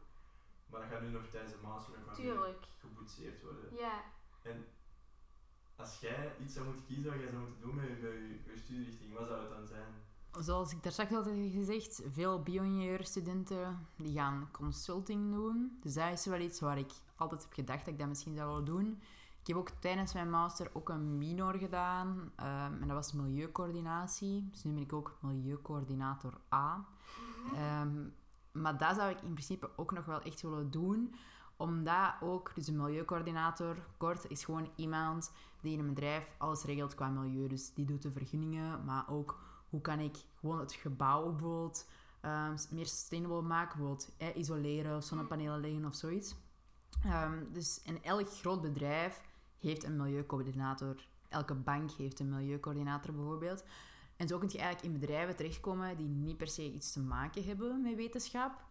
Maar 0.69 0.79
dat 0.81 0.89
gaat 0.89 1.01
nu 1.01 1.07
nog 1.09 1.23
tijdens 1.31 1.51
de 1.53 1.59
master 1.63 1.93
nog 1.97 2.05
wat 2.07 2.17
meer 2.17 2.55
geboetseerd 2.79 3.41
worden. 3.41 3.75
Ja, 3.75 4.03
Als 5.75 5.99
jij 5.99 6.35
iets 6.43 6.53
zou 6.53 6.65
moeten 6.65 6.85
kiezen 6.85 7.11
wat 7.11 7.19
jij 7.19 7.29
zou 7.29 7.41
moeten 7.41 7.61
doen 7.61 7.75
met 7.75 7.85
je, 7.85 8.39
met 8.47 8.59
studierichting, 8.59 9.13
wat 9.13 9.27
zou 9.27 9.39
het 9.39 9.49
dan 9.49 9.67
zijn? 9.67 9.93
Zoals 10.39 10.71
ik 10.71 10.83
daar 10.83 10.91
straks 10.91 11.11
al 11.13 11.23
heb 11.23 11.51
gezegd, 11.51 12.01
veel 12.11 12.41
bio-ingenieurstudenten 12.43 13.87
die 13.95 14.13
gaan 14.13 14.49
consulting 14.51 15.33
doen. 15.33 15.77
Dus 15.81 15.93
dat 15.93 16.11
is 16.11 16.25
wel 16.25 16.39
iets 16.39 16.59
waar 16.59 16.77
ik 16.77 16.91
altijd 17.15 17.41
heb 17.41 17.53
gedacht 17.53 17.85
dat 17.85 17.93
ik 17.93 17.99
dat 17.99 18.07
misschien 18.07 18.35
zou 18.35 18.49
willen 18.49 18.65
doen. 18.65 19.01
Ik 19.41 19.47
heb 19.47 19.57
ook 19.57 19.69
tijdens 19.69 20.13
mijn 20.13 20.29
master 20.29 20.69
ook 20.73 20.89
een 20.89 21.17
minor 21.17 21.53
gedaan. 21.53 22.31
ehm, 22.35 22.73
en 22.81 22.87
dat 22.87 22.95
was 22.97 23.13
milieucoördinatie. 23.13 24.47
Dus 24.51 24.63
nu 24.63 24.73
ben 24.73 24.81
ik 24.83 24.93
ook 24.93 25.17
milieucoördinator 25.19 26.33
A. 26.53 26.85
Ehm, 27.53 28.07
maar 28.51 28.77
dat 28.77 28.95
zou 28.95 29.09
ik 29.09 29.21
in 29.21 29.33
principe 29.33 29.69
ook 29.75 29.91
nog 29.91 30.05
wel 30.05 30.21
echt 30.21 30.41
willen 30.41 30.71
doen. 30.71 31.15
Omdat 31.57 32.13
ook, 32.21 32.51
dus 32.55 32.67
een 32.67 32.75
milieucoördinator, 32.77 33.75
kort, 33.97 34.29
is 34.29 34.45
gewoon 34.45 34.69
iemand 34.75 35.31
die 35.65 35.73
in 35.73 35.79
een 35.79 35.93
bedrijf 35.93 36.35
alles 36.37 36.63
regelt 36.63 36.95
qua 36.95 37.09
milieu. 37.09 37.47
Dus 37.47 37.73
die 37.73 37.85
doet 37.85 38.01
de 38.01 38.11
vergunningen, 38.11 38.85
maar 38.85 39.09
ook 39.09 39.39
hoe 39.69 39.81
kan 39.81 39.99
ik 39.99 40.15
gewoon 40.39 40.59
het 40.59 40.73
gebouw 40.73 41.31
bijvoorbeeld 41.31 41.87
ehm, 42.21 42.57
meer 42.69 42.85
sustainable 42.85 43.41
maken. 43.41 43.77
Bijvoorbeeld 43.77 44.11
eh, 44.17 44.35
isoleren, 44.35 45.03
zonnepanelen 45.03 45.59
leggen 45.59 45.85
of 45.85 45.95
zoiets. 45.95 46.35
Ehm, 47.03 47.43
dus 47.51 47.81
in 47.83 48.03
elk 48.03 48.29
groot 48.29 48.61
bedrijf 48.61 49.21
heeft 49.59 49.83
een 49.83 49.95
milieucoördinator. 49.95 51.07
Elke 51.29 51.53
bank 51.53 51.91
heeft 51.91 52.19
een 52.19 52.29
milieucoördinator 52.29 53.13
bijvoorbeeld. 53.13 53.63
En 54.17 54.27
zo 54.27 54.37
kun 54.37 54.49
je 54.51 54.57
eigenlijk 54.57 54.93
in 54.93 54.99
bedrijven 54.99 55.35
terechtkomen 55.35 55.97
die 55.97 56.07
niet 56.07 56.37
per 56.37 56.47
se 56.47 56.71
iets 56.71 56.91
te 56.91 56.99
maken 56.99 57.43
hebben 57.43 57.81
met 57.81 57.95
wetenschap. 57.95 58.63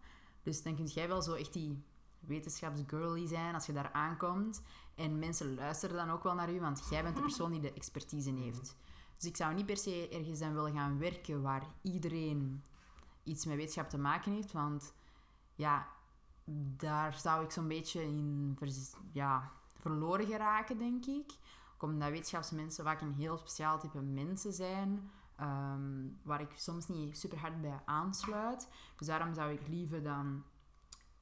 Dus 0.43 0.63
dan 0.63 0.75
kun 0.75 0.85
jij 0.85 1.07
wel 1.07 1.21
zo 1.21 1.33
echt 1.33 1.53
die 1.53 1.83
wetenschapsgirly 2.27 3.27
zijn 3.27 3.53
als 3.53 3.65
je 3.65 3.73
daar 3.73 3.91
aankomt. 3.91 4.61
En 4.95 5.19
mensen 5.19 5.55
luisteren 5.55 5.95
dan 5.95 6.09
ook 6.09 6.23
wel 6.23 6.33
naar 6.33 6.53
u, 6.53 6.59
want 6.59 6.87
jij 6.89 7.03
bent 7.03 7.15
de 7.15 7.21
persoon 7.21 7.51
die 7.51 7.61
de 7.61 7.73
expertise 7.73 8.31
heeft. 8.31 8.75
Dus 9.15 9.25
ik 9.25 9.35
zou 9.35 9.53
niet 9.53 9.65
per 9.65 9.77
se 9.77 10.09
ergens 10.09 10.41
aan 10.41 10.53
willen 10.53 10.73
gaan 10.73 10.97
werken 10.97 11.41
waar 11.41 11.67
iedereen 11.81 12.63
iets 13.23 13.45
met 13.45 13.55
wetenschap 13.55 13.89
te 13.89 13.97
maken 13.97 14.31
heeft, 14.31 14.51
want 14.51 14.93
ja, 15.55 15.87
daar 16.77 17.13
zou 17.13 17.43
ik 17.43 17.51
zo'n 17.51 17.67
beetje 17.67 18.03
in 18.03 18.57
ja, 19.11 19.51
verloren 19.73 20.25
geraken, 20.25 20.77
denk 20.77 21.05
ik. 21.05 21.31
Ook 21.73 21.89
omdat 21.89 22.09
wetenschapsmensen 22.09 22.83
vaak 22.83 23.01
een 23.01 23.13
heel 23.13 23.37
speciaal 23.37 23.79
type 23.79 24.01
mensen 24.01 24.53
zijn, 24.53 25.09
ehm, 25.35 26.07
waar 26.23 26.41
ik 26.41 26.51
soms 26.55 26.87
niet 26.87 27.17
super 27.17 27.39
hard 27.39 27.61
bij 27.61 27.81
aansluit. 27.85 28.69
Dus 28.97 29.07
daarom 29.07 29.33
zou 29.33 29.51
ik 29.51 29.67
liever 29.67 30.03
dan 30.03 30.43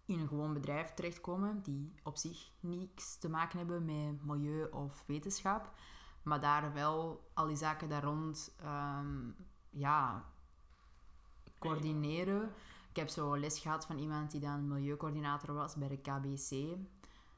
in 0.06 0.20
een 0.20 0.28
gewoon 0.28 0.54
bedrijf 0.54 0.94
terechtkomen 0.94 1.62
die 1.64 1.94
op 2.04 2.18
zich 2.18 2.52
niks 2.60 3.18
te 3.18 3.30
maken 3.30 3.58
hebben 3.58 3.86
met 3.86 4.26
milieu 4.26 4.68
of 4.72 5.04
wetenschap, 5.08 5.72
maar 6.24 6.42
daar 6.42 6.74
wel 6.74 7.30
al 7.34 7.48
die 7.48 7.56
zaken 7.56 7.90
daar 7.90 8.04
rond 8.04 8.56
ehm, 8.60 9.30
ja, 9.70 10.26
coördineren. 11.60 12.52
Ik 12.90 12.96
heb 12.96 13.10
zo 13.10 13.38
les 13.38 13.60
gehad 13.60 13.86
van 13.86 13.98
iemand 13.98 14.32
die 14.32 14.40
dan 14.40 14.68
milieucoördinator 14.68 15.54
was 15.54 15.76
bij 15.76 15.88
de 15.88 15.98
KBC. 15.98 16.78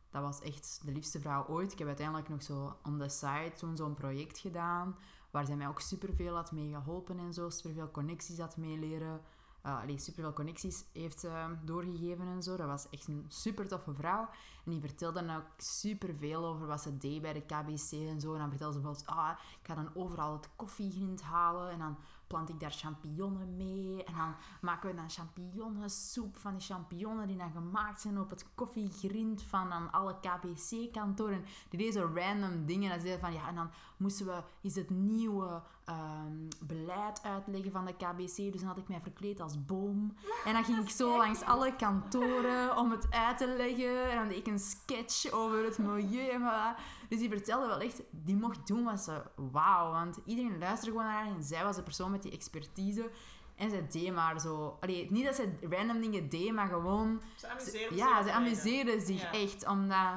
Dat 0.09 0.21
was 0.21 0.41
echt 0.41 0.81
de 0.85 0.91
liefste 0.91 1.19
vrouw 1.19 1.47
ooit. 1.47 1.71
Ik 1.71 1.77
heb 1.77 1.87
uiteindelijk 1.87 2.29
nog 2.29 2.43
zo 2.43 2.77
on 2.83 2.99
the 2.99 3.09
side 3.09 3.51
toen 3.57 3.75
zo'n 3.75 3.93
project 3.93 4.37
gedaan, 4.37 4.95
waar 5.31 5.45
zij 5.45 5.55
mij 5.55 5.67
ook 5.67 5.81
superveel 5.81 6.35
had 6.35 6.51
mee 6.51 6.73
geholpen 6.73 7.19
en 7.19 7.33
zo, 7.33 7.49
superveel 7.49 7.91
connecties 7.91 8.39
had 8.39 8.57
meeleren. 8.57 9.21
Uh, 9.65 9.81
allee, 9.81 9.99
superveel 9.99 10.33
connecties 10.33 10.85
heeft 10.93 11.23
eh, 11.23 11.45
doorgegeven 11.63 12.27
en 12.27 12.43
zo. 12.43 12.55
Dat 12.55 12.67
was 12.67 12.89
echt 12.89 13.07
een 13.07 13.25
super 13.27 13.67
toffe 13.67 13.93
vrouw. 13.93 14.29
En 14.65 14.71
die 14.71 14.79
vertelde 14.79 15.25
dan 15.25 15.35
ook 15.35 15.45
superveel 15.57 16.45
over 16.45 16.67
wat 16.67 16.81
ze 16.81 16.97
deed 16.97 17.21
bij 17.21 17.33
de 17.33 17.41
KBC 17.41 17.91
en 17.91 18.19
zo. 18.19 18.33
En 18.33 18.39
dan 18.39 18.49
vertelde 18.49 18.73
ze 18.73 18.79
bijvoorbeeld, 18.79 19.05
ah, 19.05 19.29
ik 19.61 19.67
ga 19.67 19.75
dan 19.75 19.89
overal 19.93 20.33
het 20.33 20.49
koffiegrind 20.55 21.21
halen 21.21 21.71
en 21.71 21.79
dan 21.79 21.97
plant 22.27 22.49
ik 22.49 22.59
daar 22.59 22.71
champignonnen 22.71 23.57
mee. 23.57 24.03
En 24.03 24.13
dan 24.15 24.35
maken 24.61 24.89
we 24.89 24.95
dan 24.95 25.09
champignonsoep 25.09 26.37
van 26.37 26.51
die 26.51 26.61
champignonnen 26.61 27.27
die 27.27 27.37
dan 27.37 27.51
gemaakt 27.51 28.01
zijn 28.01 28.19
op 28.19 28.29
het 28.29 28.45
koffiegrind 28.55 29.41
van 29.41 29.69
dan 29.69 29.91
alle 29.91 30.19
KBC-kantoren. 30.19 31.45
Die 31.69 31.79
deed 31.79 31.93
zo 31.93 32.11
random 32.13 32.65
dingen. 32.65 32.91
En 32.91 33.01
zeiden 33.01 33.19
van, 33.19 33.33
ja, 33.33 33.47
en 33.47 33.55
dan 33.55 33.69
moesten 33.97 34.25
we 34.25 34.43
eens 34.61 34.75
het 34.75 34.89
nieuwe 34.89 35.61
ehm, 35.85 36.47
beleid 36.63 37.23
uitleggen 37.23 37.71
van 37.71 37.85
de 37.85 37.93
KBC. 37.93 38.35
Dus 38.51 38.59
dan 38.59 38.67
had 38.67 38.77
ik 38.77 38.87
mij 38.87 38.99
verkleed 39.01 39.39
als 39.39 39.65
boom. 39.65 40.15
En 40.45 40.53
dan 40.53 40.63
ging 40.63 40.77
ik 40.77 40.89
zo 40.89 41.17
langs 41.17 41.41
alle 41.43 41.75
kantoren 41.75 42.77
om 42.77 42.91
het 42.91 43.07
uit 43.11 43.37
te 43.37 43.47
leggen. 43.47 44.09
En 44.11 44.17
dan 44.17 44.27
deed 44.27 44.37
ik 44.37 44.47
een 44.47 44.59
sketch 44.59 45.31
over 45.31 45.63
het 45.63 45.77
milieu. 45.77 46.27
En 46.29 46.41
voilà. 46.41 46.79
Dus 47.09 47.19
die 47.19 47.29
vertelde 47.29 47.67
wel 47.67 47.79
echt, 47.79 48.01
die 48.11 48.35
mocht 48.35 48.67
doen 48.67 48.83
wat 48.83 48.99
ze 48.99 49.21
wauw. 49.35 49.91
Want 49.91 50.17
iedereen 50.25 50.57
luisterde 50.57 50.91
gewoon 50.97 51.11
naar 51.13 51.23
haar 51.23 51.35
en 51.35 51.43
zij 51.43 51.63
was 51.63 51.75
de 51.75 51.83
persoon 51.83 52.11
met 52.11 52.21
die 52.23 52.31
expertise. 52.31 53.09
En 53.55 53.69
ze 53.69 53.87
deed 53.87 54.13
maar 54.13 54.39
zo... 54.39 54.77
Allee, 54.81 55.11
niet 55.11 55.25
dat 55.25 55.35
ze 55.35 55.53
random 55.69 56.01
dingen 56.01 56.29
deed, 56.29 56.53
maar 56.53 56.67
gewoon... 56.67 57.21
Ze 57.35 57.47
amuseerde 57.49 57.95
Ja, 57.95 58.15
zich 58.17 58.25
ze 58.25 58.31
amuseerde 58.37 58.99
zich 58.99 59.21
Ja. 59.21 59.31
echt. 59.31 59.67
Omdat... 59.67 60.13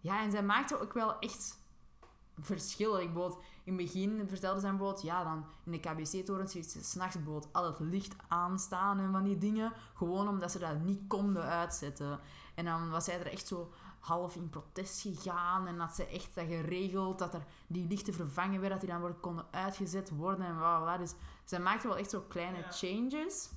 Ja, 0.00 0.20
en 0.22 0.30
zij 0.30 0.42
maakte 0.42 0.80
ook 0.80 0.92
wel 0.92 1.18
echt 1.18 1.58
verschillen. 2.40 3.00
Ik 3.02 3.12
bijvoorbeeld, 3.12 3.42
in 3.64 3.76
het 3.76 3.82
begin 3.84 4.28
vertelde 4.28 4.60
zijn 4.60 4.76
bijvoorbeeld, 4.76 5.04
ja, 5.04 5.24
dan 5.24 5.44
in 5.64 5.72
de 5.72 5.80
KBC-torens 5.80 6.52
heeft 6.52 6.70
ze 6.70 6.84
s'nachts 6.84 7.16
bijvoorbeeld 7.16 7.52
al 7.52 7.64
het 7.64 7.78
licht 7.78 8.14
aanstaan 8.28 8.98
en 8.98 9.12
van 9.12 9.22
die 9.22 9.38
dingen. 9.38 9.72
Gewoon 9.94 10.28
omdat 10.28 10.50
ze 10.50 10.58
dat 10.58 10.80
niet 10.80 11.00
konden 11.08 11.42
uitzetten. 11.42 12.20
En 12.54 12.64
dan 12.64 12.90
was 12.90 13.04
zij 13.04 13.20
er 13.20 13.32
echt 13.32 13.46
zo 13.46 13.72
half 14.00 14.36
in 14.36 14.48
protest 14.48 15.00
gegaan 15.00 15.66
en 15.66 15.78
had 15.78 15.94
ze 15.94 16.06
echt 16.06 16.34
dat 16.34 16.46
geregeld, 16.46 17.18
dat 17.18 17.34
er 17.34 17.44
die 17.66 17.86
lichten 17.88 18.14
vervangen 18.14 18.60
werden, 18.60 18.70
dat 18.70 18.80
die 18.80 18.88
dan 18.90 19.00
worden, 19.00 19.20
konden 19.20 19.46
uitgezet 19.50 20.10
worden 20.10 20.46
en 20.46 20.56
bla. 20.56 20.98
Dus 20.98 21.14
zij 21.44 21.60
maakte 21.60 21.88
wel 21.88 21.96
echt 21.96 22.10
zo 22.10 22.24
kleine 22.28 22.58
Ja. 22.58 22.70
changes. 22.70 23.50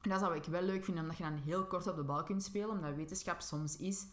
En 0.00 0.10
dat 0.10 0.20
zou 0.20 0.34
ik 0.34 0.44
wel 0.44 0.62
leuk 0.62 0.84
vinden, 0.84 1.02
omdat 1.02 1.16
je 1.16 1.22
dan 1.22 1.36
heel 1.36 1.64
kort 1.64 1.86
op 1.86 1.96
de 1.96 2.02
bal 2.04 2.22
kunt 2.22 2.42
spelen, 2.42 2.70
omdat 2.70 2.94
wetenschap 2.94 3.40
soms 3.40 3.76
is, 3.76 4.06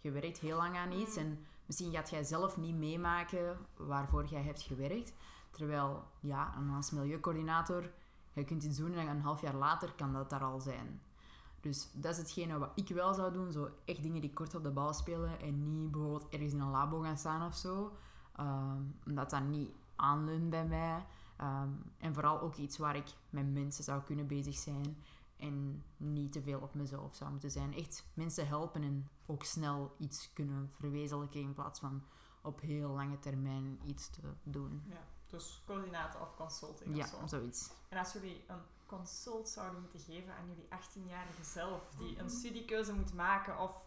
je 0.00 0.10
werkt 0.10 0.38
heel 0.38 0.56
lang 0.56 0.76
aan 0.76 0.92
iets 0.92 1.14
Mm. 1.16 1.22
en 1.22 1.46
misschien 1.66 1.92
gaat 1.92 2.10
jij 2.10 2.24
zelf 2.24 2.56
niet 2.56 2.76
meemaken 2.76 3.58
waarvoor 3.76 4.24
jij 4.24 4.42
hebt 4.42 4.62
gewerkt. 4.62 5.12
Terwijl, 5.50 6.04
ja, 6.20 6.54
als 6.76 6.90
milieucoördinator, 6.90 7.90
je 8.32 8.44
kunt 8.44 8.62
iets 8.62 8.76
doen 8.76 8.92
en 8.92 9.08
een 9.08 9.20
half 9.20 9.40
jaar 9.40 9.54
later 9.54 9.92
kan 9.92 10.12
dat 10.12 10.30
daar 10.30 10.44
al 10.44 10.60
zijn. 10.60 11.00
Dus 11.60 11.90
dat 11.92 12.12
is 12.12 12.18
hetgene 12.18 12.58
wat 12.58 12.70
ik 12.74 12.88
wel 12.88 13.14
zou 13.14 13.32
doen. 13.32 13.52
Zo 13.52 13.68
echt 13.84 14.02
dingen 14.02 14.20
die 14.20 14.32
kort 14.32 14.54
op 14.54 14.62
de 14.62 14.70
bal 14.70 14.94
spelen 14.94 15.40
en 15.40 15.72
niet 15.72 15.90
bijvoorbeeld 15.90 16.28
ergens 16.28 16.52
in 16.52 16.60
een 16.60 16.70
labo 16.70 17.00
gaan 17.00 17.18
staan 17.18 17.46
of 17.46 17.54
zo. 17.54 17.96
Ehm, 18.36 18.82
omdat 19.06 19.30
dat 19.30 19.42
niet 19.42 19.70
aanleunt 19.96 20.50
bij 20.50 20.66
mij. 20.66 21.06
Ehm, 21.36 21.68
en 21.98 22.14
vooral 22.14 22.40
ook 22.40 22.56
iets 22.56 22.78
waar 22.78 22.96
ik 22.96 23.06
met 23.30 23.52
mensen 23.52 23.84
zou 23.84 24.02
kunnen 24.02 24.26
bezig 24.26 24.54
zijn. 24.54 24.96
En 25.36 25.84
niet 25.96 26.32
te 26.32 26.42
veel 26.42 26.60
op 26.60 26.74
mezelf 26.74 27.14
zou 27.14 27.30
moeten 27.30 27.50
zijn. 27.50 27.74
Echt 27.74 28.06
mensen 28.14 28.46
helpen 28.46 28.82
en 28.82 29.08
ook 29.26 29.44
snel 29.44 29.94
iets 29.98 30.32
kunnen 30.32 30.70
verwezenlijken 30.78 31.40
in 31.40 31.52
plaats 31.54 31.80
van 31.80 32.04
op 32.42 32.60
heel 32.60 32.90
lange 32.90 33.18
termijn 33.18 33.80
iets 33.84 34.10
te 34.10 34.20
doen. 34.42 34.82
Ja, 34.88 35.04
dus 35.26 35.62
coördinator 35.66 36.20
of 36.20 36.34
consulting 36.36 36.96
Ja, 36.96 37.02
of 37.04 37.08
zo. 37.08 37.26
zoiets. 37.26 37.70
En 37.88 37.98
als 37.98 38.12
jullie 38.12 38.44
een 38.46 38.60
consult 38.86 39.48
zouden 39.48 39.80
moeten 39.80 40.00
geven 40.00 40.34
aan 40.36 40.46
jullie 40.48 40.64
18-jarige 40.68 41.44
zelf, 41.44 41.90
die 41.98 42.18
een 42.18 42.30
studiekeuze 42.30 42.92
moet 42.94 43.14
maken 43.14 43.58
of 43.60 43.84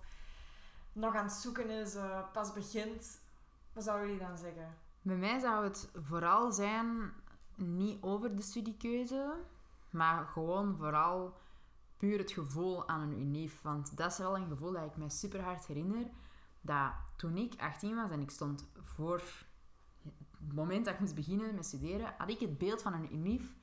nog 0.94 1.16
aan 1.16 1.24
het 1.24 1.34
zoeken 1.34 1.70
is, 1.70 1.96
eh, 1.96 2.32
pas 2.32 2.54
begint, 2.54 3.22
wat 3.74 3.84
zouden 3.84 4.08
jullie 4.10 4.26
dan 4.28 4.38
zeggen? 4.38 4.78
Bij 5.02 5.16
mij 5.16 5.40
zou 5.40 5.64
het 5.64 5.90
vooral 5.94 6.52
zijn, 6.52 7.14
niet 7.56 8.04
over 8.04 8.36
de 8.36 8.42
studiekeuze, 8.42 9.36
maar 9.92 10.26
gewoon 10.26 10.76
vooral 10.78 11.38
puur 11.98 12.18
het 12.18 12.32
gevoel 12.32 12.88
aan 12.88 13.02
een 13.02 13.20
unief. 13.20 13.62
Want 13.62 13.98
dat 13.98 14.12
is 14.12 14.18
wel 14.18 14.38
een 14.38 14.48
gevoel 14.48 14.72
dat 14.72 14.86
ik 14.86 14.98
mij 14.98 15.10
super 15.10 15.42
hard 15.42 15.66
herinner. 15.66 16.10
Dat 16.62 16.92
toen 17.16 17.38
ik 17.38 17.54
18 17.58 17.96
was 17.96 18.12
en 18.12 18.22
ik 18.22 18.32
stond 18.32 18.68
voor 18.84 19.22
het 20.40 20.54
moment 20.54 20.86
dat 20.86 20.94
ik 20.94 21.00
moest 21.00 21.16
beginnen 21.16 21.56
met 21.56 21.66
studeren, 21.66 22.14
had 22.18 22.30
ik 22.30 22.40
het 22.40 22.58
beeld 22.58 22.82
van 22.82 22.94
een 22.94 23.14
unief. 23.14 23.58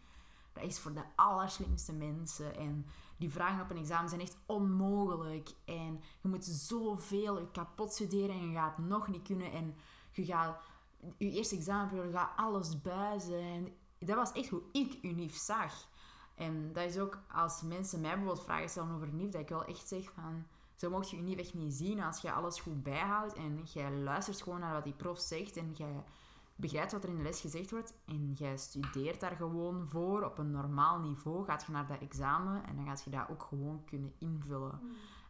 Dat 0.52 0.64
is 0.64 0.78
voor 0.78 0.92
de 0.92 1.04
allerslimste 1.16 1.92
mensen. 1.92 2.56
En 2.56 2.86
die 3.16 3.30
vragen 3.30 3.62
op 3.62 3.70
een 3.70 3.76
examen 3.76 4.08
zijn 4.08 4.20
echt 4.20 4.36
onmogelijk. 4.46 5.50
En 5.64 6.00
je 6.20 6.28
moet 6.28 6.44
zoveel 6.44 7.46
kapot 7.46 7.92
studeren 7.92 8.36
en 8.36 8.48
je 8.48 8.54
gaat 8.54 8.76
het 8.76 8.86
nog 8.86 9.08
niet 9.08 9.22
kunnen. 9.22 9.52
En 9.52 9.74
je 10.12 10.24
gaat 10.24 10.60
je 11.16 11.30
eerste 11.30 11.56
examenperiode 11.56 12.12
gaat 12.12 12.36
alles 12.36 12.82
buizen. 12.82 13.40
En 13.40 13.76
dat 13.98 14.16
was 14.16 14.32
echt 14.32 14.48
hoe 14.48 14.62
ik 14.72 14.98
UNIF 15.02 15.34
zag. 15.34 15.88
En 16.36 16.72
dat 16.72 16.84
is 16.84 16.98
ook 16.98 17.18
als 17.32 17.62
mensen 17.62 18.00
mij 18.00 18.10
bijvoorbeeld 18.10 18.44
vragen 18.44 18.68
stellen 18.68 18.94
over 18.94 19.08
UNIF, 19.08 19.30
dat 19.30 19.40
ik 19.40 19.48
wel 19.48 19.64
echt 19.64 19.88
zeg 19.88 20.12
van... 20.14 20.46
Zo 20.74 20.90
mocht 20.90 21.10
je 21.10 21.18
UNIF 21.18 21.38
echt 21.38 21.54
niet 21.54 21.74
zien 21.74 22.00
als 22.00 22.20
je 22.20 22.32
alles 22.32 22.60
goed 22.60 22.82
bijhoudt 22.82 23.34
en 23.34 23.62
jij 23.72 23.92
luistert 23.92 24.42
gewoon 24.42 24.60
naar 24.60 24.72
wat 24.72 24.84
die 24.84 24.92
prof 24.92 25.18
zegt 25.18 25.56
en 25.56 25.72
jij 25.72 26.04
begrijpt 26.56 26.92
wat 26.92 27.02
er 27.02 27.08
in 27.08 27.16
de 27.16 27.22
les 27.22 27.40
gezegd 27.40 27.70
wordt 27.70 27.94
en 28.04 28.32
jij 28.32 28.56
studeert 28.56 29.20
daar 29.20 29.36
gewoon 29.36 29.88
voor 29.88 30.22
op 30.22 30.38
een 30.38 30.50
normaal 30.50 30.98
niveau, 30.98 31.44
gaat 31.44 31.64
je 31.66 31.72
naar 31.72 31.86
dat 31.86 32.00
examen 32.00 32.64
en 32.66 32.76
dan 32.76 32.86
gaat 32.86 33.04
je 33.04 33.10
dat 33.10 33.28
ook 33.30 33.42
gewoon 33.42 33.84
kunnen 33.84 34.12
invullen. 34.18 34.80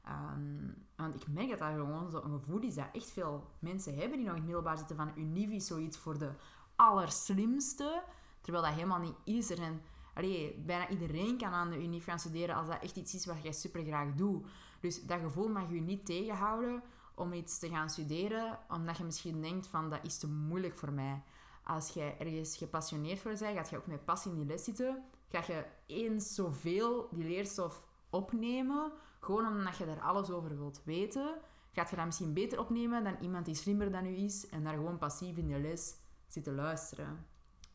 Ehm, 0.05 0.71
want 0.97 1.15
ik 1.15 1.29
merk 1.29 1.49
dat 1.49 1.59
dat 1.59 1.69
gewoon 1.69 2.11
zo'n 2.11 2.23
gevoel 2.23 2.61
is 2.61 2.75
dat 2.75 2.89
echt 2.93 3.11
veel 3.11 3.51
mensen 3.59 3.97
hebben 3.97 4.17
die 4.17 4.27
nog 4.27 4.35
in 4.35 4.41
het 4.41 4.45
middelbaar 4.45 4.79
zitten 4.79 4.97
van 4.97 5.13
Univ 5.17 5.51
is 5.51 5.67
zoiets 5.67 5.99
voor 5.99 6.19
de 6.19 6.31
allerslimste, 6.77 8.03
terwijl 8.41 8.65
dat 8.65 8.75
helemaal 8.75 8.99
niet 8.99 9.17
is. 9.25 9.51
Er 9.51 9.57
zijn, 9.57 9.81
allee, 10.17 10.63
bijna 10.67 10.89
iedereen 10.89 11.39
kan 11.39 11.53
aan 11.53 11.71
de 11.71 11.83
Univ 11.83 12.05
gaan 12.05 12.19
studeren 12.19 12.55
als 12.55 12.67
dat 12.67 12.83
echt 12.83 12.97
iets 12.97 13.15
is 13.15 13.27
wat 13.27 13.43
jij 13.43 13.53
super 13.53 13.85
graag 13.85 14.15
doet. 14.15 14.47
Dus 14.81 15.07
dat 15.07 15.21
gevoel 15.21 15.49
mag 15.49 15.71
je 15.71 15.81
niet 15.81 16.07
tegenhouden 16.07 16.83
om 17.15 17.33
iets 17.33 17.59
te 17.59 17.69
gaan 17.69 17.91
studeren, 17.91 18.59
omdat 18.69 18.97
je 18.97 19.05
misschien 19.05 19.43
denkt 19.43 19.67
van 19.67 19.91
dat 19.91 20.05
is 20.05 20.19
te 20.19 20.29
moeilijk 20.29 20.79
voor 20.79 20.93
mij. 20.93 21.23
Als 21.65 21.89
jij 21.89 22.19
ergens 22.19 22.57
gepassioneerd 22.57 23.19
voor 23.19 23.33
bent, 23.39 23.57
gaat 23.57 23.71
je 23.71 23.77
ook 23.77 23.87
met 23.87 24.05
passie 24.05 24.31
in 24.31 24.37
die 24.37 24.47
les 24.47 24.65
zitten, 24.65 25.03
ga 25.29 25.43
je 25.47 25.65
eens 25.87 26.35
zoveel 26.35 27.09
die 27.13 27.25
leerstof 27.25 27.83
opnemen, 28.11 28.93
gewoon 29.21 29.47
omdat 29.47 29.77
je 29.77 29.87
daar 29.87 30.01
alles 30.01 30.31
over 30.31 30.59
wilt 30.59 30.83
weten, 30.85 31.35
gaat 31.73 31.91
je 31.91 31.97
dat 31.97 32.05
misschien 32.05 32.33
beter 32.33 32.59
opnemen 32.59 33.05
dan 33.05 33.17
iemand 33.21 33.45
die 33.45 33.55
slimmer 33.55 33.91
dan 33.91 34.07
u 34.07 34.17
is 34.17 34.49
en 34.49 34.65
daar 34.65 34.75
gewoon 34.75 34.99
passief 34.99 35.37
in 35.37 35.49
de 35.49 35.61
les 35.61 35.95
zit 36.27 36.45
te 36.45 36.53
luisteren. 36.53 37.27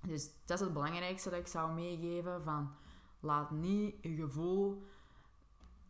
Dus 0.08 0.30
dat 0.46 0.60
is 0.60 0.66
het 0.66 0.74
belangrijkste 0.74 1.30
dat 1.30 1.40
ik 1.40 1.48
zou 1.48 1.74
meegeven, 1.74 2.44
van 2.44 2.76
laat 3.20 3.52
niet 3.52 3.96
je 4.02 4.16
gevoel 4.16 4.84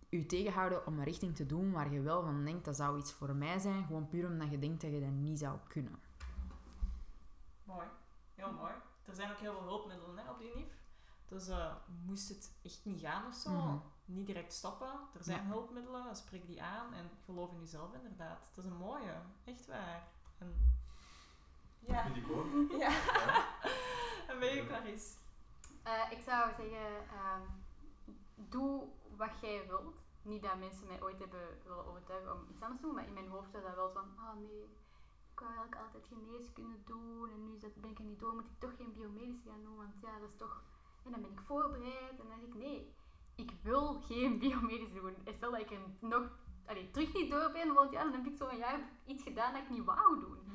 u 0.10 0.26
tegenhouden 0.26 0.86
om 0.86 0.98
een 0.98 1.04
richting 1.04 1.36
te 1.36 1.46
doen 1.46 1.72
waar 1.72 1.94
je 1.94 2.02
wel 2.02 2.24
van 2.24 2.46
denkt 2.46 2.66
dat 2.66 2.76
zou 2.76 2.98
iets 3.00 3.14
voor 3.14 3.36
mij 3.36 3.60
zijn, 3.60 3.86
gewoon 3.86 4.08
puur 4.08 4.28
omdat 4.28 4.52
je 4.52 4.60
denkt 4.60 4.82
dat 4.82 4.92
je 4.92 5.00
dat 5.00 5.10
niet 5.10 5.40
zou 5.40 5.58
kunnen. 5.68 6.00
Mooi, 7.64 7.88
heel 8.36 8.52
mooi. 8.54 8.72
Er 9.06 9.16
zijn 9.16 9.32
ook 9.32 9.38
heel 9.38 9.54
veel 9.54 9.64
hulpmiddelen 9.64 10.18
hè, 10.18 10.32
op 10.32 10.38
de 10.38 10.52
UNIF. 10.56 10.80
Dus 11.28 11.48
eh, 11.48 11.76
moest 12.06 12.30
het 12.30 12.54
echt 12.62 12.82
niet 12.86 13.00
gaan 13.00 13.28
of 13.28 13.36
zo, 13.36 13.50
Mhm. 13.52 13.78
niet 14.06 14.26
direct 14.26 14.54
stoppen. 14.54 14.92
Er 15.18 15.24
zijn 15.24 15.42
Ja. 15.44 15.48
hulpmiddelen, 15.50 16.16
spreek 16.16 16.48
die 16.48 16.62
aan 16.64 16.94
en 16.94 17.10
geloof 17.26 17.52
in 17.52 17.60
jezelf 17.60 17.94
inderdaad. 17.94 18.50
Dat 18.56 18.64
is 18.66 18.72
een 18.72 18.78
mooie, 18.78 19.14
echt 19.44 19.66
waar. 19.68 20.08
En, 20.38 20.76
ja. 21.88 22.04
Vind 22.04 22.18
ik 22.18 22.32
ook. 22.32 22.72
ja. 22.84 22.92
en 24.28 24.40
ben 24.40 24.56
je 24.56 24.66
Clarice? 24.68 25.10
Eh, 25.84 26.12
ik 26.12 26.20
zou 26.26 26.52
zeggen, 26.58 27.08
ehm, 27.10 27.42
doe 28.36 28.84
wat 29.18 29.40
jij 29.42 29.68
wilt. 29.68 29.96
Niet 30.22 30.42
dat 30.42 30.60
mensen 30.60 30.88
mij 30.88 31.02
ooit 31.02 31.20
hebben 31.20 31.58
willen 31.64 31.86
overtuigen 31.86 32.34
om 32.34 32.46
iets 32.50 32.62
anders 32.62 32.82
te 32.82 32.86
doen, 32.86 32.96
maar 32.96 33.08
in 33.08 33.14
mijn 33.14 33.30
hoofd 33.30 33.52
was 33.52 33.64
dat 33.64 33.76
wel 33.76 33.92
van, 33.92 34.04
oh 34.04 34.34
nee, 34.40 34.64
ik 35.34 35.40
wou 35.40 35.54
eigenlijk 35.54 35.82
altijd 35.82 36.06
geneeskunde 36.08 36.78
doen 36.86 37.30
en 37.30 37.44
nu 37.46 37.54
is 37.54 37.60
dat, 37.60 37.76
ben 37.76 37.92
ik 37.92 37.98
er 37.98 38.04
niet 38.04 38.20
door, 38.20 38.34
moet 38.34 38.52
ik 38.52 38.60
toch 38.60 38.76
geen 38.76 38.94
biomedische 38.94 39.50
gaan 39.50 39.64
doen, 39.64 39.76
want 39.76 39.94
ja, 40.02 40.20
dat 40.20 40.30
is 40.30 40.36
toch... 40.38 40.64
En 41.06 41.12
dan 41.12 41.22
ben 41.22 41.32
ik 41.32 41.40
voorbereid 41.40 42.20
en 42.20 42.28
dan 42.28 42.40
denk 42.40 42.54
ik, 42.54 42.54
nee, 42.54 42.94
ik 43.36 43.52
wil 43.62 44.02
geen 44.02 44.40
biomedische 44.44 44.94
doen. 44.94 45.16
En 45.24 45.34
stel 45.34 45.52
dat 45.52 45.60
ik 45.60 45.72
er 45.72 45.80
nog 46.00 46.32
allee, 46.66 46.92
terug 46.92 47.14
niet 47.14 47.32
door 47.32 47.52
ben, 47.52 47.74
want 47.74 47.92
ja, 47.92 48.04
dan 48.04 48.14
heb 48.14 48.26
ik 48.26 48.38
zo'n 48.38 48.58
jaar 48.58 48.80
iets 49.06 49.24
gedaan 49.24 49.54
dat 49.54 49.62
ik 49.62 49.70
niet 49.70 49.86
wou 49.86 50.20
doen. 50.20 50.51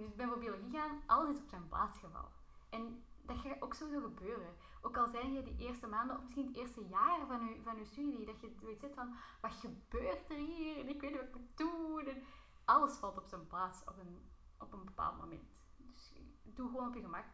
Dus 0.00 0.08
ik 0.08 0.16
ben 0.16 0.38
biologie 0.38 0.70
gaan, 0.70 1.02
alles 1.06 1.30
is 1.36 1.42
op 1.42 1.48
zijn 1.48 1.68
plaats 1.68 1.98
gevallen. 1.98 2.32
En 2.70 3.04
dat 3.22 3.36
gaat 3.36 3.62
ook 3.62 3.74
sowieso 3.74 4.00
gebeuren. 4.00 4.54
Ook 4.82 4.96
al 4.96 5.08
zijn 5.08 5.32
je 5.32 5.42
de 5.42 5.56
eerste 5.56 5.86
maanden 5.86 6.16
of 6.16 6.22
misschien 6.22 6.46
het 6.46 6.56
eerste 6.56 6.86
jaar 6.86 7.26
van 7.26 7.44
je, 7.44 7.62
van 7.62 7.76
je 7.76 7.84
studie, 7.84 8.26
dat 8.26 8.40
je 8.40 8.54
zoiets 8.60 8.80
zit 8.80 8.94
van, 8.94 9.14
wat 9.40 9.52
gebeurt 9.52 10.30
er 10.30 10.36
hier? 10.36 10.78
En 10.78 10.88
ik 10.88 11.00
weet 11.00 11.10
niet 11.10 11.20
wat 11.20 11.28
ik 11.28 11.34
moet 11.34 11.56
doen. 11.56 12.06
En 12.06 12.22
alles 12.64 12.92
valt 12.92 13.18
op 13.18 13.26
zijn 13.26 13.46
plaats 13.46 13.80
op 13.80 13.98
een, 13.98 14.18
op 14.58 14.72
een 14.72 14.84
bepaald 14.84 15.18
moment. 15.18 15.48
Dus 15.76 16.12
doe 16.42 16.68
gewoon 16.68 16.88
op 16.88 16.94
je 16.94 17.00
gemak. 17.00 17.26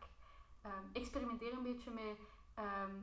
Ehm, 0.63 0.85
experimenteer 0.93 1.53
een 1.53 1.63
beetje 1.63 1.91
met, 1.91 2.19
ehm, 2.55 2.95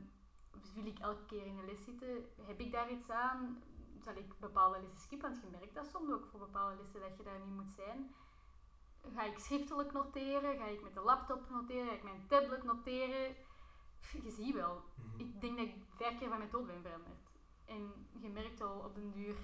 wil 0.74 0.86
ik 0.86 0.98
elke 0.98 1.24
keer 1.26 1.46
in 1.46 1.56
de 1.56 1.64
les 1.64 1.84
zitten? 1.84 2.24
Heb 2.42 2.60
ik 2.60 2.72
daar 2.72 2.90
iets 2.90 3.10
aan? 3.10 3.62
Zal 3.98 4.16
ik 4.16 4.38
bepaalde 4.38 4.80
lessen 4.80 5.00
skippen? 5.00 5.30
Want 5.30 5.42
je 5.42 5.48
merkt 5.50 5.74
dat 5.74 5.86
soms 5.86 6.10
ook 6.10 6.26
voor 6.26 6.40
bepaalde 6.40 6.76
lessen 6.76 7.00
dat 7.00 7.16
je 7.16 7.22
daar 7.22 7.38
niet 7.38 7.56
moet 7.56 7.72
zijn. 7.72 8.14
Ga 9.14 9.22
ik 9.22 9.38
schriftelijk 9.38 9.92
noteren? 9.92 10.56
Ga 10.58 10.66
ik 10.66 10.82
met 10.82 10.94
de 10.94 11.00
laptop 11.00 11.50
noteren? 11.50 11.86
Ga 11.86 11.92
ik 11.92 12.02
mijn 12.02 12.26
tablet 12.28 12.62
noteren? 12.64 13.36
Je 14.22 14.30
ziet 14.30 14.54
wel. 14.54 14.82
Ik 15.16 15.40
denk 15.40 15.56
dat 15.56 15.66
ik 15.66 15.74
vijf 15.96 16.18
keer 16.18 16.28
van 16.28 16.38
methode 16.38 16.66
ben 16.72 16.82
veranderd. 16.82 17.30
En 17.64 18.06
je 18.20 18.28
merkt 18.28 18.60
al 18.60 18.78
op 18.78 18.94
den 18.94 19.12
duur 19.12 19.36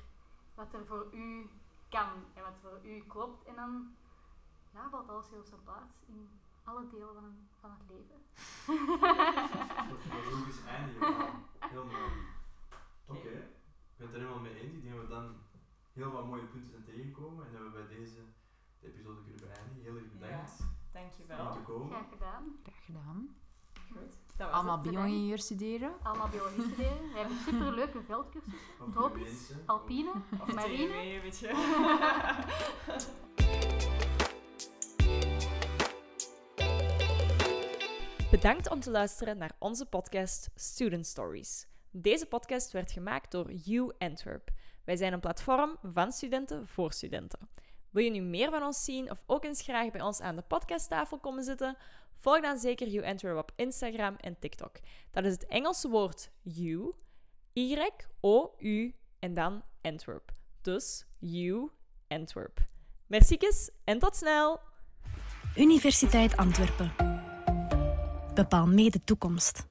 wat 0.54 0.72
er 0.74 0.86
voor 0.86 1.08
u 1.14 1.50
kan 1.88 2.08
en 2.34 2.42
wat 2.42 2.58
voor 2.62 2.80
u 2.84 3.04
klopt. 3.08 3.44
En 3.44 3.54
dan 3.54 3.94
ja, 4.72 4.88
valt 4.90 5.08
alles 5.08 5.30
heel 5.30 5.44
zijn 5.44 5.62
plaats 5.62 6.02
in 6.06 6.28
alle 6.64 6.86
delen 6.88 7.14
van, 7.14 7.24
een- 7.24 7.48
van 7.60 7.70
het 7.70 7.80
leven. 7.88 8.18
Dat 9.90 9.98
is 9.98 10.32
ook 10.34 10.46
eens 10.46 10.64
eindigen. 10.64 11.42
Heel 11.58 11.84
mooi. 11.84 12.10
Oké, 13.06 13.28
ik 13.28 13.96
ben 13.96 14.06
het 14.06 14.12
er 14.14 14.20
helemaal 14.20 14.40
mee 14.40 14.54
eens. 14.60 14.74
Ik 14.74 14.82
denk 14.82 14.94
dat 14.94 15.04
we 15.04 15.08
dan 15.14 15.36
heel 15.92 16.10
wat 16.10 16.26
mooie 16.26 16.46
punten 16.46 16.70
zijn 16.70 16.84
tegengekomen 16.84 17.46
en 17.46 17.52
dat 17.52 17.62
we 17.62 17.70
bij 17.70 17.88
deze 17.96 18.18
de 18.80 18.86
episode 18.86 19.20
kunnen 19.22 19.40
beëindigen. 19.40 19.82
Heel 19.82 19.96
erg 19.96 20.12
bedankt 20.12 20.60
om 20.60 20.68
Dankjewel. 20.92 21.86
Graag 21.86 22.08
gedaan. 22.12 22.44
Graag 22.62 22.84
gedaan. 22.84 23.28
Goed. 23.92 24.18
Dat 24.36 24.46
was 24.48 24.56
Allemaal 24.56 24.78
het. 24.82 24.90
bio-ingenieur 24.90 25.38
studeren. 25.38 25.92
Allemaal 26.02 26.28
biologie 26.28 26.62
studeren. 26.62 27.12
We 27.12 27.18
hebben 27.18 27.36
superleuke 27.38 28.02
veldcursussen. 28.02 28.90
Tropisch, 28.92 29.52
alpine, 29.66 30.12
Of 30.40 30.54
marine. 30.54 30.86
TW, 30.86 31.22
weet 31.22 31.38
je. 31.38 31.48
Bedankt 38.30 38.70
om 38.70 38.80
te 38.80 38.90
luisteren 38.90 39.38
naar 39.38 39.52
onze 39.58 39.86
podcast 39.86 40.50
Student 40.54 41.06
Stories. 41.06 41.66
Deze 41.90 42.26
podcast 42.26 42.72
werd 42.72 42.92
gemaakt 42.92 43.30
door 43.30 43.50
U 43.68 43.90
Antwerp. 43.98 44.50
Wij 44.84 44.96
zijn 44.96 45.12
een 45.12 45.20
platform 45.20 45.76
van 45.82 46.12
studenten 46.12 46.68
voor 46.68 46.92
studenten. 46.92 47.48
Wil 47.90 48.04
je 48.04 48.10
nu 48.10 48.20
meer 48.20 48.50
van 48.50 48.62
ons 48.62 48.84
zien 48.84 49.10
of 49.10 49.22
ook 49.26 49.44
eens 49.44 49.62
graag 49.62 49.90
bij 49.90 50.00
ons 50.00 50.20
aan 50.20 50.36
de 50.36 50.42
podcasttafel 50.42 51.18
komen 51.18 51.44
zitten? 51.44 51.76
Volg 52.18 52.40
dan 52.40 52.58
zeker 52.58 52.94
U 52.94 53.04
Antwerp 53.04 53.38
op 53.38 53.52
Instagram 53.56 54.16
en 54.16 54.38
TikTok. 54.38 54.76
Dat 55.10 55.24
is 55.24 55.32
het 55.32 55.46
Engelse 55.46 55.88
woord 55.88 56.30
U, 56.44 56.92
Y-O-U 57.52 58.94
en 59.18 59.34
dan 59.34 59.62
Antwerp. 59.82 60.32
Dus 60.62 61.06
U 61.20 61.68
Antwerp. 62.08 62.58
Merci 63.06 63.38
en 63.84 63.98
tot 63.98 64.16
snel! 64.16 64.60
Universiteit 65.56 66.36
Antwerpen. 66.36 66.92
Bepaal 68.34 68.66
mee 68.66 68.90
de 68.90 69.00
toekomst. 69.04 69.69